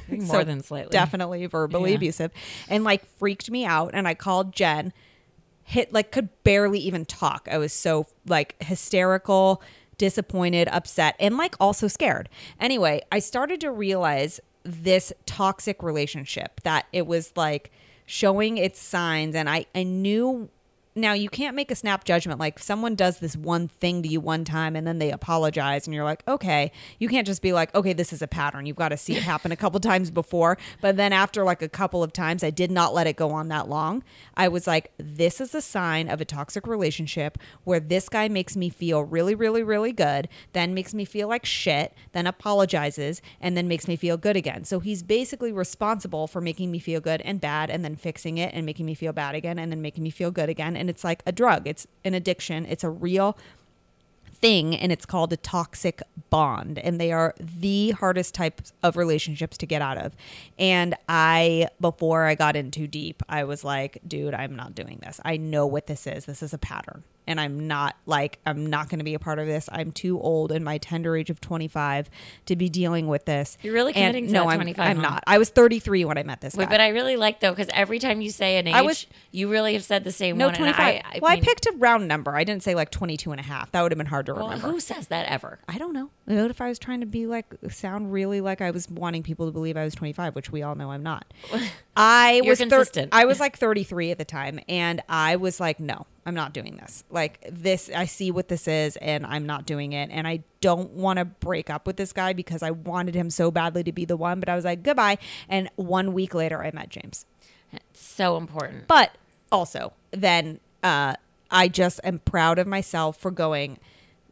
Think 0.09 0.23
more 0.23 0.37
So 0.37 0.43
than 0.43 0.63
slightly. 0.63 0.89
Definitely 0.91 1.45
verbally 1.45 1.91
Yeah. 1.91 1.97
abusive 1.97 2.31
and 2.67 2.83
like 2.83 3.05
freaked 3.17 3.51
me 3.51 3.63
out. 3.65 3.91
And 3.93 4.07
I 4.07 4.15
called 4.15 4.53
Jen, 4.53 4.91
hit 5.63 5.93
like 5.93 6.11
could 6.11 6.29
barely 6.43 6.79
even 6.79 7.05
talk. 7.05 7.47
I 7.51 7.59
was 7.59 7.73
so 7.73 8.07
like 8.25 8.55
hysterical, 8.61 9.61
disappointed, 9.99 10.67
upset, 10.69 11.15
and 11.19 11.37
like 11.37 11.55
also 11.59 11.87
scared. 11.87 12.27
Anyway, 12.59 13.01
I 13.11 13.19
started 13.19 13.61
to 13.61 13.71
realize 13.71 14.39
this 14.63 15.13
toxic 15.27 15.83
relationship 15.83 16.59
that 16.63 16.87
it 16.91 17.05
was 17.05 17.31
like 17.35 17.71
showing 18.07 18.57
its 18.57 18.79
signs 18.81 19.35
and 19.35 19.47
I, 19.47 19.67
I 19.75 19.83
knew 19.83 20.49
now 21.01 21.13
you 21.13 21.29
can't 21.29 21.55
make 21.55 21.71
a 21.71 21.75
snap 21.75 22.03
judgment 22.03 22.39
like 22.39 22.59
someone 22.59 22.95
does 22.95 23.19
this 23.19 23.35
one 23.35 23.67
thing 23.67 24.03
to 24.03 24.09
you 24.09 24.19
one 24.19 24.45
time 24.45 24.75
and 24.75 24.85
then 24.85 24.99
they 24.99 25.11
apologize 25.11 25.87
and 25.87 25.93
you're 25.93 26.03
like 26.03 26.23
okay. 26.27 26.71
You 26.99 27.09
can't 27.09 27.27
just 27.27 27.41
be 27.41 27.53
like 27.53 27.73
okay 27.75 27.93
this 27.93 28.13
is 28.13 28.21
a 28.21 28.27
pattern. 28.27 28.65
You've 28.65 28.75
got 28.75 28.89
to 28.89 28.97
see 28.97 29.15
it 29.15 29.23
happen 29.23 29.51
a 29.51 29.55
couple 29.55 29.79
times 29.79 30.11
before. 30.11 30.57
But 30.81 30.97
then 30.97 31.13
after 31.13 31.43
like 31.43 31.61
a 31.61 31.69
couple 31.69 32.03
of 32.03 32.13
times 32.13 32.43
i 32.43 32.49
did 32.49 32.71
not 32.71 32.93
let 32.93 33.07
it 33.07 33.15
go 33.15 33.31
on 33.31 33.47
that 33.49 33.67
long. 33.69 34.03
I 34.35 34.47
was 34.47 34.67
like 34.67 34.91
this 34.97 35.41
is 35.41 35.53
a 35.55 35.61
sign 35.61 36.09
of 36.09 36.21
a 36.21 36.25
toxic 36.25 36.67
relationship 36.67 37.37
where 37.63 37.79
this 37.79 38.09
guy 38.09 38.27
makes 38.27 38.55
me 38.55 38.69
feel 38.69 39.03
really 39.03 39.35
really 39.35 39.63
really 39.63 39.91
good 39.91 40.27
then 40.53 40.73
makes 40.73 40.93
me 40.93 41.05
feel 41.05 41.27
like 41.27 41.45
shit 41.45 41.93
then 42.13 42.27
apologizes 42.27 43.21
and 43.41 43.55
then 43.55 43.67
makes 43.67 43.87
me 43.87 43.95
feel 43.95 44.17
good 44.17 44.35
again. 44.35 44.63
So 44.63 44.79
he's 44.79 45.03
basically 45.03 45.51
responsible 45.51 46.27
for 46.27 46.41
making 46.41 46.71
me 46.71 46.79
feel 46.79 47.01
good 47.01 47.21
and 47.21 47.39
bad 47.39 47.69
and 47.69 47.83
then 47.83 47.95
fixing 47.95 48.37
it 48.37 48.53
and 48.53 48.65
making 48.65 48.85
me 48.85 48.93
feel 48.93 49.13
bad 49.13 49.35
again 49.35 49.59
and 49.59 49.71
then 49.71 49.81
making 49.81 50.03
me 50.03 50.09
feel 50.09 50.31
good 50.31 50.49
again 50.49 50.75
and 50.75 50.88
it's 50.89 51.03
like 51.03 51.23
a 51.25 51.31
drug. 51.31 51.67
It's 51.67 51.87
an 52.03 52.13
addiction. 52.13 52.65
It's 52.65 52.83
a 52.83 52.89
real 52.89 53.37
thing 54.41 54.75
and 54.75 54.91
it's 54.91 55.05
called 55.05 55.33
a 55.33 55.37
toxic 55.37 56.01
bond 56.29 56.79
and 56.79 56.99
they 56.99 57.11
are 57.11 57.35
the 57.39 57.91
hardest 57.91 58.33
types 58.33 58.71
of 58.81 58.95
relationships 58.95 59.57
to 59.57 59.65
get 59.65 59.81
out 59.81 59.97
of. 59.97 60.15
And 60.57 60.95
i 61.09 61.67
before 61.81 62.25
i 62.25 62.35
got 62.35 62.55
in 62.55 62.71
too 62.71 62.87
deep 62.87 63.21
i 63.27 63.43
was 63.43 63.65
like 63.65 63.97
dude 64.07 64.33
i'm 64.33 64.55
not 64.55 64.75
doing 64.75 64.99
this. 65.01 65.19
I 65.25 65.37
know 65.37 65.67
what 65.67 65.87
this 65.87 66.07
is. 66.07 66.25
This 66.25 66.41
is 66.41 66.53
a 66.53 66.57
pattern 66.57 67.03
and 67.29 67.39
i'm 67.39 67.67
not 67.67 67.95
like 68.05 68.39
i'm 68.45 68.65
not 68.65 68.89
going 68.89 68.99
to 68.99 69.05
be 69.05 69.13
a 69.13 69.19
part 69.19 69.39
of 69.39 69.47
this 69.47 69.69
i'm 69.71 69.91
too 69.93 70.19
old 70.19 70.51
in 70.51 70.63
my 70.63 70.77
tender 70.77 71.15
age 71.15 71.29
of 71.29 71.39
25 71.39 72.09
to 72.47 72.55
be 72.57 72.67
dealing 72.67 73.07
with 73.07 73.23
this 73.25 73.57
You're 73.61 73.73
really 73.73 73.93
And 73.93 74.13
committing 74.13 74.27
to 74.27 74.33
no 74.33 74.49
I'm, 74.49 74.57
25, 74.57 74.85
I'm 74.85 74.95
huh? 74.97 75.01
not 75.01 75.23
i 75.27 75.37
was 75.37 75.49
33 75.49 76.03
when 76.05 76.17
i 76.17 76.23
met 76.23 76.41
this 76.41 76.55
Wait, 76.55 76.65
guy 76.65 76.71
but 76.71 76.81
I 76.81 76.89
really 76.89 77.15
like 77.15 77.39
though 77.39 77.51
because 77.51 77.69
every 77.73 77.99
time 77.99 78.19
you 78.21 78.29
say 78.31 78.57
an 78.57 78.67
age, 78.67 78.73
I 78.75 78.81
was- 78.81 79.05
you 79.31 79.49
really 79.49 79.73
have 79.73 79.83
said 79.83 80.03
the 80.03 80.11
same 80.11 80.37
no 80.37 80.47
one. 80.47 80.55
25 80.55 80.79
And 80.79 81.03
I, 81.05 81.15
I 81.15 81.19
well 81.21 81.31
mean, 81.31 81.41
i 81.43 81.45
picked 81.45 81.65
a 81.67 81.71
round 81.77 82.07
number 82.07 82.35
i 82.35 82.43
didn't 82.43 82.63
say 82.63 82.75
like 82.75 82.89
22 82.91 83.31
and 83.31 83.39
a 83.39 83.43
half 83.43 83.71
that 83.71 83.81
would 83.81 83.91
have 83.91 83.97
been 83.97 84.07
hard 84.07 84.25
to 84.25 84.33
Well, 84.33 84.45
remember 84.49 84.69
who 84.71 84.79
says 84.79 85.07
that 85.07 85.27
ever? 85.29 85.59
I 85.67 85.77
don't 85.77 85.93
know. 85.93 86.09
What 86.25 86.51
if 86.51 86.61
I 86.61 86.67
was 86.69 86.79
trying 86.79 86.99
to 87.01 87.05
be 87.05 87.25
like 87.27 87.45
sound 87.69 88.11
really 88.11 88.41
like 88.41 88.61
I 88.61 88.71
was 88.71 88.89
wanting 88.89 89.23
people 89.23 89.45
to 89.45 89.51
believe 89.51 89.77
I 89.77 89.83
was 89.83 89.93
25, 89.95 90.35
which 90.35 90.51
we 90.51 90.61
all 90.63 90.75
know 90.75 90.91
I'm 90.91 91.03
not. 91.03 91.25
I 91.95 92.41
was 92.45 92.59
thir- 92.59 92.65
consistent. 92.69 93.09
I 93.11 93.25
was 93.25 93.39
like 93.39 93.57
33 93.57 94.11
at 94.11 94.17
the 94.17 94.25
time, 94.25 94.59
and 94.69 95.01
I 95.09 95.35
was 95.35 95.59
like, 95.59 95.79
no, 95.79 96.05
I'm 96.29 96.35
not 96.35 96.53
doing 96.53 96.77
this. 96.77 97.03
Like 97.09 97.43
this, 97.51 97.89
I 97.93 98.05
see 98.05 98.31
what 98.31 98.47
this 98.47 98.67
is, 98.67 98.95
and 98.97 99.25
I'm 99.25 99.45
not 99.45 99.65
doing 99.65 99.91
it. 99.93 100.09
And 100.11 100.27
I 100.27 100.43
don't 100.61 100.91
want 100.91 101.19
to 101.19 101.25
break 101.25 101.69
up 101.69 101.85
with 101.87 101.97
this 101.97 102.13
guy 102.13 102.31
because 102.33 102.63
I 102.63 102.71
wanted 102.71 103.15
him 103.15 103.29
so 103.29 103.51
badly 103.51 103.83
to 103.83 103.91
be 103.91 104.05
the 104.05 104.15
one. 104.15 104.39
But 104.39 104.47
I 104.47 104.55
was 104.55 104.63
like, 104.63 104.83
goodbye. 104.83 105.17
And 105.49 105.69
one 105.75 106.13
week 106.13 106.33
later, 106.33 106.63
I 106.63 106.71
met 106.71 106.89
James. 106.89 107.25
So 107.93 108.37
important. 108.37 108.87
But 108.87 109.17
also, 109.51 109.93
then 110.11 110.59
uh, 110.83 111.15
I 111.51 111.67
just 111.67 111.99
am 112.03 112.19
proud 112.19 112.59
of 112.59 112.67
myself 112.67 113.17
for 113.17 113.31
going, 113.31 113.79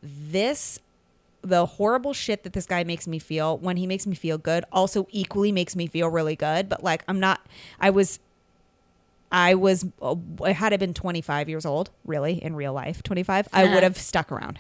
this, 0.02 0.80
the 1.42 1.66
horrible 1.66 2.14
shit 2.14 2.44
that 2.44 2.54
this 2.54 2.66
guy 2.68 2.84
makes 2.84 3.08
me 3.08 3.20
feel 3.20 3.58
when 3.58 3.78
he 3.78 3.88
makes 3.88 4.06
me 4.06 4.16
feel 4.16 4.38
good 4.38 4.64
also 4.72 5.08
equally 5.12 5.52
makes 5.52 5.76
me 5.76 5.88
feel 5.88 6.10
really 6.10 6.36
good. 6.36 6.70
But 6.70 6.84
like, 6.84 7.04
I'm 7.08 7.20
not, 7.20 7.46
I 7.80 7.90
was. 7.90 8.20
I 9.32 9.56
was, 9.56 9.86
uh, 10.02 10.16
had 10.54 10.74
I 10.74 10.78
been 10.78 10.94
25 10.94 11.50
years 11.50 11.66
old, 11.66 11.90
really, 12.06 12.42
in 12.44 12.56
real 12.56 12.74
life, 12.74 13.04
25, 13.04 13.48
I 13.54 13.74
would 13.74 13.84
have 13.84 13.98
stuck 13.98 14.32
around. 14.32 14.60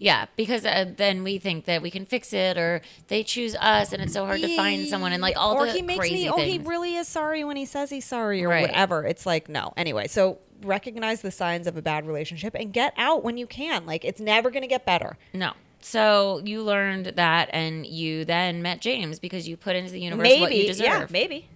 Yeah, 0.00 0.26
because 0.36 0.64
uh, 0.64 0.92
then 0.96 1.24
we 1.24 1.38
think 1.38 1.64
that 1.64 1.82
we 1.82 1.90
can 1.90 2.06
fix 2.06 2.32
it, 2.32 2.56
or 2.56 2.80
they 3.08 3.24
choose 3.24 3.56
us, 3.56 3.92
and 3.92 4.00
it's 4.00 4.12
so 4.12 4.24
hard 4.26 4.40
to 4.40 4.56
find 4.56 4.86
someone, 4.86 5.12
and 5.12 5.20
like 5.20 5.36
all 5.36 5.54
or 5.56 5.66
the 5.66 5.72
he 5.72 5.82
makes 5.82 5.98
crazy 6.00 6.14
me, 6.24 6.30
oh, 6.30 6.36
he 6.36 6.58
really 6.58 6.94
is 6.94 7.08
sorry 7.08 7.42
when 7.42 7.56
he 7.56 7.64
says 7.64 7.90
he's 7.90 8.04
sorry 8.04 8.44
or 8.44 8.48
Right. 8.48 8.62
whatever. 8.62 9.04
It's 9.04 9.26
like, 9.26 9.48
no. 9.48 9.72
Anyway, 9.76 10.06
so 10.06 10.38
recognize 10.62 11.20
the 11.22 11.32
signs 11.32 11.66
of 11.66 11.76
a 11.76 11.82
bad 11.82 12.06
relationship 12.06 12.54
and 12.54 12.72
get 12.72 12.92
out 12.96 13.24
when 13.24 13.36
you 13.38 13.46
can. 13.48 13.86
Like, 13.86 14.04
it's 14.04 14.20
never 14.20 14.50
going 14.50 14.62
to 14.62 14.68
get 14.68 14.84
better. 14.86 15.16
no. 15.32 15.52
So 15.80 16.42
you 16.44 16.62
learned 16.64 17.06
that, 17.16 17.50
and 17.52 17.86
you 17.86 18.24
then 18.24 18.62
met 18.62 18.80
James 18.80 19.20
because 19.20 19.46
you 19.46 19.56
put 19.56 19.76
into 19.76 19.92
the 19.92 20.00
universe 20.00 20.28
what 20.40 20.52
you 20.54 20.66
deserve. 20.66 20.84
yeah, 20.86 21.06
maybe. 21.08 21.48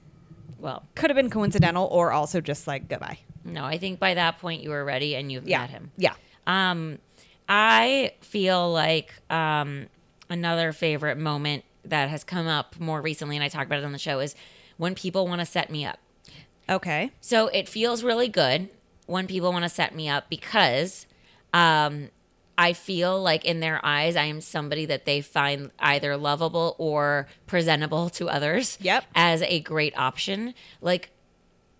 Well, 0.63 0.85
Could 0.95 1.11
have 1.11 1.17
been 1.17 1.29
coincidental 1.29 1.87
or 1.91 2.13
also 2.13 2.41
just 2.41 2.67
like 2.67 2.89
goodbye. 2.89 3.19
no, 3.45 3.65
I 3.65 3.77
think 3.79 3.99
by 3.99 4.15
that 4.15 4.39
point 4.39 4.63
you 4.63 4.71
were 4.71 4.85
ready, 4.85 5.17
and 5.17 5.31
you've 5.31 5.47
Yeah. 5.49 5.59
met 5.63 5.71
him. 5.71 5.91
Yeah. 5.97 6.15
Um, 6.47 6.99
I 7.49 8.13
feel 8.21 8.71
like 8.73 9.13
um, 9.29 9.89
another 10.31 10.73
favorite 10.73 11.19
moment 11.19 11.65
that 11.85 12.09
has 12.09 12.23
come 12.23 12.47
up 12.47 12.79
more 12.79 13.01
recently, 13.03 13.37
and 13.37 13.43
I 13.45 13.49
talked 13.49 13.67
about 13.67 13.81
it 13.81 13.85
on 13.85 13.91
the 13.93 13.99
show, 13.99 14.21
is 14.21 14.37
when 14.77 14.95
people 14.95 15.27
want 15.27 15.41
to 15.41 15.47
set 15.47 15.69
me 15.69 15.85
up. 15.85 15.99
Okay. 16.69 17.11
So 17.21 17.49
it 17.49 17.69
feels 17.69 18.05
really 18.05 18.29
good 18.29 18.69
when 19.07 19.27
people 19.27 19.53
want 19.53 19.65
to 19.65 19.69
set 19.69 19.95
me 19.97 20.09
up 20.09 20.31
because 20.31 21.07
um, 21.53 22.11
I 22.59 22.75
feel 22.75 23.21
like 23.21 23.45
in 23.45 23.61
their 23.61 23.85
eyes, 23.85 24.15
I 24.15 24.25
am 24.25 24.41
somebody 24.41 24.85
that 24.87 25.05
they 25.07 25.21
find 25.21 25.71
either 25.79 26.17
lovable 26.17 26.77
or 26.79 27.27
presentable 27.47 28.11
to 28.11 28.29
others 28.29 28.79
Yep. 28.81 29.05
as 29.15 29.43
a 29.43 29.61
great 29.61 29.97
option. 29.97 30.55
Like, 30.81 31.11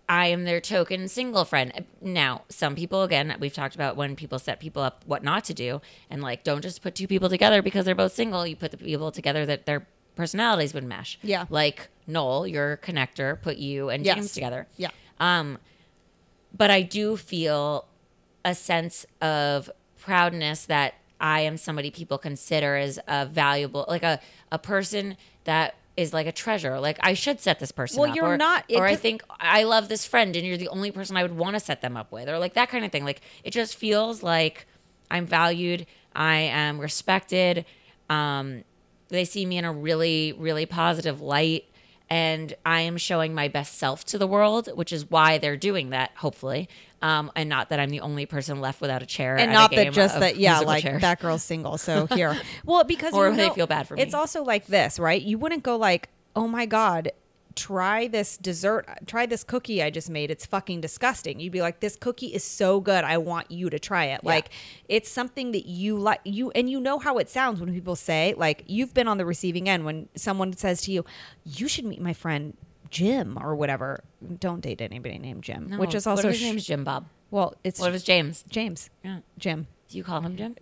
I 0.09 0.27
am 0.27 0.43
their 0.43 0.59
token 0.59 1.07
single 1.07 1.45
friend. 1.45 1.85
Now, 2.01 2.41
some 2.49 2.75
people, 2.75 3.03
again, 3.03 3.35
we've 3.39 3.53
talked 3.53 3.75
about 3.75 3.95
when 3.95 4.15
people 4.15 4.37
set 4.39 4.59
people 4.59 4.81
up, 4.81 5.03
what 5.05 5.23
not 5.23 5.45
to 5.45 5.53
do. 5.53 5.81
And 6.09 6.21
like, 6.21 6.43
don't 6.43 6.61
just 6.61 6.81
put 6.81 6.95
two 6.95 7.07
people 7.07 7.29
together 7.29 7.61
because 7.61 7.85
they're 7.85 7.95
both 7.95 8.13
single. 8.13 8.45
You 8.45 8.55
put 8.55 8.71
the 8.71 8.77
people 8.77 9.11
together 9.11 9.45
that 9.45 9.65
their 9.65 9.87
personalities 10.15 10.73
would 10.73 10.83
mesh. 10.83 11.17
Yeah. 11.23 11.45
Like 11.49 11.87
Noel, 12.05 12.45
your 12.47 12.77
connector, 12.77 13.41
put 13.41 13.57
you 13.57 13.89
and 13.89 14.05
Yes. 14.05 14.15
James 14.15 14.33
together. 14.33 14.67
Yeah. 14.75 14.89
Um, 15.19 15.57
but 16.55 16.69
I 16.69 16.81
do 16.81 17.15
feel 17.15 17.85
a 18.43 18.53
sense 18.53 19.05
of 19.21 19.71
proudness 20.05 20.65
that 20.65 20.95
I 21.19 21.41
am 21.41 21.57
somebody 21.57 21.89
people 21.91 22.17
consider 22.17 22.75
as 22.75 22.99
a 23.07 23.25
valuable, 23.25 23.85
like 23.87 24.03
a, 24.03 24.19
a 24.51 24.59
person 24.59 25.15
that 25.45 25.75
is 25.95 26.11
like 26.13 26.27
a 26.27 26.31
treasure. 26.31 26.79
Like 26.79 26.97
I 27.01 27.13
should 27.13 27.39
set 27.39 27.59
this 27.59 27.71
person 27.71 27.99
Well, 28.01 28.09
up. 28.09 28.15
you're 28.15 28.25
or, 28.25 28.37
not- 28.37 28.65
or 28.75 28.85
I 28.85 28.95
think 28.95 29.23
I 29.39 29.63
love 29.63 29.89
this 29.89 30.05
friend 30.05 30.35
and 30.35 30.45
you're 30.45 30.57
the 30.57 30.67
only 30.69 30.91
person 30.91 31.15
I 31.15 31.21
would 31.23 31.37
want 31.37 31.55
to 31.55 31.59
set 31.59 31.81
them 31.81 31.95
up 31.95 32.11
with 32.11 32.27
or 32.27 32.39
like 32.39 32.55
that 32.55 32.69
kind 32.69 32.83
of 32.83 32.91
thing. 32.91 33.05
Like 33.05 33.21
it 33.43 33.51
just 33.51 33.75
feels 33.75 34.23
like 34.23 34.67
I'm 35.11 35.25
valued. 35.25 35.85
I 36.15 36.37
am 36.37 36.79
respected. 36.79 37.65
Um, 38.09 38.63
they 39.09 39.25
see 39.25 39.45
me 39.45 39.57
in 39.57 39.65
a 39.65 39.71
really, 39.71 40.33
really 40.33 40.65
positive 40.65 41.21
light. 41.21 41.65
And 42.13 42.53
I 42.63 42.81
am 42.81 42.97
showing 42.97 43.33
my 43.33 43.47
best 43.47 43.79
self 43.79 44.05
to 44.05 44.19
the 44.19 44.27
world, 44.27 44.69
which 44.75 44.93
is 44.93 45.09
why 45.09 45.39
they're 45.39 45.57
doing 45.57 45.89
that, 45.89 46.11
hopefully. 46.17 46.69
Um, 47.01 47.31
and 47.35 47.49
not 47.49 47.69
that 47.69 47.79
I'm 47.79 47.89
the 47.89 48.01
only 48.01 48.27
person 48.27 48.61
left 48.61 48.81
without 48.81 49.01
a 49.01 49.07
chair, 49.07 49.35
and 49.35 49.51
not 49.51 49.71
that 49.71 49.93
just 49.93 50.19
that 50.19 50.37
yeah 50.37 50.59
like 50.59 50.83
chairs. 50.83 51.01
that 51.01 51.19
girl's 51.19 51.41
single 51.41 51.79
so 51.79 52.05
here 52.13 52.39
well 52.65 52.83
because 52.83 53.13
Or 53.15 53.29
you 53.29 53.35
they 53.35 53.49
feel 53.49 53.65
bad 53.65 53.87
for 53.87 53.95
me. 53.95 54.03
it's 54.03 54.13
also 54.13 54.43
like 54.43 54.67
this 54.67 54.99
right 54.99 55.19
you 55.21 55.37
wouldn't 55.39 55.63
go 55.63 55.75
like 55.75 56.09
oh 56.35 56.47
my 56.47 56.65
god 56.67 57.11
try 57.55 58.07
this 58.07 58.37
dessert 58.37 58.85
try 59.05 59.25
this 59.25 59.43
cookie 59.43 59.81
i 59.83 59.89
just 59.89 60.09
made 60.09 60.31
it's 60.31 60.45
fucking 60.45 60.81
disgusting 60.81 61.39
you'd 61.39 61.51
be 61.53 61.61
like 61.61 61.79
this 61.79 61.95
cookie 61.95 62.27
is 62.27 62.43
so 62.43 62.79
good 62.79 63.03
i 63.03 63.17
want 63.17 63.49
you 63.51 63.69
to 63.69 63.77
try 63.79 64.05
it 64.05 64.23
like 64.23 64.49
it's 64.89 65.09
something 65.09 65.51
that 65.51 65.65
you 65.65 65.97
like 65.97 66.19
you 66.23 66.51
and 66.51 66.69
you 66.69 66.79
know 66.79 66.99
how 66.99 67.17
it 67.17 67.29
sounds 67.29 67.59
when 67.59 67.73
people 67.73 67.95
say 67.95 68.33
like 68.37 68.63
you've 68.67 68.93
been 68.93 69.07
on 69.07 69.17
the 69.17 69.25
receiving 69.25 69.69
end 69.69 69.85
when 69.85 70.07
someone 70.15 70.51
says 70.53 70.81
to 70.81 70.91
you 70.91 71.05
you 71.45 71.67
should 71.67 71.85
meet 71.85 72.01
my 72.01 72.13
friend 72.13 72.55
jim 72.89 73.37
or 73.41 73.55
whatever 73.55 74.03
don't 74.39 74.61
date 74.61 74.81
anybody 74.81 75.17
named 75.17 75.43
jim 75.43 75.69
No, 75.69 75.77
which 75.77 75.93
is 75.95 76.05
what 76.05 76.13
also 76.13 76.29
if 76.29 76.35
his 76.35 76.43
name's 76.43 76.65
Jim 76.65 76.83
Bob. 76.83 77.05
well 77.31 77.55
it's 77.63 77.79
What 77.79 77.89
if 77.89 77.95
it's 77.95 78.03
James? 78.03 78.43
james 78.49 78.89
Yeah. 79.03 79.19
jim 79.37 79.67
Do 79.89 79.97
you 79.97 80.03
call 80.03 80.21
him 80.21 80.35
Jim? 80.37 80.55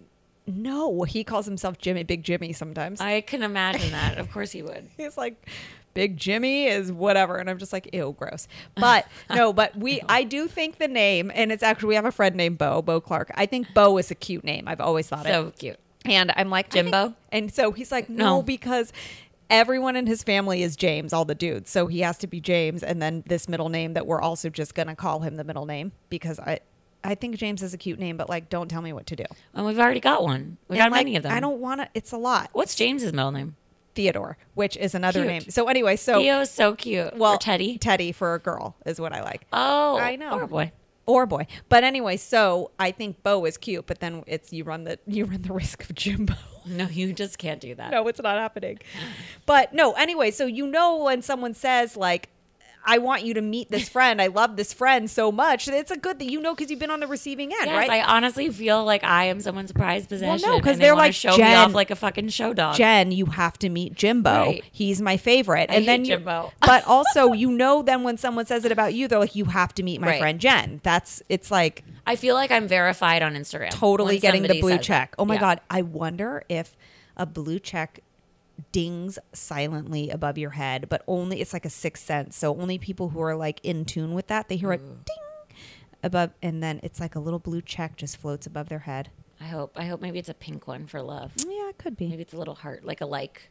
no, 0.47 1.03
he 1.03 1.23
calls 1.23 1.45
himself 1.45 1.77
Jimmy, 1.77 2.03
Big 2.03 2.23
Jimmy 2.23 2.51
sometimes. 2.51 2.99
I 2.99 3.21
can 3.21 3.43
imagine 3.43 3.91
that. 3.91 4.17
Of 4.17 4.31
course 4.31 4.51
he 4.51 4.61
would. 4.63 4.89
He's 4.97 5.15
like, 5.15 5.47
Big 5.93 6.17
Jimmy 6.17 6.65
is 6.67 6.91
whatever. 6.91 7.37
And 7.37 7.49
I'm 7.49 7.57
just 7.57 7.73
like, 7.73 7.89
ew, 7.93 8.15
gross. 8.17 8.47
But 8.75 9.07
no, 9.29 9.51
but 9.53 9.75
we, 9.75 10.01
I 10.07 10.23
do 10.23 10.47
think 10.47 10.77
the 10.77 10.87
name, 10.87 11.31
and 11.33 11.51
it's 11.51 11.63
actually, 11.63 11.89
we 11.89 11.95
have 11.95 12.05
a 12.05 12.11
friend 12.11 12.35
named 12.35 12.57
Bo, 12.57 12.81
Bo 12.81 13.01
Clark. 13.01 13.31
I 13.35 13.45
think 13.45 13.73
Bo 13.73 13.97
is 13.97 14.11
a 14.11 14.15
cute 14.15 14.43
name. 14.43 14.67
I've 14.67 14.81
always 14.81 15.07
thought 15.07 15.25
it. 15.25 15.29
So 15.29 15.51
cute. 15.57 15.77
And 16.05 16.31
I'm 16.35 16.49
like, 16.49 16.67
I 16.67 16.69
think- 16.69 16.85
Jimbo? 16.87 17.15
And 17.31 17.53
so 17.53 17.71
he's 17.71 17.91
like, 17.91 18.09
no, 18.09 18.37
No. 18.37 18.41
because 18.41 18.91
everyone 19.49 19.95
in 19.95 20.07
his 20.07 20.23
family 20.23 20.63
is 20.63 20.75
James, 20.75 21.11
all 21.13 21.25
the 21.25 21.35
dudes. 21.35 21.69
So 21.69 21.87
he 21.87 21.99
has 21.99 22.17
to 22.19 22.27
be 22.27 22.39
James. 22.39 22.83
And 22.83 23.01
then 23.01 23.23
this 23.27 23.49
middle 23.49 23.69
name 23.69 23.93
that 23.93 24.07
we're 24.07 24.21
also 24.21 24.49
just 24.49 24.73
going 24.75 24.87
to 24.87 24.95
call 24.95 25.19
him 25.19 25.35
the 25.35 25.43
middle 25.43 25.65
name 25.65 25.91
because 26.09 26.39
I, 26.39 26.59
I 27.03 27.15
think 27.15 27.35
James 27.35 27.61
is 27.61 27.73
a 27.73 27.77
cute 27.77 27.99
name, 27.99 28.15
but 28.15 28.29
like, 28.29 28.49
don't 28.49 28.69
tell 28.69 28.81
me 28.81 28.93
what 28.93 29.07
to 29.07 29.15
do. 29.15 29.25
And 29.53 29.65
we've 29.65 29.77
already 29.79 29.99
got 29.99 30.23
one. 30.23 30.57
We 30.69 30.77
got 30.77 30.91
like, 30.91 30.99
many 31.05 31.15
of 31.17 31.23
them. 31.23 31.33
I 31.33 31.39
don't 31.39 31.59
want 31.59 31.81
to, 31.81 31.89
it's 31.93 32.11
a 32.13 32.17
lot. 32.17 32.49
What's 32.53 32.75
James's 32.75 33.11
middle 33.11 33.31
name? 33.31 33.55
Theodore, 33.95 34.37
which 34.53 34.77
is 34.77 34.95
another 34.95 35.19
Cute. 35.21 35.27
name. 35.27 35.41
So 35.49 35.67
anyway, 35.67 35.95
so 35.95 36.19
Theo's 36.19 36.49
so 36.49 36.75
cute. 36.75 37.15
well, 37.17 37.33
Or 37.33 37.37
Teddy. 37.37 37.77
Teddy 37.77 38.11
for 38.11 38.33
a 38.35 38.39
girl 38.39 38.75
is 38.85 38.99
what 38.99 39.13
I 39.13 39.21
like, 39.21 39.45
Oh, 39.51 39.97
I 39.97 40.15
know. 40.15 40.31
Or 40.39 40.47
boy. 40.47 40.71
or 41.05 41.25
boy. 41.25 41.47
But 41.69 41.83
anyway, 41.83 42.17
so 42.17 42.71
I 42.79 42.91
think 42.91 43.21
Bo 43.23 43.45
is 43.45 43.57
cute, 43.57 43.85
but 43.87 43.99
then 43.99 44.23
it's 44.27 44.53
you 44.53 44.63
run 44.63 44.83
the 44.85 44.99
you 45.07 45.25
run 45.25 45.41
the 45.41 45.53
risk 45.61 45.83
of 45.89 45.95
Jimbo. 45.95 46.35
No, 46.65 46.85
you 46.87 47.11
just 47.11 47.37
can't 47.37 47.59
do 47.59 47.73
that. 47.75 47.89
no, 47.91 48.07
it's 48.07 48.21
not 48.21 48.37
happening. 48.37 48.79
But 49.45 49.73
no, 49.73 49.93
anyway, 49.93 50.31
so 50.31 50.45
you 50.45 50.67
know 50.67 50.97
when 51.03 51.21
someone 51.21 51.53
says 51.53 51.97
like. 51.97 52.29
I 52.85 52.97
want 52.97 53.23
you 53.23 53.33
to 53.35 53.41
meet 53.41 53.69
this 53.69 53.87
friend. 53.95 54.21
I 54.21 54.27
love 54.27 54.55
this 54.55 54.73
friend 54.73 55.09
so 55.09 55.31
much. 55.31 55.67
It's 55.67 55.91
a 55.91 55.97
good 55.97 56.19
that 56.19 56.29
you 56.31 56.41
know 56.41 56.55
because 56.55 56.69
you've 56.71 56.79
been 56.79 56.89
on 56.91 56.99
the 56.99 57.07
receiving 57.07 57.51
end, 57.51 57.65
Yes, 57.67 57.75
right? 57.87 57.89
I 57.89 58.01
honestly 58.15 58.49
feel 58.49 58.83
like 58.83 59.03
I 59.03 59.25
am 59.25 59.39
someone's 59.41 59.71
prized 59.71 60.09
possession. 60.09 60.31
'cause 60.39 60.41
no, 60.43 60.57
because 60.57 60.77
they're 60.79 60.93
wanna 60.95 61.07
like, 61.07 61.13
show 61.13 61.37
me 61.37 61.53
off 61.53 61.73
like 61.73 61.91
a 61.91 61.95
fucking 61.95 62.29
show 62.29 62.53
dog. 62.53 62.75
Jen, 62.75 63.11
you 63.11 63.27
have 63.27 63.57
to 63.59 63.69
meet 63.69 63.93
Jimbo. 63.93 64.29
Right. 64.47 64.63
He's 64.71 65.01
my 65.01 65.17
favorite. 65.17 65.69
I 65.69 65.75
and 65.75 65.87
then 65.87 65.99
hate 66.01 66.09
you, 66.09 66.15
Jimbo. 66.17 66.51
but 66.61 66.83
also 66.87 67.33
you 67.33 67.51
know 67.51 67.81
then 67.83 68.03
when 68.03 68.17
someone 68.17 68.45
says 68.45 68.65
it 68.65 68.71
about 68.71 68.93
you, 68.93 69.07
they're 69.07 69.19
like, 69.19 69.35
you 69.35 69.45
have 69.45 69.73
to 69.75 69.83
meet 69.83 70.01
my 70.01 70.07
Right. 70.07 70.19
friend 70.19 70.39
Jen. 70.39 70.79
That's 70.83 71.21
it's 71.29 71.51
like 71.51 71.83
I 72.07 72.15
feel 72.15 72.33
like 72.35 72.51
I'm 72.51 72.67
verified 72.67 73.21
on 73.21 73.35
Instagram. 73.35 73.69
totally 73.69 74.17
getting 74.17 74.43
the 74.43 74.59
blue 74.59 74.77
check. 74.79 75.13
Oh 75.19 75.25
my 75.25 75.35
Yeah. 75.35 75.39
god, 75.39 75.61
I 75.69 75.83
wonder 75.83 76.43
if 76.49 76.75
a 77.15 77.25
blue 77.25 77.59
check 77.59 77.99
dings 78.71 79.17
silently 79.33 80.09
above 80.09 80.37
your 80.37 80.51
head, 80.51 80.87
but 80.89 81.03
only 81.07 81.41
it's 81.41 81.53
like 81.53 81.65
a 81.65 81.69
sixth 81.69 82.05
sense. 82.05 82.35
So 82.35 82.59
only 82.59 82.77
people 82.77 83.09
who 83.09 83.21
are 83.21 83.35
like 83.35 83.59
in 83.63 83.85
tune 83.85 84.13
with 84.13 84.27
that, 84.27 84.49
they 84.49 84.57
hear 84.57 84.71
a 84.71 84.77
ding 84.77 84.97
above 86.03 86.31
and 86.41 86.61
then 86.63 86.79
it's 86.83 86.99
like 86.99 87.15
a 87.15 87.19
little 87.19 87.39
blue 87.39 87.61
check 87.61 87.95
just 87.95 88.17
floats 88.17 88.47
above 88.47 88.69
their 88.69 88.79
head. 88.79 89.09
I 89.39 89.45
hope. 89.45 89.73
I 89.75 89.85
hope 89.85 90.01
maybe 90.01 90.19
it's 90.19 90.29
a 90.29 90.33
pink 90.35 90.67
one 90.67 90.85
for 90.85 91.01
love. 91.01 91.31
Yeah, 91.37 91.69
it 91.69 91.77
could 91.79 91.97
be. 91.97 92.07
Maybe 92.09 92.21
it's 92.21 92.33
a 92.33 92.37
little 92.37 92.55
heart, 92.55 92.83
like 92.85 93.01
a 93.01 93.05
like. 93.07 93.49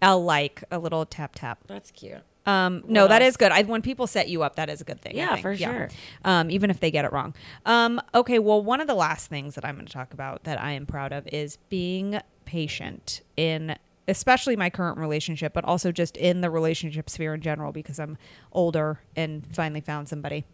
I'll 0.00 0.22
like 0.22 0.62
a 0.70 0.78
little 0.78 1.04
tap 1.06 1.32
tap. 1.34 1.58
That's 1.66 1.90
cute. 1.90 2.18
Um, 2.44 2.84
no, 2.86 3.02
What 3.02 3.08
that 3.08 3.22
else? 3.22 3.30
is 3.30 3.36
good. 3.38 3.50
I, 3.50 3.62
when 3.62 3.82
people 3.82 4.06
set 4.06 4.28
you 4.28 4.44
up, 4.44 4.54
that 4.54 4.70
is 4.70 4.80
a 4.80 4.84
good 4.84 5.00
thing. 5.00 5.14
I 5.14 5.16
Yeah, 5.16 5.36
for 5.36 5.56
sure. 5.56 5.88
Um, 6.24 6.48
even 6.48 6.70
if 6.70 6.78
they 6.78 6.92
get 6.92 7.04
it 7.04 7.12
wrong. 7.12 7.34
Um, 7.64 8.00
okay, 8.14 8.38
well, 8.38 8.62
one 8.62 8.80
of 8.80 8.86
the 8.86 8.94
last 8.94 9.28
things 9.28 9.56
that 9.56 9.64
I'm 9.64 9.74
going 9.74 9.86
to 9.86 9.92
talk 9.92 10.14
about 10.14 10.44
that 10.44 10.60
I 10.60 10.72
am 10.72 10.86
proud 10.86 11.12
of 11.12 11.26
is 11.32 11.56
being 11.68 12.20
patient 12.44 13.22
in, 13.36 13.74
especially 14.08 14.56
my 14.56 14.70
current 14.70 14.98
relationship, 14.98 15.52
but 15.52 15.64
also 15.64 15.92
just 15.92 16.16
in 16.16 16.40
the 16.40 16.50
relationship 16.50 17.10
sphere 17.10 17.34
in 17.34 17.40
general 17.40 17.72
because 17.72 17.98
I'm 17.98 18.18
older 18.52 19.00
and 19.14 19.46
finally 19.54 19.80
found 19.80 20.08
somebody. 20.08 20.44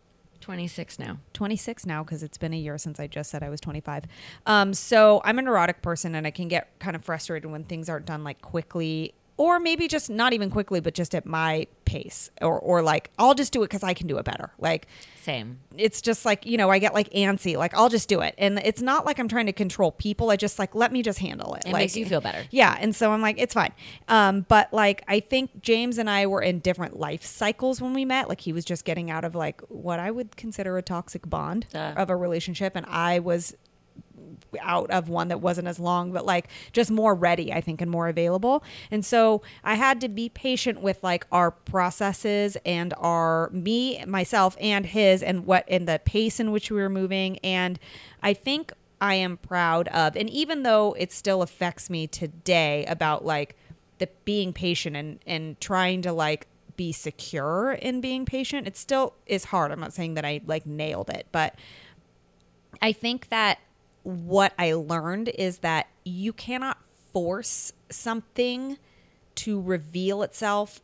26 0.40 0.98
now. 0.98 1.18
26 1.34 1.86
now 1.86 2.02
because 2.02 2.22
it's 2.22 2.36
been 2.36 2.52
a 2.52 2.56
year 2.56 2.76
since 2.76 2.98
I 2.98 3.06
just 3.06 3.30
said 3.30 3.42
I 3.42 3.48
was 3.48 3.60
25. 3.60 4.04
Um, 4.44 4.74
so 4.74 5.20
I'm 5.24 5.38
a 5.38 5.42
neurotic 5.42 5.82
person 5.82 6.14
and 6.14 6.26
I 6.26 6.30
can 6.30 6.48
get 6.48 6.78
kind 6.80 6.96
of 6.96 7.04
frustrated 7.04 7.50
when 7.50 7.64
things 7.64 7.88
aren't 7.88 8.06
done 8.06 8.24
like 8.24 8.42
quickly 8.42 9.14
or 9.42 9.58
maybe 9.58 9.88
just 9.88 10.08
not 10.08 10.32
even 10.32 10.50
quickly, 10.50 10.78
but 10.78 10.94
just 10.94 11.16
at 11.16 11.26
my 11.26 11.66
pace 11.84 12.30
or, 12.40 12.60
or 12.60 12.80
like 12.80 13.10
I'll 13.18 13.34
just 13.34 13.52
do 13.52 13.64
it 13.64 13.70
because 13.70 13.82
I 13.82 13.92
can 13.92 14.06
do 14.06 14.16
it 14.18 14.24
better. 14.24 14.52
Like 14.56 14.86
Same. 15.20 15.58
it's 15.76 16.00
just 16.00 16.24
like, 16.24 16.46
you 16.46 16.56
know, 16.56 16.70
I 16.70 16.78
get 16.78 16.94
like 16.94 17.10
antsy, 17.10 17.56
like 17.56 17.74
I'll 17.74 17.88
just 17.88 18.08
do 18.08 18.20
it. 18.20 18.36
And 18.38 18.60
it's 18.60 18.80
not 18.80 19.04
like 19.04 19.18
I'm 19.18 19.26
trying 19.26 19.46
to 19.46 19.52
control 19.52 19.90
people. 19.90 20.30
I 20.30 20.36
just 20.36 20.60
like, 20.60 20.76
let 20.76 20.92
me 20.92 21.02
just 21.02 21.18
handle 21.18 21.54
it. 21.54 21.64
It 21.66 21.72
like, 21.72 21.82
makes 21.82 21.96
you 21.96 22.06
feel 22.06 22.20
better. 22.20 22.44
yeah, 22.52 22.76
and 22.78 22.94
so 22.94 23.10
I'm 23.10 23.20
like, 23.20 23.34
it's 23.36 23.52
fine. 23.52 23.72
Um, 24.06 24.46
but 24.48 24.72
like, 24.72 25.02
I 25.08 25.18
think 25.18 25.60
James 25.60 25.98
and 25.98 26.08
I 26.08 26.28
were 26.28 26.40
in 26.40 26.60
different 26.60 27.00
life 27.00 27.24
cycles 27.24 27.82
when 27.82 27.94
we 27.94 28.04
met. 28.04 28.28
Like, 28.28 28.42
he 28.42 28.52
was 28.52 28.64
just 28.64 28.84
getting 28.84 29.10
out 29.10 29.24
of 29.24 29.34
like 29.34 29.60
what 29.62 29.98
I 29.98 30.12
would 30.12 30.36
consider 30.36 30.78
a 30.78 30.82
toxic 30.82 31.28
bond 31.28 31.66
Duh. 31.72 31.94
of 31.96 32.10
a 32.10 32.16
relationship, 32.16 32.76
and 32.76 32.86
I 32.86 33.18
was 33.18 33.56
out 34.60 34.90
of 34.90 35.08
one 35.08 35.28
that 35.28 35.40
wasn't 35.40 35.68
as 35.68 35.78
long, 35.78 36.12
but 36.12 36.24
like 36.24 36.48
just 36.72 36.90
more 36.90 37.14
ready, 37.14 37.52
I 37.52 37.60
think, 37.60 37.80
and 37.80 37.90
more 37.90 38.08
available. 38.08 38.62
And 38.90 39.04
so 39.04 39.42
I 39.64 39.74
had 39.74 40.00
to 40.02 40.08
be 40.08 40.28
patient 40.28 40.80
with 40.80 41.02
like 41.02 41.26
our 41.32 41.50
processes 41.50 42.56
and 42.64 42.94
our 42.98 43.50
me, 43.50 44.04
myself, 44.06 44.56
and 44.60 44.86
his, 44.86 45.22
and 45.22 45.46
what 45.46 45.64
and 45.68 45.88
the 45.88 46.00
pace 46.04 46.40
in 46.40 46.52
which 46.52 46.70
we 46.70 46.80
were 46.80 46.88
moving. 46.88 47.38
And 47.38 47.78
I 48.22 48.34
think 48.34 48.72
I 49.00 49.14
am 49.14 49.36
proud 49.36 49.88
of, 49.88 50.16
and 50.16 50.30
even 50.30 50.62
though 50.62 50.94
it 50.98 51.12
still 51.12 51.42
affects 51.42 51.90
me 51.90 52.06
today 52.06 52.84
about 52.86 53.24
like 53.24 53.56
the 53.98 54.08
being 54.24 54.52
patient 54.52 54.96
and 54.96 55.18
and 55.26 55.60
trying 55.60 56.02
to 56.02 56.12
like 56.12 56.46
be 56.76 56.92
secure 56.92 57.72
in 57.72 58.00
being 58.00 58.24
patient, 58.24 58.66
it 58.66 58.76
still 58.76 59.14
is 59.26 59.46
hard. 59.46 59.72
I'm 59.72 59.80
not 59.80 59.92
saying 59.92 60.14
that 60.14 60.24
I 60.24 60.40
like 60.46 60.66
nailed 60.66 61.10
it, 61.10 61.26
but 61.32 61.54
I 62.80 62.92
think 62.92 63.28
that 63.28 63.58
what 64.02 64.52
I 64.58 64.72
learned 64.72 65.28
is 65.28 65.58
that 65.58 65.88
you 66.04 66.32
cannot 66.32 66.78
force 67.12 67.72
something 67.90 68.78
to 69.36 69.60
reveal 69.60 70.22
itself. 70.22 70.80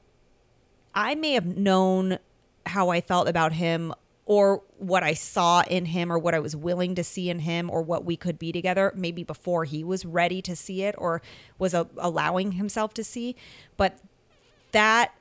I 0.94 1.14
may 1.14 1.32
have 1.32 1.46
known 1.46 2.18
how 2.66 2.90
I 2.90 3.00
felt 3.00 3.28
about 3.28 3.52
him 3.52 3.94
or 4.28 4.62
what 4.76 5.02
I 5.02 5.14
saw 5.14 5.62
in 5.62 5.86
him 5.86 6.12
or 6.12 6.18
what 6.18 6.34
I 6.34 6.38
was 6.38 6.54
willing 6.54 6.94
to 6.96 7.02
see 7.02 7.30
in 7.30 7.40
him 7.40 7.70
or 7.70 7.80
what 7.80 8.04
we 8.04 8.14
could 8.14 8.38
be 8.38 8.52
together 8.52 8.92
maybe 8.94 9.24
before 9.24 9.64
he 9.64 9.82
was 9.82 10.04
ready 10.04 10.42
to 10.42 10.54
see 10.54 10.82
it 10.82 10.94
or 10.98 11.22
was 11.58 11.72
a- 11.72 11.88
allowing 11.96 12.52
himself 12.52 12.92
to 12.94 13.04
see 13.04 13.34
but 13.78 13.98
that 14.72 15.14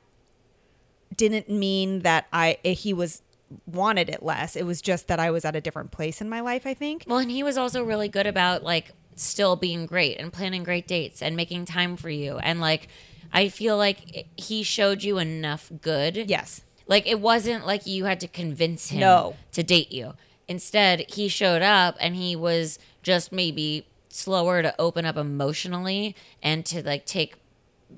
didn't 1.16 1.48
mean 1.48 2.00
that 2.00 2.26
I 2.34 2.58
he 2.62 2.92
was 2.92 3.22
wanted 3.66 4.08
it 4.10 4.22
less 4.22 4.56
it 4.56 4.66
was 4.66 4.82
just 4.82 5.08
that 5.08 5.18
I 5.18 5.30
was 5.30 5.44
at 5.44 5.56
a 5.56 5.60
different 5.60 5.90
place 5.90 6.20
in 6.20 6.28
my 6.28 6.40
life 6.40 6.66
I 6.66 6.74
think 6.74 7.04
Well, 7.06 7.18
and 7.18 7.30
he 7.30 7.42
was 7.42 7.56
also 7.56 7.82
really 7.82 8.08
good 8.08 8.26
about 8.26 8.62
like 8.62 8.92
still 9.16 9.56
being 9.56 9.86
great 9.86 10.18
and 10.20 10.32
planning 10.32 10.62
great 10.62 10.86
dates 10.86 11.22
and 11.22 11.34
making 11.36 11.64
time 11.64 11.96
for 11.96 12.08
you. 12.10 12.38
And 12.38 12.60
like, 12.60 12.86
I 13.32 13.48
feel 13.48 13.76
like 13.76 14.26
he 14.36 14.62
showed 14.62 15.02
you 15.02 15.18
enough 15.18 15.70
good. 15.80 16.28
yes 16.30 16.62
Like, 16.86 17.06
it 17.06 17.20
wasn't 17.20 17.66
like 17.66 17.84
you 17.86 18.04
had 18.04 18.20
to 18.20 18.28
convince 18.28 18.90
him 18.90 19.00
No. 19.00 19.34
to 19.52 19.62
date 19.64 19.90
you. 19.90 20.14
Instead, 20.46 21.04
he 21.10 21.26
showed 21.28 21.62
up 21.62 21.96
and 22.00 22.14
he 22.14 22.36
was 22.36 22.78
just 23.02 23.32
maybe 23.32 23.86
slower 24.08 24.62
to 24.62 24.74
open 24.80 25.04
up 25.04 25.16
emotionally 25.16 26.14
and 26.42 26.64
to 26.66 26.82
like 26.82 27.04
take 27.04 27.37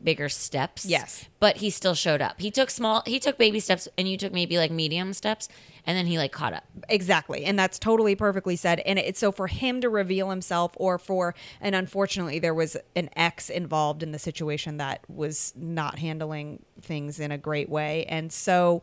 bigger 0.02 0.28
steps. 0.28 0.84
Yes. 0.86 1.26
But 1.38 1.58
he 1.58 1.70
still 1.70 1.94
showed 1.94 2.22
up. 2.22 2.40
He 2.40 2.50
took 2.50 2.70
small, 2.70 3.02
he 3.06 3.18
took 3.18 3.38
baby 3.38 3.60
steps 3.60 3.88
and 3.98 4.08
you 4.08 4.16
took 4.16 4.32
maybe 4.32 4.58
like 4.58 4.70
medium 4.70 5.12
steps 5.12 5.48
and 5.86 5.96
then 5.96 6.06
he 6.06 6.18
like 6.18 6.32
caught 6.32 6.52
up. 6.52 6.64
Exactly. 6.88 7.44
And 7.44 7.58
that's 7.58 7.78
totally 7.78 8.14
perfectly 8.14 8.56
said. 8.56 8.80
And 8.80 8.98
it's 8.98 9.18
so 9.18 9.32
for 9.32 9.46
him 9.46 9.80
to 9.80 9.88
reveal 9.88 10.30
himself 10.30 10.72
or 10.76 10.98
for 10.98 11.34
and 11.60 11.74
unfortunately 11.74 12.38
there 12.38 12.54
was 12.54 12.76
an 12.96 13.10
ex 13.16 13.50
involved 13.50 14.02
in 14.02 14.12
the 14.12 14.18
situation 14.18 14.78
that 14.78 15.00
was 15.08 15.52
not 15.56 15.98
handling 15.98 16.64
things 16.80 17.20
in 17.20 17.32
a 17.32 17.38
great 17.38 17.68
way. 17.68 18.04
And 18.06 18.32
so 18.32 18.82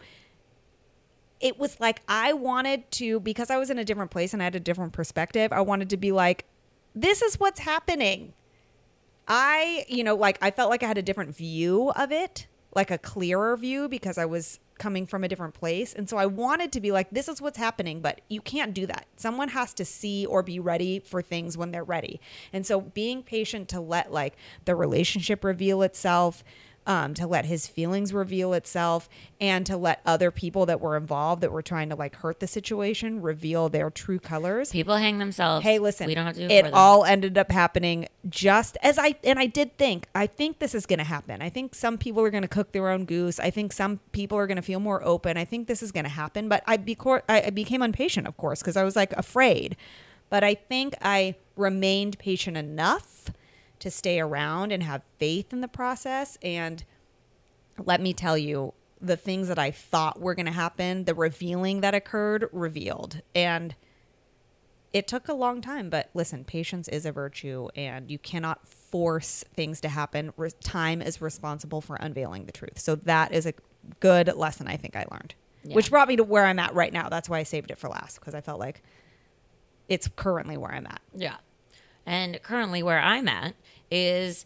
it 1.40 1.60
was 1.60 1.80
like 1.80 2.02
I 2.08 2.34
wanted 2.34 2.90
to 2.92 3.20
because 3.20 3.50
I 3.50 3.58
was 3.58 3.70
in 3.70 3.78
a 3.78 3.86
different 3.86 4.12
place 4.12 4.34
and 4.34 4.42
I 4.42 4.46
had 4.46 4.56
a 4.56 4.60
different 4.60 4.94
perspective, 4.94 5.52
I 5.52 5.62
wanted 5.62 5.90
to 5.92 5.98
be 5.98 6.12
like 6.12 6.46
this 6.96 7.22
is 7.22 7.40
what's 7.40 7.60
happening. 7.60 8.34
I, 9.28 9.86
you 9.88 10.04
know, 10.04 10.16
like 10.16 10.38
I 10.42 10.52
felt 10.52 10.70
like 10.70 10.84
I 10.84 10.88
had 10.88 10.98
a 10.98 11.02
different 11.02 11.36
view 11.36 11.92
of 11.92 12.12
it 12.12 12.48
like 12.78 12.92
a 12.92 12.98
clearer 12.98 13.58
view 13.58 13.90
because 13.90 14.20
I 14.20 14.26
was 14.26 14.60
coming 14.78 15.08
from 15.08 15.24
a 15.24 15.28
different 15.28 15.56
place. 15.56 15.94
And 15.94 16.08
so 16.08 16.18
I 16.18 16.28
wanted 16.28 16.72
to 16.74 16.80
be 16.80 16.92
like, 16.92 17.10
this 17.10 17.28
is 17.28 17.42
what's 17.42 17.58
happening, 17.58 18.02
but 18.02 18.22
you 18.30 18.40
can't 18.40 18.74
do 18.74 18.86
that. 18.86 19.08
Someone 19.16 19.50
has 19.50 19.74
to 19.76 19.86
see 19.86 20.28
or 20.28 20.44
be 20.44 20.60
ready 20.60 21.00
for 21.00 21.24
things 21.24 21.58
when 21.58 21.72
they're 21.72 21.84
ready. 21.84 22.22
And 22.54 22.68
so 22.68 22.82
being 22.82 23.24
patient 23.24 23.68
to 23.70 23.80
let 23.80 24.12
like 24.12 24.36
the 24.66 24.76
relationship 24.76 25.44
reveal 25.44 25.82
itself, 25.82 26.44
um, 26.88 27.14
to 27.14 27.28
let 27.28 27.46
his 27.46 27.68
feelings 27.68 28.14
reveal 28.14 28.54
itself 28.54 29.10
and 29.40 29.66
to 29.66 29.76
let 29.76 30.02
other 30.06 30.32
people 30.32 30.66
that 30.66 30.80
were 30.80 30.96
involved 30.96 31.44
that 31.44 31.52
were 31.52 31.62
trying 31.62 31.90
to 31.90 31.96
like 31.96 32.16
hurt 32.16 32.40
the 32.40 32.48
situation 32.48 33.22
reveal 33.22 33.68
their 33.68 33.92
true 33.92 34.20
colors. 34.20 34.72
People 34.72 34.96
hang 34.96 35.20
themselves. 35.20 35.64
Hey, 35.64 35.80
listen, 35.80 36.08
we 36.08 36.16
don't 36.16 36.26
have 36.26 36.36
to 36.36 36.48
do 36.48 36.54
it, 36.54 36.66
it 36.66 36.74
all 36.74 37.04
ended 37.04 37.38
up 37.38 37.52
happening 37.52 38.08
just 38.30 38.78
as 38.82 38.98
I 38.98 39.16
and 39.24 39.38
I 39.38 39.46
did 39.46 39.78
think. 39.78 40.08
I 40.16 40.26
think 40.26 40.60
this 40.60 40.74
is 40.74 40.86
going 40.86 41.00
to 41.00 41.06
happen. 41.06 41.42
I 41.42 41.50
think 41.50 41.76
some 41.76 41.98
people 41.98 42.24
are 42.24 42.30
going 42.30 42.44
to 42.44 42.48
cook 42.48 42.72
their 42.72 42.90
own 42.90 43.04
goose. 43.04 43.40
I 43.40 43.50
think 43.50 43.74
some 43.74 44.00
people 44.14 44.38
are 44.38 44.48
going 44.48 44.56
to 44.56 44.62
feel 44.62 44.80
more 44.80 45.04
open. 45.04 45.38
I 45.38 45.46
think 45.46 45.68
this 45.68 45.84
is 45.84 45.92
going 45.92 46.06
to 46.06 46.10
happen. 46.10 46.48
But 46.48 46.64
I, 46.66 46.78
beco- 46.78 47.22
I 47.28 47.42
I 47.42 47.50
became 47.50 47.82
impatient, 47.82 48.28
of 48.28 48.38
course, 48.38 48.62
because 48.62 48.78
I 48.78 48.84
was 48.84 48.96
like 48.96 49.12
afraid. 49.14 49.76
But 50.30 50.44
I 50.44 50.56
think 50.56 50.96
I 51.02 51.36
remained 51.56 52.18
patient 52.20 52.56
enough 52.58 53.27
to 53.80 53.92
stay 53.92 54.20
around 54.20 54.72
and 54.72 54.84
have 54.84 55.02
faith 55.20 55.54
in 55.54 55.62
the 55.62 55.68
process. 55.68 56.38
And 56.42 56.84
let 57.84 58.02
me 58.02 58.14
tell 58.14 58.38
you, 58.38 58.74
the 59.00 59.18
things 59.18 59.48
that 59.48 59.60
I 59.60 59.70
thought 59.70 60.20
were 60.20 60.34
going 60.34 60.48
to 60.48 60.52
happen, 60.52 61.04
the 61.04 61.14
revealing 61.14 61.82
that 61.82 61.94
occurred, 61.94 62.50
revealed. 62.52 63.22
And 63.36 63.76
it 64.92 65.08
took 65.08 65.28
a 65.28 65.34
long 65.34 65.62
time, 65.62 65.90
but 65.92 66.10
listen, 66.16 66.44
patience 66.44 66.88
is 66.88 67.06
a 67.06 67.12
virtue 67.12 67.68
and 67.76 68.10
you 68.10 68.18
cannot 68.18 68.68
force 68.68 69.44
things 69.54 69.80
to 69.82 69.90
happen. 69.90 70.34
Re- 70.38 70.50
time 70.64 71.02
is 71.04 71.22
responsible 71.22 71.82
for 71.82 71.96
unveiling 71.98 72.46
the 72.46 72.52
truth. 72.52 72.80
So 72.80 72.96
that 72.96 73.32
is 73.34 73.46
a 73.46 73.54
good 74.00 74.36
lesson 74.36 74.68
I 74.68 74.78
think 74.78 74.96
I 74.96 75.06
learned, 75.12 75.36
Yeah. 75.64 75.76
which 75.76 75.92
brought 75.92 76.08
me 76.08 76.16
to 76.16 76.24
where 76.24 76.46
I'm 76.46 76.58
at 76.58 76.74
right 76.74 76.92
now. 76.92 77.10
That's 77.10 77.30
why 77.30 77.38
I 77.38 77.44
saved 77.44 77.70
it 77.70 77.78
for 77.78 77.90
last 77.90 78.20
because 78.20 78.34
I 78.34 78.42
felt 78.42 78.60
like 78.60 78.82
it's 79.88 80.08
currently 80.16 80.58
where 80.58 80.72
I'm 80.72 80.88
at. 80.88 81.02
Yeah. 81.14 81.36
And 82.06 82.42
currently, 82.42 82.82
where 82.82 83.00
I'm 83.02 83.28
at 83.28 83.54
is 83.92 84.46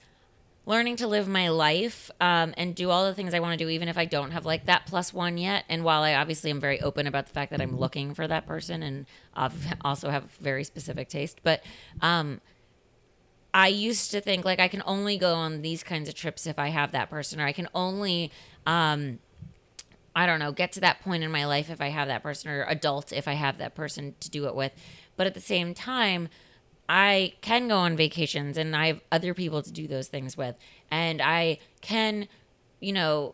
learning 0.65 0.95
to 0.95 1.07
live 1.07 1.27
my 1.27 1.49
life 1.49 2.11
um, 2.21 2.53
and 2.55 2.75
do 2.75 2.89
all 2.89 3.05
the 3.05 3.13
things 3.13 3.33
I 3.33 3.39
want 3.39 3.57
to 3.57 3.65
do, 3.65 3.69
even 3.69 3.87
if 3.87 3.97
I 3.97 4.05
don't 4.05 4.31
have 4.31 4.45
like 4.45 4.67
that 4.67 4.85
plus 4.85 5.13
one 5.13 5.37
yet. 5.37 5.65
And 5.67 5.83
while 5.83 6.03
I 6.03 6.13
obviously 6.13 6.51
am 6.51 6.59
very 6.59 6.79
open 6.81 7.07
about 7.07 7.25
the 7.25 7.33
fact 7.33 7.51
that 7.51 7.61
I'm 7.61 7.77
looking 7.77 8.13
for 8.13 8.27
that 8.27 8.45
person 8.45 8.83
and 8.83 9.05
ob- 9.35 9.53
also 9.81 10.09
have 10.09 10.31
very 10.39 10.63
specific 10.63 11.09
taste, 11.09 11.39
but 11.43 11.63
um, 12.01 12.41
I 13.53 13.67
used 13.67 14.11
to 14.11 14.21
think 14.21 14.45
like 14.45 14.59
I 14.59 14.67
can 14.67 14.83
only 14.85 15.17
go 15.17 15.33
on 15.33 15.61
these 15.61 15.83
kinds 15.83 16.07
of 16.07 16.15
trips 16.15 16.47
if 16.47 16.57
I 16.57 16.69
have 16.69 16.91
that 16.91 17.09
person, 17.09 17.41
or 17.41 17.45
I 17.45 17.51
can 17.51 17.67
only. 17.73 18.31
Um, 18.65 19.19
I 20.13 20.25
don't 20.25 20.39
know, 20.39 20.51
get 20.51 20.73
to 20.73 20.81
that 20.81 21.01
point 21.01 21.23
in 21.23 21.31
my 21.31 21.45
life 21.45 21.69
if 21.69 21.79
I 21.79 21.87
have 21.87 22.09
that 22.09 22.21
person 22.21 22.51
or 22.51 22.65
adult 22.67 23.13
if 23.13 23.29
I 23.29 23.33
have 23.33 23.59
that 23.59 23.75
person 23.75 24.15
to 24.19 24.29
do 24.29 24.45
it 24.45 24.55
with. 24.55 24.73
But 25.15 25.25
at 25.25 25.33
the 25.33 25.39
same 25.39 25.73
time, 25.73 26.27
I 26.93 27.35
can 27.39 27.69
go 27.69 27.77
on 27.77 27.95
vacations 27.95 28.57
and 28.57 28.75
I 28.75 28.87
have 28.87 28.99
other 29.13 29.33
people 29.33 29.61
to 29.61 29.71
do 29.71 29.87
those 29.87 30.09
things 30.09 30.35
with. 30.35 30.57
And 30.91 31.21
I 31.21 31.59
can, 31.79 32.27
you 32.81 32.91
know, 32.91 33.33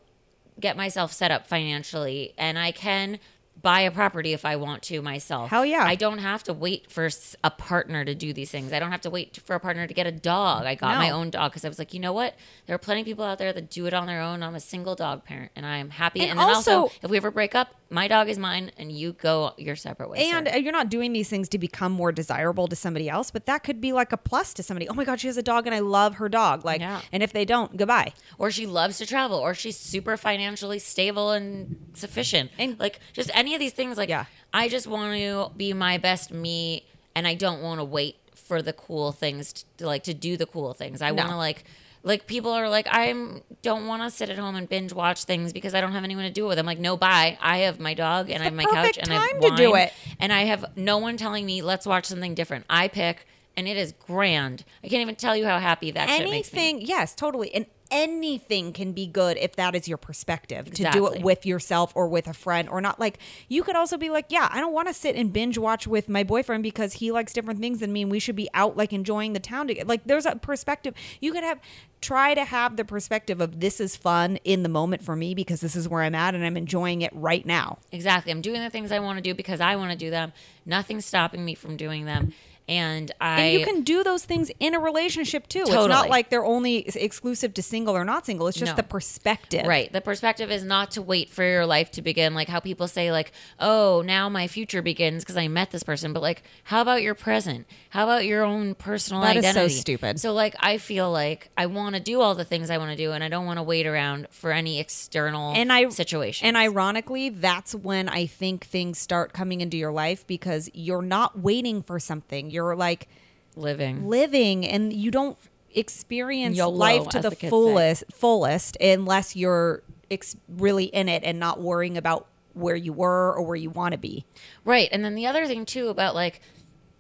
get 0.60 0.78
myself 0.78 1.12
set 1.12 1.32
up 1.32 1.48
financially 1.48 2.36
and 2.38 2.60
I 2.60 2.72
can 2.72 3.18
buy 3.60 3.80
a 3.80 3.90
property 3.90 4.34
if 4.34 4.46
I 4.46 4.56
want 4.58 4.84
to 4.84 5.02
myself. 5.02 5.50
Hell 5.50 5.66
yeah. 5.66 5.84
I 5.84 5.96
don't 5.96 6.20
have 6.20 6.44
to 6.44 6.54
wait 6.54 6.92
for 6.92 7.10
a 7.44 7.50
partner 7.50 8.06
to 8.06 8.14
do 8.14 8.32
these 8.32 8.52
things. 8.52 8.72
I 8.72 8.78
don't 8.78 8.92
have 8.92 9.02
to 9.02 9.10
wait 9.10 9.38
for 9.44 9.56
a 9.56 9.60
partner 9.60 9.88
to 9.88 9.94
get 9.96 10.06
a 10.06 10.12
dog. 10.12 10.68
I 10.68 10.76
got 10.76 10.92
No. 10.94 10.98
my 11.00 11.10
own 11.10 11.32
dog 11.32 11.50
because 11.52 11.66
I 11.66 11.68
was 11.68 11.80
like, 11.80 11.92
you 11.96 12.00
know 12.00 12.14
what? 12.14 12.36
There 12.68 12.76
are 12.76 12.80
plenty 12.80 13.02
of 13.02 13.08
people 13.08 13.26
out 13.26 13.40
there 13.40 13.52
that 13.54 13.72
do 13.72 13.88
it 13.88 13.94
on 13.96 14.06
their 14.06 14.22
own. 14.22 14.44
I'm 14.44 14.54
a 14.54 14.60
single 14.60 14.94
dog 14.94 15.24
parent 15.26 15.52
and 15.56 15.66
I 15.66 15.78
am 15.78 15.90
happy. 15.90 16.20
And 16.22 16.30
And, 16.32 16.40
then 16.40 16.48
also, 16.48 16.82
also- 16.82 16.96
if 17.02 17.10
we 17.10 17.18
ever 17.18 17.32
break 17.32 17.56
up, 17.56 17.74
my 17.90 18.08
dog 18.08 18.28
is 18.30 18.38
mine 18.38 18.72
and 18.78 18.92
you 18.92 19.14
go 19.14 19.54
your 19.58 19.76
separate 19.76 20.10
ways. 20.10 20.32
And 20.34 20.48
sir. 20.48 20.58
you're 20.58 20.72
not 20.72 20.90
doing 20.90 21.14
these 21.14 21.30
things 21.30 21.48
to 21.50 21.58
become 21.58 21.92
more 21.92 22.12
desirable 22.12 22.68
to 22.68 22.76
somebody 22.76 23.10
else, 23.10 23.32
but 23.32 23.46
that 23.46 23.64
could 23.64 23.80
be 23.80 23.94
like 23.94 24.12
a 24.12 24.18
plus 24.18 24.54
to 24.56 24.64
somebody. 24.64 24.88
Oh 24.90 24.94
my 24.94 25.06
God, 25.06 25.20
she 25.20 25.28
has 25.28 25.38
a 25.38 25.44
dog 25.44 25.66
and 25.68 25.76
I 25.76 25.80
love 25.80 26.16
her 26.16 26.28
dog. 26.30 26.66
Like, 26.66 26.82
Yeah. 26.82 27.02
and 27.12 27.24
if 27.24 27.32
they 27.34 27.46
don't, 27.46 27.78
goodbye. 27.78 28.14
or 28.38 28.52
she 28.52 28.66
loves 28.66 28.98
to 29.00 29.06
travel, 29.06 29.38
or 29.38 29.54
she's 29.54 29.78
super 29.78 30.18
financially 30.18 30.80
stable 30.80 31.32
and 31.32 31.78
sufficient. 31.94 32.52
And- 32.58 32.80
like 32.80 33.00
just 33.14 33.30
any 33.34 33.54
of 33.54 33.60
these 33.60 33.74
things, 33.74 33.98
like 33.98 34.10
Yeah. 34.10 34.26
I 34.54 34.70
just 34.70 34.88
want 34.88 35.14
to 35.16 35.52
be 35.56 35.74
my 35.74 35.98
best 35.98 36.32
me, 36.32 36.86
and 37.16 37.28
I 37.28 37.34
don't 37.36 37.62
want 37.62 37.80
to 37.80 37.86
wait 37.86 38.18
for 38.36 38.62
the 38.62 38.74
cool 38.74 39.12
things 39.12 39.66
to 39.78 39.86
like 39.86 40.04
to 40.04 40.14
do 40.14 40.38
the 40.38 40.46
cool 40.46 40.74
things. 40.74 41.02
I 41.02 41.10
No. 41.10 41.16
want 41.16 41.30
to 41.30 41.36
like. 41.38 41.64
Like 42.08 42.26
people 42.26 42.52
are 42.52 42.70
like, 42.70 42.88
I 42.90 43.14
don't 43.62 43.86
want 43.86 44.02
to 44.02 44.10
sit 44.10 44.30
at 44.30 44.38
home 44.38 44.56
and 44.56 44.68
binge 44.68 44.94
watch 44.94 45.26
things 45.26 45.52
because 45.52 45.76
I 45.76 45.82
don't 45.82 45.92
have 45.92 46.06
anyone 46.06 46.24
to 46.24 46.32
do 46.32 46.46
it 46.46 46.48
with. 46.48 46.60
I'm 46.60 46.66
like, 46.66 46.80
no, 46.80 46.96
bye. 46.96 47.38
I 47.42 47.60
have 47.60 47.80
my 47.80 47.94
dog 47.94 48.30
and 48.30 48.42
I 48.42 48.46
have 48.46 48.54
my 48.54 48.64
couch 48.64 48.98
and 48.98 49.12
I 49.12 49.16
have 49.16 49.32
time 49.32 49.42
to 49.42 49.56
do 49.58 49.72
wine, 49.72 49.88
it. 49.88 49.94
and 50.20 50.32
I 50.32 50.46
have 50.46 50.78
no 50.78 50.98
one 50.98 51.18
telling 51.18 51.46
me 51.46 51.62
let's 51.62 51.86
watch 51.86 52.06
something 52.06 52.34
different. 52.34 52.66
I 52.70 52.88
pick, 52.88 53.28
and 53.58 53.68
it 53.68 53.76
is 53.76 53.92
grand. 53.92 54.64
I 54.84 54.88
can't 54.88 55.02
even 55.02 55.16
tell 55.16 55.36
you 55.36 55.46
how 55.46 55.60
happy 55.60 55.92
that 55.92 56.10
shit 56.10 56.30
makes 56.30 56.54
me. 56.54 56.60
anything 56.60 56.88
yes 56.88 57.14
totally 57.14 57.54
and 57.54 57.66
anything 57.92 58.74
can 58.74 58.92
be 58.92 59.06
good 59.08 59.38
if 59.38 59.56
that 59.56 59.76
is 59.76 59.88
your 59.88 59.98
perspective 59.98 60.72
to 60.72 60.90
do 60.92 61.08
it 61.08 61.22
with 61.22 61.46
yourself 61.46 61.92
or 61.96 62.08
with 62.08 62.28
a 62.28 62.34
friend 62.34 62.68
or 62.70 62.82
not 62.82 63.00
like 63.00 63.20
you 63.48 63.64
could 63.64 63.76
also 63.76 63.98
be 63.98 64.10
like 64.10 64.26
yeah 64.30 64.48
i 64.52 64.60
don't 64.60 64.74
want 64.74 64.88
to 64.88 64.94
sit 64.94 65.16
and 65.16 65.34
binge 65.34 65.58
watch 65.58 65.88
with 65.88 66.10
my 66.10 66.24
boyfriend 66.24 66.64
because 66.64 66.94
he 66.94 67.12
likes 67.12 67.34
different 67.34 67.60
things 67.60 67.80
than 67.80 67.92
me 67.92 68.02
and 68.02 68.12
we 68.12 68.20
should 68.20 68.36
be 68.36 68.50
out 68.54 68.76
like 68.78 68.94
enjoying 68.94 69.34
the 69.34 69.40
town 69.40 69.68
together 69.68 69.88
like 69.88 70.04
there's 70.06 70.26
a 70.26 70.36
perspective 70.36 70.94
you 71.20 71.32
could 71.32 71.44
have 71.44 71.60
try 72.00 72.34
to 72.34 72.46
have 72.46 72.78
the 72.78 72.86
perspective 72.86 73.42
of 73.42 73.60
this 73.60 73.80
is 73.80 73.96
fun 73.96 74.38
in 74.44 74.62
the 74.64 74.70
moment 74.70 75.02
for 75.02 75.16
me 75.16 75.34
because 75.34 75.62
this 75.62 75.76
is 75.76 75.90
where 75.90 76.04
i'm 76.04 76.16
at 76.16 76.36
and 76.36 76.46
i'm 76.46 76.58
enjoying 76.58 77.02
it 77.02 77.12
right 77.14 77.46
now 77.46 77.78
Exactly. 77.92 78.32
I'm 78.32 78.42
doing 78.42 78.62
the 78.62 78.70
things 78.70 78.92
I 78.92 79.00
want 79.00 79.18
to 79.18 79.22
do 79.22 79.34
because 79.34 79.60
I 79.62 79.76
want 79.76 79.92
to 79.92 79.98
do 79.98 80.10
them. 80.10 80.34
Nothing's 80.66 81.06
stopping 81.06 81.44
me 81.44 81.56
from 81.56 81.78
doing 81.78 82.06
them. 82.06 82.34
And 82.68 83.12
I 83.22 83.42
and 83.42 83.60
you 83.60 83.66
can 83.66 83.82
do 83.84 84.04
those 84.04 84.26
things 84.26 84.52
in 84.60 84.74
a 84.74 84.80
relationship 84.80 85.48
too 85.48 85.64
it's 85.66 85.70
not 85.70 86.10
like 86.10 86.30
they're 86.30 86.46
only 86.46 86.88
exclusive 86.90 87.54
to 87.54 87.62
single 87.62 87.96
or 87.96 88.04
not 88.04 88.26
single 88.26 88.48
it's 88.48 88.58
just 88.58 88.74
No. 88.74 88.76
the 88.76 88.84
perspective 88.84 89.66
Right. 89.66 89.92
The 89.92 90.02
perspective 90.02 90.52
is 90.52 90.64
not 90.64 90.92
to 90.92 91.02
wait 91.02 91.30
for 91.30 91.44
your 91.44 91.66
life 91.66 91.92
to 91.92 92.02
begin. 92.02 92.34
Like 92.34 92.48
how 92.48 92.60
people 92.60 92.88
say, 92.88 93.12
like, 93.12 93.32
oh, 93.60 94.02
now 94.06 94.30
my 94.30 94.48
future 94.48 94.82
begins 94.82 95.24
because 95.24 95.38
I 95.38 95.48
met 95.48 95.72
this 95.72 95.84
person. 95.84 96.14
But 96.14 96.22
like, 96.22 96.44
how 96.64 96.82
about 96.82 97.02
your 97.04 97.16
present? 97.16 97.68
How 97.90 98.04
about 98.04 98.26
your 98.26 98.44
own 98.44 98.76
personal 98.76 99.22
identity? 99.24 99.54
That 99.54 99.66
is 99.66 99.76
so 99.76 99.80
stupid. 99.82 100.20
So 100.20 100.34
like, 100.34 100.56
I 100.60 100.78
feel 100.78 101.12
like 101.12 101.50
I 101.58 101.66
want 101.68 101.96
to 101.96 102.02
do 102.02 102.22
all 102.22 102.36
the 102.36 102.46
things 102.46 102.70
I 102.70 102.78
want 102.78 102.92
to 102.92 102.98
do, 102.98 103.12
and 103.12 103.24
I 103.24 103.30
don't 103.30 103.46
want 103.46 103.58
to 103.58 103.64
wait 103.64 103.86
around 103.86 104.28
for 104.32 104.52
any 104.52 104.80
external 104.80 105.54
and 105.54 105.72
I 105.72 105.88
situation. 105.90 106.48
And 106.48 106.58
ironically, 106.58 107.30
that's 107.30 107.74
when 107.76 108.10
I 108.10 108.26
think 108.26 108.66
things 108.66 108.98
start 108.98 109.34
coming 109.34 109.62
into 109.62 109.78
your 109.78 109.92
life 109.92 110.26
because 110.28 110.70
you're 110.74 111.02
not 111.02 111.40
waiting 111.40 111.82
for 111.82 112.00
something. 112.00 112.50
You're 112.50 112.57
like 112.76 113.08
living. 113.56 114.08
living, 114.08 114.66
and 114.66 114.94
you 114.94 115.12
don't 115.12 115.38
experience 115.74 116.58
YOLO, 116.58 116.76
life 116.76 117.08
to 117.10 117.20
the 117.20 117.30
the 117.30 117.36
kids 117.36 117.42
say. 117.42 117.50
fullest 117.50 118.04
fullest 118.12 118.78
unless 118.82 119.36
you're 119.36 119.84
ex- 120.10 120.36
really 120.48 120.86
in 120.86 121.10
it 121.10 121.24
and 121.24 121.40
not 121.40 121.60
worrying 121.60 121.98
about 121.98 122.28
where 122.54 122.76
you 122.76 122.92
were 122.94 123.34
or 123.36 123.44
where 123.44 123.56
you 123.56 123.70
want 123.70 123.92
to 123.92 123.98
be. 123.98 124.26
Right. 124.66 124.90
And 124.92 125.06
then 125.06 125.16
the 125.16 125.28
other 125.28 125.46
thing 125.46 125.66
too 125.66 125.90
about 125.90 126.16
like 126.16 126.42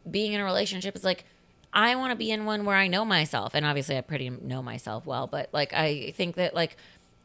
being 0.10 0.34
in 0.34 0.42
a 0.42 0.46
relationship 0.46 0.96
is 0.96 1.04
like 1.04 1.26
I 1.74 1.96
want 1.96 2.12
to 2.12 2.16
be 2.16 2.32
in 2.32 2.46
one 2.46 2.66
where 2.66 2.76
I 2.76 2.88
know 2.88 3.04
myself. 3.06 3.54
And 3.54 3.66
obviously 3.66 3.98
I 3.98 4.02
pretty 4.02 4.30
know 4.30 4.62
myself 4.62 5.06
well, 5.06 5.28
but 5.28 5.50
like 5.52 5.74
I 5.74 6.12
think 6.16 6.36
that 6.36 6.54
like 6.54 6.78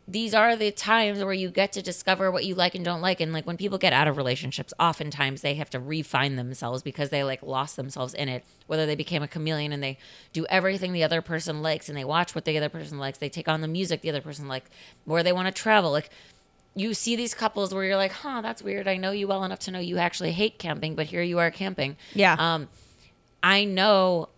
these 0.07 0.35
are 0.35 0.57
the 0.57 0.71
times 0.71 1.23
where 1.23 1.33
you 1.33 1.49
get 1.49 1.73
to 1.73 1.83
discover 1.83 2.31
what 2.31 2.45
you 2.45 2.55
like 2.55 2.75
and 2.75 2.85
don't 2.85 3.01
like 3.01 3.21
and 3.21 3.33
like 3.33 3.47
when 3.47 3.57
people 3.57 3.79
get 3.79 3.93
out 3.93 4.09
of 4.09 4.17
relationships 4.17 4.75
oftentimes 4.79 5.43
they 5.43 5.55
have 5.55 5.71
to 5.71 5.79
refine 5.79 6.37
themselves 6.37 6.83
because 6.83 7.11
they 7.11 7.23
like 7.23 7.43
lost 7.43 7.77
themselves 7.77 8.13
in 8.15 8.29
it 8.29 8.45
whether 8.67 8.85
they 8.85 8.97
became 8.97 9.23
a 9.23 9.29
chameleon 9.29 9.73
and 9.73 9.83
they 9.83 9.97
do 10.33 10.45
everything 10.47 10.93
the 10.93 11.05
other 11.05 11.23
person 11.23 11.63
likes 11.63 11.89
and 11.89 11.97
they 11.97 12.05
watch 12.05 12.35
what 12.35 12.45
the 12.45 12.57
other 12.57 12.69
person 12.69 12.99
likes 12.99 13.19
they 13.19 13.29
take 13.29 13.49
on 13.49 13.61
the 13.61 13.69
music 13.69 14.01
the 14.01 14.11
other 14.11 14.21
person 14.21 14.49
likes 14.49 14.69
where 15.05 15.23
they 15.23 15.33
want 15.33 15.47
to 15.47 15.53
travel 15.53 15.91
like 15.93 16.11
you 16.75 16.95
see 16.95 17.17
these 17.17 17.35
couples 17.35 17.75
where 17.75 17.85
you're 17.85 17.97
like, 17.97 18.13
huh, 18.13 18.41
that's 18.41 18.63
weird. 18.63 18.89
I 18.89 18.97
know 18.97 19.11
you 19.11 19.29
well 19.29 19.45
enough 19.45 19.59
to 19.61 19.71
know 19.71 19.79
you 19.79 19.99
actually 19.99 20.33
hate 20.33 20.59
camping, 20.59 20.95
but 20.95 21.07
here 21.07 21.23
you 21.23 21.39
are 21.39 21.51
camping. 21.51 21.97
Yeah. 22.15 22.35
Um, 22.39 22.69
I 23.43 23.65
know 23.65 24.31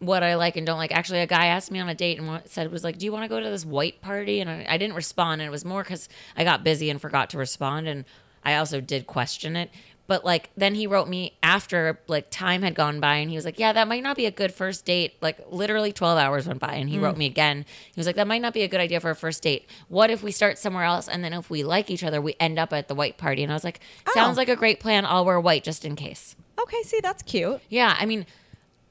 what 0.00 0.22
I 0.22 0.36
like 0.36 0.56
and 0.56 0.66
don't 0.66 0.78
like. 0.78 0.92
Actually, 0.92 1.20
a 1.20 1.26
guy 1.26 1.46
asked 1.46 1.70
me 1.70 1.80
on 1.80 1.88
a 1.88 1.94
date 1.94 2.20
and 2.20 2.42
said, 2.46 2.70
was 2.70 2.84
like, 2.84 2.98
do 2.98 3.04
you 3.04 3.12
want 3.12 3.24
to 3.24 3.28
go 3.28 3.40
to 3.40 3.50
this 3.50 3.64
white 3.64 4.00
party? 4.00 4.40
And 4.40 4.48
I, 4.48 4.66
I 4.68 4.78
didn't 4.78 4.96
respond. 4.96 5.40
And 5.40 5.48
it 5.48 5.50
was 5.50 5.64
more 5.64 5.82
because 5.82 6.08
I 6.36 6.44
got 6.44 6.64
busy 6.64 6.90
and 6.90 7.00
forgot 7.00 7.30
to 7.30 7.38
respond. 7.38 7.88
And 7.88 8.04
I 8.44 8.56
also 8.56 8.80
did 8.80 9.06
question 9.06 9.56
it. 9.56 9.70
But 10.06 10.24
like, 10.24 10.48
then 10.56 10.74
he 10.74 10.86
wrote 10.86 11.06
me 11.06 11.36
after 11.42 12.00
like 12.06 12.30
time 12.30 12.62
had 12.62 12.74
gone 12.74 12.98
by 12.98 13.16
and 13.16 13.28
he 13.28 13.36
was 13.36 13.44
like, 13.44 13.58
yeah, 13.58 13.74
that 13.74 13.86
might 13.86 14.02
not 14.02 14.16
be 14.16 14.24
a 14.24 14.30
good 14.30 14.54
first 14.54 14.86
date. 14.86 15.16
Like 15.20 15.38
literally 15.50 15.92
12 15.92 16.18
hours 16.18 16.46
went 16.46 16.60
by 16.60 16.76
and 16.76 16.88
he 16.88 16.98
wrote 16.98 17.16
mm. 17.16 17.18
me 17.18 17.26
again. 17.26 17.66
He 17.94 18.00
was 18.00 18.06
like, 18.06 18.16
that 18.16 18.26
might 18.26 18.40
not 18.40 18.54
be 18.54 18.62
a 18.62 18.68
good 18.68 18.80
idea 18.80 19.00
for 19.00 19.10
a 19.10 19.14
first 19.14 19.42
date. 19.42 19.68
What 19.88 20.10
if 20.10 20.22
we 20.22 20.32
start 20.32 20.56
somewhere 20.56 20.84
else? 20.84 21.08
And 21.08 21.22
then 21.22 21.34
if 21.34 21.50
we 21.50 21.62
like 21.62 21.90
each 21.90 22.02
other, 22.02 22.22
we 22.22 22.36
end 22.40 22.58
up 22.58 22.72
at 22.72 22.88
the 22.88 22.94
white 22.94 23.18
party. 23.18 23.42
And 23.42 23.52
I 23.52 23.54
was 23.54 23.64
like, 23.64 23.80
oh. 24.06 24.12
sounds 24.14 24.38
Oh. 24.38 24.40
like 24.40 24.48
a 24.48 24.56
great 24.56 24.80
plan. 24.80 25.04
I'll 25.04 25.26
wear 25.26 25.38
white 25.38 25.62
just 25.62 25.84
in 25.84 25.94
case. 25.94 26.36
Okay, 26.58 26.82
see, 26.84 27.00
that's 27.02 27.22
cute. 27.22 27.60
Yeah, 27.68 27.94
I 28.00 28.06
mean, 28.06 28.24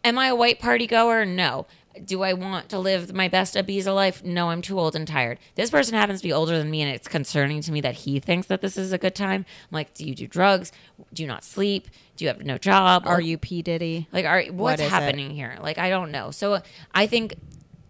am 0.08 0.18
I 0.18 0.28
a 0.28 0.36
white 0.36 0.60
party 0.60 0.88
goer? 0.88 1.26
No. 1.26 1.68
Do 2.04 2.22
I 2.22 2.34
want 2.34 2.70
to 2.70 2.78
live 2.78 3.14
my 3.14 3.28
best 3.28 3.56
Ibiza 3.56 3.94
life? 3.94 4.24
No, 4.24 4.52
I'm 4.52 4.62
too 4.62 4.80
old 4.80 4.96
and 4.96 5.08
tired. 5.08 5.40
This 5.56 5.72
person 5.72 5.96
happens 5.96 6.22
to 6.22 6.28
be 6.28 6.34
older 6.34 6.58
than 6.58 6.70
me, 6.70 6.84
and 6.84 6.92
it's 6.92 7.08
concerning 7.08 7.62
to 7.62 7.72
me 7.72 7.82
that 7.82 7.96
he 7.96 8.20
thinks 8.20 8.46
that 8.48 8.62
this 8.62 8.78
is 8.78 8.94
a 8.94 9.00
good 9.00 9.16
time. 9.16 9.46
I'm 9.72 9.76
like, 9.76 9.96
do 9.96 10.06
you 10.06 10.14
do 10.14 10.28
drugs? 10.28 10.72
Do 11.12 11.24
you 11.24 11.28
not 11.28 11.44
sleep? 11.44 11.88
Do 12.16 12.24
you 12.24 12.30
have 12.30 12.44
no 12.46 12.60
job? 12.60 13.04
Are 13.08 13.20
you 13.20 13.40
P 13.40 13.64
Diddy? 13.64 14.08
Like, 14.12 14.26
are 14.26 14.44
what's 14.52 14.82
it? 14.82 14.90
happening 14.90 15.32
here? 15.32 15.58
Like, 15.60 15.80
I 15.80 15.90
don't 15.90 16.12
know. 16.12 16.30
So 16.30 16.62
I 16.94 17.08
think 17.08 17.34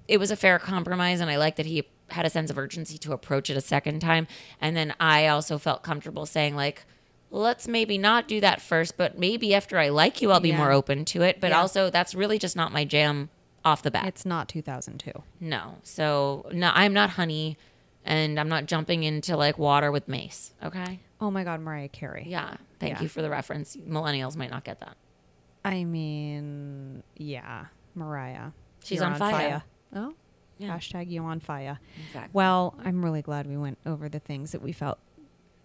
it 0.07 0.19
was 0.19 0.31
a 0.31 0.37
fair 0.37 0.57
compromise, 0.57 1.19
and 1.19 1.29
I 1.29 1.35
like 1.35 1.57
that 1.57 1.65
he 1.65 1.85
had 2.11 2.25
a 2.25 2.29
sense 2.29 2.49
of 2.49 2.57
urgency 2.57 2.97
to 2.99 3.11
approach 3.11 3.49
it 3.49 3.57
a 3.57 3.61
second 3.61 3.99
time. 3.99 4.27
And 4.61 4.77
then 4.77 4.93
I 5.01 5.27
also 5.27 5.57
felt 5.57 5.83
comfortable 5.83 6.25
saying, 6.25 6.55
like, 6.55 6.85
let's 7.31 7.67
maybe 7.67 7.97
not 7.97 8.27
do 8.27 8.39
that 8.41 8.61
first, 8.61 8.97
but 8.97 9.17
maybe 9.17 9.53
after 9.53 9.77
I 9.77 9.89
like 9.89 10.21
you, 10.21 10.31
I'll 10.31 10.39
be 10.39 10.49
Yeah. 10.49 10.57
more 10.57 10.71
open 10.71 11.05
to 11.05 11.21
it. 11.21 11.39
But 11.41 11.51
Yeah. 11.51 11.59
also, 11.61 11.89
that's 11.89 12.15
really 12.15 12.39
just 12.39 12.55
not 12.55 12.71
my 12.71 12.85
jam 12.85 13.29
off 13.65 13.81
the 13.81 13.91
bat. 13.91 14.05
It's 14.05 14.25
not 14.25 14.47
2002. 14.47 15.11
no. 15.41 15.75
So, 15.83 16.47
no, 16.53 16.71
I'm 16.73 16.93
not 16.93 17.11
honey, 17.11 17.57
and 18.05 18.39
I'm 18.39 18.47
not 18.47 18.65
jumping 18.65 19.03
into 19.03 19.35
like 19.35 19.57
water 19.57 19.91
with 19.91 20.07
Mase. 20.07 20.53
Okay. 20.63 20.99
Oh 21.19 21.29
my 21.31 21.43
God, 21.43 21.59
Mariah 21.61 21.89
Carey. 21.89 22.25
Yeah. 22.27 22.55
Thank 22.79 22.93
Yeah. 22.97 23.01
you 23.01 23.07
for 23.09 23.21
the 23.21 23.29
reference. 23.29 23.75
Millennials 23.75 24.37
might 24.37 24.51
not 24.51 24.63
get 24.63 24.79
that. 24.79 24.95
I 25.65 25.83
mean, 25.83 27.03
yeah, 27.17 27.65
Mariah. 27.95 28.51
She's 28.83 28.97
You're 28.99 29.07
on 29.07 29.15
fire. 29.15 29.63
Oh, 29.93 29.99
oh, 29.99 30.13
Yeah. 30.59 30.77
hashtag 30.77 31.09
you 31.09 31.23
on 31.23 31.39
fire. 31.41 31.79
Exactly. 32.07 32.29
Well, 32.31 32.75
I'm 32.85 33.03
really 33.03 33.21
glad 33.21 33.47
we 33.47 33.57
went 33.57 33.79
over 33.85 34.07
the 34.07 34.19
things 34.19 34.51
that 34.53 34.61
we 34.61 34.71
felt 34.71 34.99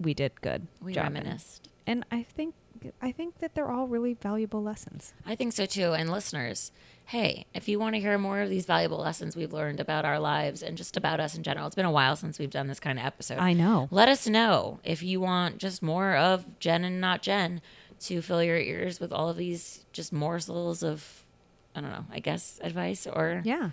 we 0.03 0.15
did 0.15 0.41
good. 0.41 0.67
we 0.81 0.93
job 0.93 1.07
in. 1.09 1.15
reminisced. 1.15 1.69
and 1.87 2.05
I 2.11 2.23
think 2.23 2.55
I 3.01 3.13
think 3.13 3.39
that 3.39 3.55
they're 3.55 3.71
all 3.71 3.87
really 3.87 4.15
valuable 4.15 4.61
lessons. 4.63 5.13
I 5.25 5.37
think 5.37 5.53
so 5.53 5.67
too. 5.67 5.93
And 5.93 6.11
listeners, 6.11 6.73
hey, 7.07 7.47
if 7.55 7.69
you 7.69 7.79
want 7.79 7.95
to 7.95 8.01
hear 8.01 8.19
more 8.19 8.41
of 8.41 8.51
these 8.51 8.67
valuable 8.67 8.99
lessons 8.99 9.37
we've 9.37 9.53
learned 9.53 9.79
about 9.79 10.05
our 10.05 10.19
lives 10.19 10.65
and 10.65 10.77
just 10.77 10.97
about 10.97 11.21
us 11.21 11.37
in 11.37 11.45
general, 11.45 11.67
it's 11.69 11.77
been 11.77 11.85
a 11.87 11.93
while 11.93 12.17
since 12.17 12.41
we've 12.41 12.51
done 12.51 12.67
this 12.67 12.81
kind 12.81 12.99
of 12.99 13.05
episode. 13.05 13.39
I 13.39 13.53
know. 13.53 13.87
Let 13.93 14.09
us 14.09 14.27
know 14.27 14.81
if 14.83 15.01
you 15.01 15.21
want 15.21 15.59
just 15.59 15.81
more 15.81 16.17
of 16.17 16.59
Jen 16.59 16.83
and 16.85 17.01
not 17.01 17.23
Jen 17.23 17.61
to 18.01 18.21
fill 18.21 18.43
your 18.43 18.59
ears 18.59 18.99
with 18.99 19.13
all 19.13 19.29
of 19.29 19.37
these 19.37 19.85
just 19.93 20.13
morsels 20.13 20.83
of, 20.83 21.25
I 21.77 21.81
don't 21.83 21.91
know, 21.91 22.07
I 22.11 22.19
guess 22.19 22.59
advice 22.65 23.07
or 23.07 23.43
Yeah, 23.45 23.71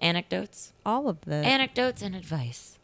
anecdotes. 0.00 0.72
all 0.86 1.08
of 1.08 1.20
the 1.22 1.34
Anecdotes 1.36 2.00
and 2.02 2.14
advice 2.16 2.78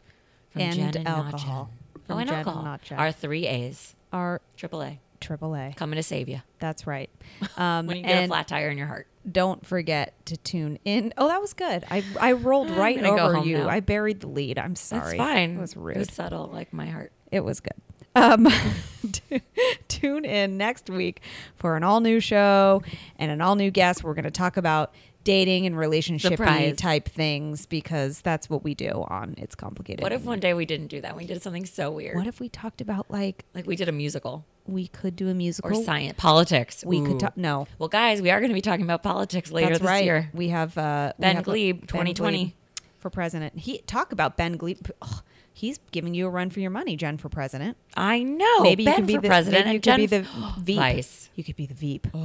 from 0.51 0.61
And 0.61 0.75
Jen 0.75 0.97
and 0.97 1.07
alcohol. 1.07 1.31
not 1.31 1.39
Jen. 1.71 1.77
From 2.07 2.15
oh, 2.17 2.19
and 2.19 2.29
Jen 2.29 2.39
and 2.39 2.47
alcohol. 2.47 2.63
not 2.63 2.81
Jen. 2.81 2.97
Our 2.99 3.11
three 3.11 3.45
A's. 3.47 3.95
are 4.11 4.41
Triple 4.55 4.81
A. 4.81 4.99
AAA. 5.19 5.75
Coming 5.75 5.97
to 5.97 6.03
save 6.03 6.29
you 6.29 6.41
That's 6.59 6.85
right. 6.87 7.09
Um, 7.57 7.87
when 7.87 7.97
you 7.97 8.03
get 8.03 8.23
a 8.23 8.27
flat 8.27 8.47
tire 8.47 8.69
in 8.69 8.77
your 8.77 8.85
heart. 8.87 9.07
don't 9.29 9.65
forget 9.65 10.13
to 10.27 10.37
tune 10.37 10.77
in. 10.85 11.11
Oh, 11.17 11.27
that 11.27 11.41
was 11.41 11.53
good. 11.53 11.83
I 11.89 12.03
I 12.19 12.33
rolled 12.33 12.69
right 12.85 13.01
over 13.03 13.39
you. 13.39 13.57
now. 13.57 13.67
I 13.69 13.79
buried 13.79 14.19
the 14.21 14.27
lead. 14.27 14.59
I'm 14.59 14.75
sorry. 14.75 15.17
That's 15.17 15.17
fine. 15.17 15.57
It 15.57 15.59
was 15.59 15.75
rude. 15.75 15.95
It 15.97 15.99
was 15.99 16.13
subtle, 16.13 16.47
like 16.53 16.71
my 16.71 16.85
heart. 16.85 17.11
It 17.31 17.39
was 17.43 17.59
good. 17.59 17.73
Um, 18.15 18.47
t- 19.11 19.41
tune 19.87 20.23
in 20.25 20.57
next 20.57 20.89
week 20.89 21.21
for 21.55 21.75
an 21.77 21.83
all 21.83 21.99
new 21.99 22.19
show 22.19 22.81
and 23.17 23.31
an 23.31 23.41
all 23.41 23.55
new 23.55 23.69
guest. 23.71 24.03
We're 24.03 24.13
going 24.13 24.25
to 24.25 24.31
talk 24.31 24.55
about 24.57 24.93
dating 25.27 25.65
and 25.65 25.77
relationship 25.77 26.39
type 26.77 27.09
things 27.09 27.65
because 27.65 28.21
that's 28.21 28.49
what 28.49 28.63
we 28.63 28.73
do 28.73 29.05
on 29.09 29.35
It's 29.37 29.55
Complicated. 29.55 30.01
What 30.01 30.13
if 30.13 30.23
one 30.23 30.39
day 30.39 30.53
we 30.53 30.65
didn't 30.65 30.87
do 30.87 31.01
that? 31.01 31.17
We 31.17 31.25
did 31.25 31.43
something 31.43 31.65
so 31.65 31.91
weird. 31.91 32.15
What 32.15 32.27
if 32.27 32.39
we 32.39 32.47
talked 32.47 32.79
about 32.79 33.11
like 33.11 33.43
like 33.53 33.67
we 33.67 33.75
did 33.75 33.89
a 33.89 33.91
musical 33.91 34.45
we 34.65 34.87
could 34.87 35.17
do 35.17 35.27
a 35.29 35.33
musical 35.33 35.81
or 35.81 35.83
science, 35.83 36.15
politics? 36.17 36.83
We 36.85 36.99
Ooh. 36.99 37.07
could 37.07 37.19
talk. 37.19 37.37
No, 37.37 37.67
Well, 37.77 37.89
guys, 37.89 38.21
we 38.21 38.29
are 38.31 38.39
going 38.39 38.49
to 38.49 38.53
be 38.53 38.61
talking 38.61 38.83
about 38.83 39.03
politics 39.03 39.51
later 39.51 39.69
that's 39.69 39.79
this 39.79 39.87
right. 39.87 40.03
year. 40.05 40.29
We 40.33 40.49
have 40.49 40.77
uh, 40.77 41.13
we 41.17 41.21
Ben 41.21 41.35
have, 41.37 41.45
Gleib, 41.45 41.87
2020. 41.87 42.55
For 42.99 43.09
president. 43.09 43.57
He 43.59 43.77
talk 43.79 44.11
about 44.11 44.37
Ben 44.37 44.57
Gleib. 44.57 44.89
Ugh, 45.01 45.21
he's 45.57 45.79
giving 45.91 46.13
you 46.13 46.27
a 46.27 46.29
run 46.29 46.49
for 46.51 46.59
your 46.59 46.69
money, 46.69 46.95
Jen, 46.95 47.17
for 47.17 47.29
president. 47.29 47.77
I 47.95 48.21
know. 48.21 48.61
maybe 48.61 48.83
you 48.83 48.89
ben 48.89 48.95
can 48.97 49.05
be 49.07 49.15
for 49.15 49.21
the 49.21 49.27
president 49.27 49.65
you 49.65 49.71
and 49.71 49.75
could 49.77 49.83
Jen 49.83 49.99
be 49.99 50.05
the 50.05 50.21
Veep. 50.59 50.77
Vice. 50.77 51.29
You 51.35 51.43
could 51.43 51.55
be 51.55 51.65
the 51.65 51.73
Veep. 51.73 52.07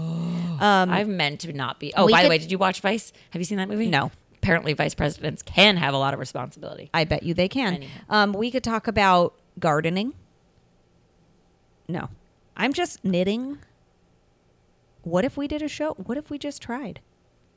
I've 0.60 1.08
meant 1.08 1.40
to 1.40 1.52
not 1.52 1.80
be. 1.80 1.92
Oh, 1.96 2.08
by 2.08 2.20
could- 2.20 2.26
the 2.26 2.30
way, 2.30 2.38
did 2.38 2.50
you 2.50 2.58
watch 2.58 2.80
Vice? 2.80 3.12
Have 3.30 3.40
you 3.40 3.44
seen 3.44 3.58
that 3.58 3.68
movie? 3.68 3.88
No. 3.88 4.10
Apparently, 4.36 4.72
vice 4.72 4.92
presidents 4.94 5.40
can 5.40 5.76
have 5.76 5.94
a 5.94 5.96
lot 5.96 6.14
of 6.14 6.18
responsibility. 6.20 6.90
I 6.92 7.04
bet 7.04 7.22
you 7.22 7.32
they 7.32 7.48
can. 7.48 7.84
Um, 8.10 8.32
we 8.32 8.50
could 8.50 8.64
talk 8.64 8.88
about 8.88 9.34
gardening. 9.60 10.14
No, 11.86 12.08
I'm 12.56 12.72
just 12.72 13.04
knitting. 13.04 13.58
What 15.02 15.24
if 15.24 15.36
we 15.36 15.46
did 15.46 15.62
a 15.62 15.68
show? 15.68 15.92
What 15.94 16.18
if 16.18 16.28
we 16.28 16.38
just 16.38 16.60
tried? 16.60 16.98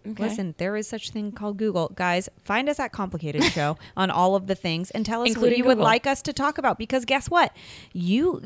Okay. 0.08 0.24
Listen, 0.24 0.56
there 0.58 0.76
is 0.76 0.88
such 0.88 1.10
thing 1.12 1.32
called 1.32 1.58
Google. 1.58 1.90
Guys, 1.96 2.30
find 2.44 2.70
us 2.70 2.80
at 2.80 2.92
Complicated 2.92 3.44
Show 3.58 3.78
on 3.98 4.12
all 4.12 4.36
of 4.36 4.48
the 4.48 4.56
things 4.56 4.92
and 4.92 5.06
tell 5.06 5.22
us 5.22 5.30
what 5.30 5.32
Including 5.38 5.58
you 5.60 5.66
would 5.66 5.78
like 5.80 6.06
us 6.06 6.22
to 6.24 6.34
talk 6.34 6.58
about. 6.58 6.78
Because 6.78 7.06
guess 7.06 7.30
what? 7.30 7.56
You 7.94 8.42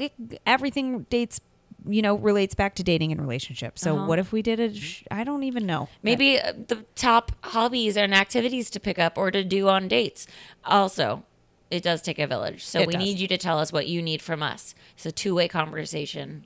everything 0.46 1.04
dates, 1.10 1.42
you 1.88 2.02
know, 2.02 2.16
relates 2.16 2.56
back 2.56 2.76
to 2.76 2.84
dating 2.84 3.12
and 3.12 3.20
relationships. 3.22 3.82
So 3.82 3.96
Uh-huh. 3.96 4.06
what 4.08 4.20
if 4.20 4.32
we 4.32 4.42
did 4.42 4.60
a? 4.60 4.74
Sh- 4.74 5.04
I 5.12 5.24
don't 5.24 5.44
even 5.44 5.66
know. 5.66 5.90
Maybe 6.04 6.40
uh, 6.40 6.54
the 6.68 6.86
top 6.96 7.32
hobbies 7.44 7.98
and 7.98 8.14
activities 8.14 8.70
to 8.72 8.80
pick 8.80 9.00
up 9.00 9.18
or 9.18 9.32
to 9.32 9.44
do 9.44 9.68
on 9.70 9.88
dates. 9.88 10.28
Also, 10.66 11.24
it 11.72 11.84
does 11.84 12.02
take 12.02 12.20
a 12.20 12.26
village. 12.28 12.64
So 12.66 12.80
It 12.80 12.88
we 12.88 12.94
does. 12.94 13.04
need 13.04 13.20
you 13.20 13.28
to 13.28 13.38
tell 13.38 13.60
us 13.60 13.72
what 13.72 13.88
you 13.88 14.02
need 14.02 14.22
from 14.22 14.42
us. 14.42 14.74
It's 14.96 15.06
a 15.06 15.12
two 15.12 15.36
way 15.36 15.48
conversation 15.48 16.46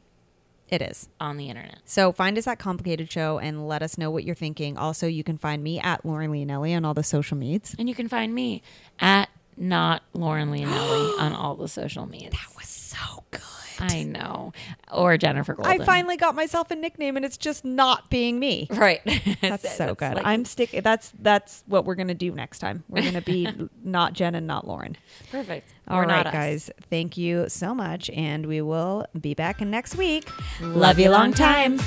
it 0.73 0.81
is. 0.81 1.07
on 1.19 1.37
the 1.37 1.49
internet. 1.49 1.79
So 1.85 2.11
find 2.11 2.37
us 2.37 2.47
at 2.47 2.59
Complicated 2.59 3.11
Show 3.11 3.39
and 3.39 3.67
let 3.67 3.83
us 3.83 3.97
know 3.97 4.09
what 4.11 4.23
you're 4.23 4.35
thinking. 4.35 4.77
Also, 4.77 5.07
you 5.07 5.23
can 5.23 5.37
find 5.37 5.63
me 5.63 5.79
at 5.79 6.05
Lauren 6.05 6.31
Leonelli 6.31 6.75
on 6.75 6.83
all 6.85 6.93
the 6.93 7.03
social 7.03 7.37
medias. 7.37 7.75
And 7.77 7.87
you 7.87 7.95
can 7.95 8.07
find 8.07 8.33
me 8.33 8.61
at 8.99 9.29
not 9.55 10.03
Lauren 10.13 10.51
Leonelli 10.51 11.19
on 11.19 11.33
all 11.33 11.55
the 11.55 11.67
social 11.67 12.05
medias. 12.05 12.31
That 12.33 12.55
was 12.55 12.67
so 12.67 13.23
good. 13.31 13.41
I 13.79 14.03
know. 14.03 14.53
Or 14.91 15.17
Jenifer 15.17 15.55
Golden. 15.55 15.81
I 15.81 15.85
finally 15.85 16.17
got 16.17 16.35
myself 16.35 16.71
a 16.71 16.75
nickname, 16.75 17.15
and 17.17 17.25
it's 17.25 17.37
just 17.37 17.63
not 17.65 18.09
being 18.09 18.39
me. 18.39 18.67
Right. 18.83 19.01
That's 19.41 19.63
so 19.77 19.87
That's 19.87 19.99
good. 19.99 20.13
like- 20.15 20.25
I'm 20.25 20.45
stick. 20.45 20.71
That's 20.83 21.11
that's 21.19 21.63
what 21.67 21.85
we're 21.85 21.95
gonna 21.95 22.13
do 22.13 22.31
next 22.31 22.59
time. 22.59 22.83
We're 22.89 23.03
gonna 23.03 23.21
be 23.21 23.47
not 23.83 24.13
Jen 24.13 24.35
and 24.35 24.45
not 24.47 24.67
Lauren. 24.67 24.97
perfect. 25.31 25.69
All 25.87 25.99
Or 25.99 26.05
right, 26.05 26.23
guys. 26.25 26.69
Thank 26.89 27.17
you 27.17 27.45
so 27.49 27.73
much, 27.73 28.09
and 28.09 28.45
we 28.45 28.61
will 28.61 29.05
be 29.19 29.33
back 29.33 29.61
next 29.61 29.95
week. 29.95 30.29
Love 30.61 30.99
you 30.99 31.09
long 31.09 31.33
time. 31.33 31.79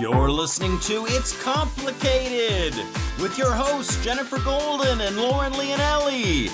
You're 0.00 0.30
listening 0.30 0.80
to 0.80 1.04
It's 1.08 1.38
Complicated 1.42 2.74
with 3.20 3.36
your 3.36 3.52
hosts, 3.52 4.02
Jenifer 4.02 4.42
Golden 4.42 4.98
and 5.02 5.18
Lauren 5.18 5.52
Leonelli. 5.52 6.48